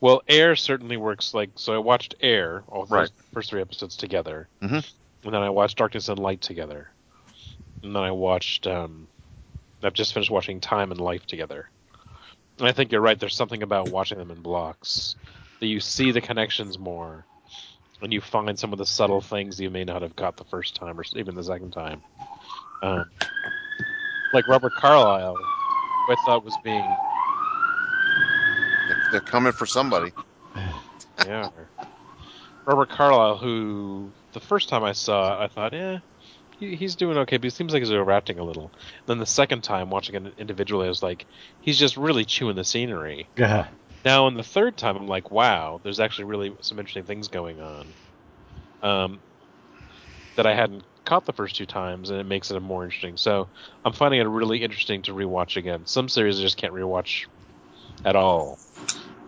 [0.00, 1.74] Well, Air certainly works like so.
[1.74, 3.10] I watched Air, all those Right.
[3.32, 4.88] first three episodes together, Mhm.
[5.24, 6.94] and then I watched Darkness and Light together,
[7.82, 8.66] and then I watched.
[8.66, 9.08] Um,
[9.82, 11.70] I've just finished watching Time and Life together.
[12.58, 13.18] And I think you're right.
[13.18, 15.16] There's something about watching them in blocks
[15.60, 17.26] that you see the connections more,
[18.00, 20.74] and you find some of the subtle things you may not have caught the first
[20.74, 22.02] time or even the second time.
[22.82, 23.04] Um,
[24.32, 26.84] like Robert Carlyle, who I thought was being
[28.88, 30.12] They're, they're coming for somebody.
[31.26, 31.50] yeah.
[32.66, 35.98] Robert Carlyle, who the first time I saw, it, I thought, eh,
[36.58, 38.70] he, he's doing okay, but he seems like he's overacting a little.
[39.06, 41.26] Then the second time watching it individually, I was like,
[41.62, 43.26] he's just really chewing the scenery.
[43.36, 43.68] Yeah.
[44.08, 47.60] Now, in the third time, I'm like, wow, there's actually really some interesting things going
[47.60, 47.94] on
[48.82, 49.22] um,
[50.36, 53.18] that I hadn't caught the first two times, and it makes it more interesting.
[53.18, 53.50] So
[53.84, 55.84] I'm finding it really interesting to rewatch again.
[55.84, 57.26] Some series I just can't rewatch
[58.02, 58.60] at all,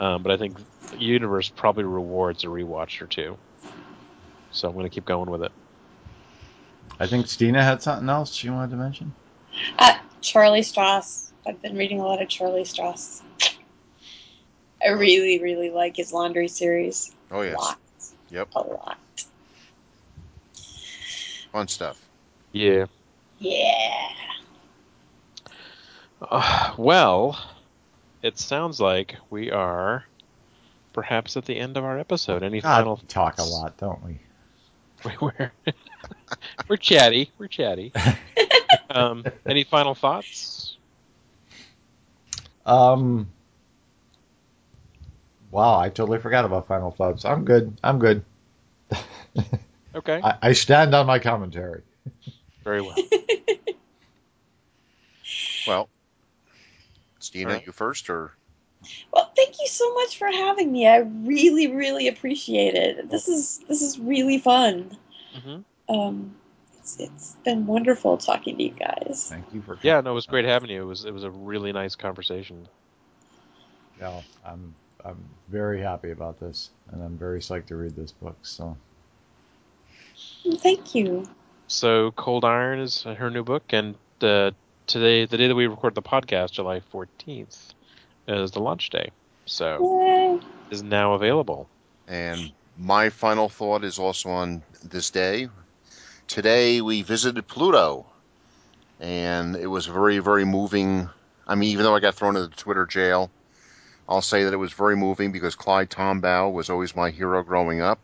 [0.00, 0.58] um, but I think
[0.96, 3.38] Universe probably rewards a rewatch or two.
[4.50, 5.52] So I'm going to keep going with it.
[6.98, 9.14] I think Stina had something else she wanted to mention.
[9.78, 11.32] Uh, Charlie Stross.
[11.46, 13.22] I've been reading a lot of Charlie Stross.
[14.84, 17.12] I really, really like his laundry series.
[17.30, 17.78] Oh A yes, lot.
[18.30, 18.48] Yep.
[18.54, 18.98] A lot.
[21.52, 22.00] fun stuff.
[22.52, 22.86] Yeah.
[23.38, 24.08] Yeah.
[26.22, 27.38] Uh, well,
[28.22, 30.04] it sounds like we are
[30.92, 32.42] perhaps at the end of our episode.
[32.42, 34.20] Any God, final we talk a lot, don't we?
[35.20, 35.52] We're
[36.68, 37.30] we're chatty.
[37.38, 37.90] We're chatty.
[38.90, 40.76] um, any final thoughts?
[42.66, 43.28] Um.
[45.50, 47.24] Wow, I totally forgot about final thoughts.
[47.24, 47.78] I'm good.
[47.82, 48.24] I'm good.
[49.92, 50.20] Okay.
[50.22, 51.82] I, I stand on my commentary.
[52.64, 52.94] Very well.
[55.66, 55.88] Well,
[57.20, 57.66] Stina, All right.
[57.66, 58.32] you first, or
[59.12, 60.86] Well, thank you so much for having me.
[60.86, 63.10] I really, really appreciate it.
[63.10, 64.96] This is this is really fun.
[65.34, 65.58] hmm
[65.88, 66.34] Um,
[66.78, 69.26] it's, it's been wonderful talking to you guys.
[69.28, 70.82] Thank you for Yeah, no, it was great having you.
[70.82, 72.66] It was it was a really nice conversation.
[74.00, 74.74] Yeah, I'm
[75.04, 78.36] I'm very happy about this, and I'm very psyched to read this book.
[78.42, 78.76] So
[80.58, 81.28] Thank you.
[81.68, 84.50] So Cold Iron is her new book, and uh,
[84.86, 87.74] today, the day that we record the podcast, July fourteenth,
[88.26, 89.10] is the launch day.
[89.46, 90.36] So Yay.
[90.70, 91.68] it is now available.
[92.08, 95.48] and my final thought is also on this day.
[96.28, 98.06] Today we visited Pluto,
[99.00, 101.08] and it was very, very moving.
[101.46, 103.30] I mean, even though I got thrown into the Twitter jail,
[104.08, 107.80] I'll say that it was very moving because Clyde Tombaugh was always my hero growing
[107.80, 108.00] up,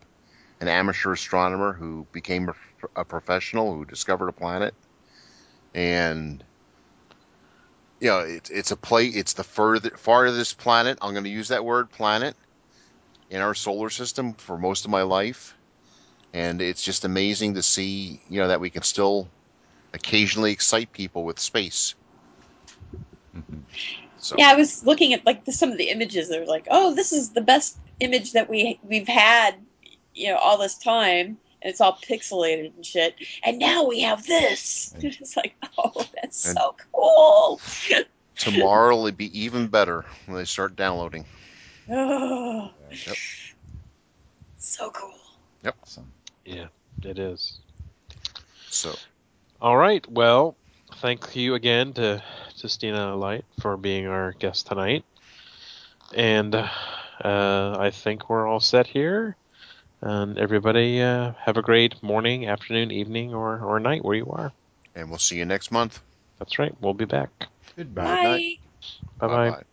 [0.61, 2.55] an amateur astronomer who became a,
[3.01, 4.73] a professional who discovered a planet,
[5.73, 6.43] and
[7.99, 9.07] you know, it's it's a play.
[9.07, 10.99] It's the further farthest planet.
[11.01, 12.35] I'm going to use that word, planet,
[13.29, 15.55] in our solar system for most of my life,
[16.33, 19.27] and it's just amazing to see, you know, that we can still
[19.93, 21.95] occasionally excite people with space.
[23.35, 24.06] Mm-hmm.
[24.19, 26.29] So Yeah, I was looking at like the, some of the images.
[26.29, 29.55] They were like, "Oh, this is the best image that we we've had,
[30.13, 33.15] you know, all this time." And it's all pixelated and shit.
[33.43, 34.93] And now we have this.
[35.01, 37.59] It's like, oh, that's so cool.
[38.37, 41.25] tomorrow will be even better when they start downloading.
[41.89, 43.17] Oh, Yep.
[44.57, 45.13] so cool.
[45.83, 46.11] awesome.
[46.45, 46.67] Yeah,
[47.03, 47.59] it is.
[48.69, 48.95] So
[49.61, 50.05] All right.
[50.09, 50.55] Well,
[50.95, 52.21] thank you again to
[52.57, 55.03] to Stina Leicht for being our guest tonight,
[56.15, 56.67] and uh,
[57.23, 59.35] I think we're all set here.
[60.01, 64.51] And everybody, uh, have a great morning, afternoon, evening, or or night where you are.
[64.93, 66.01] and we'll see you next month.
[66.37, 66.75] That's right.
[66.81, 67.29] We'll be back.
[67.75, 68.03] Goodbye.
[68.03, 68.57] Bye.
[69.19, 69.49] Bye bye.
[69.49, 69.63] Bye-bye.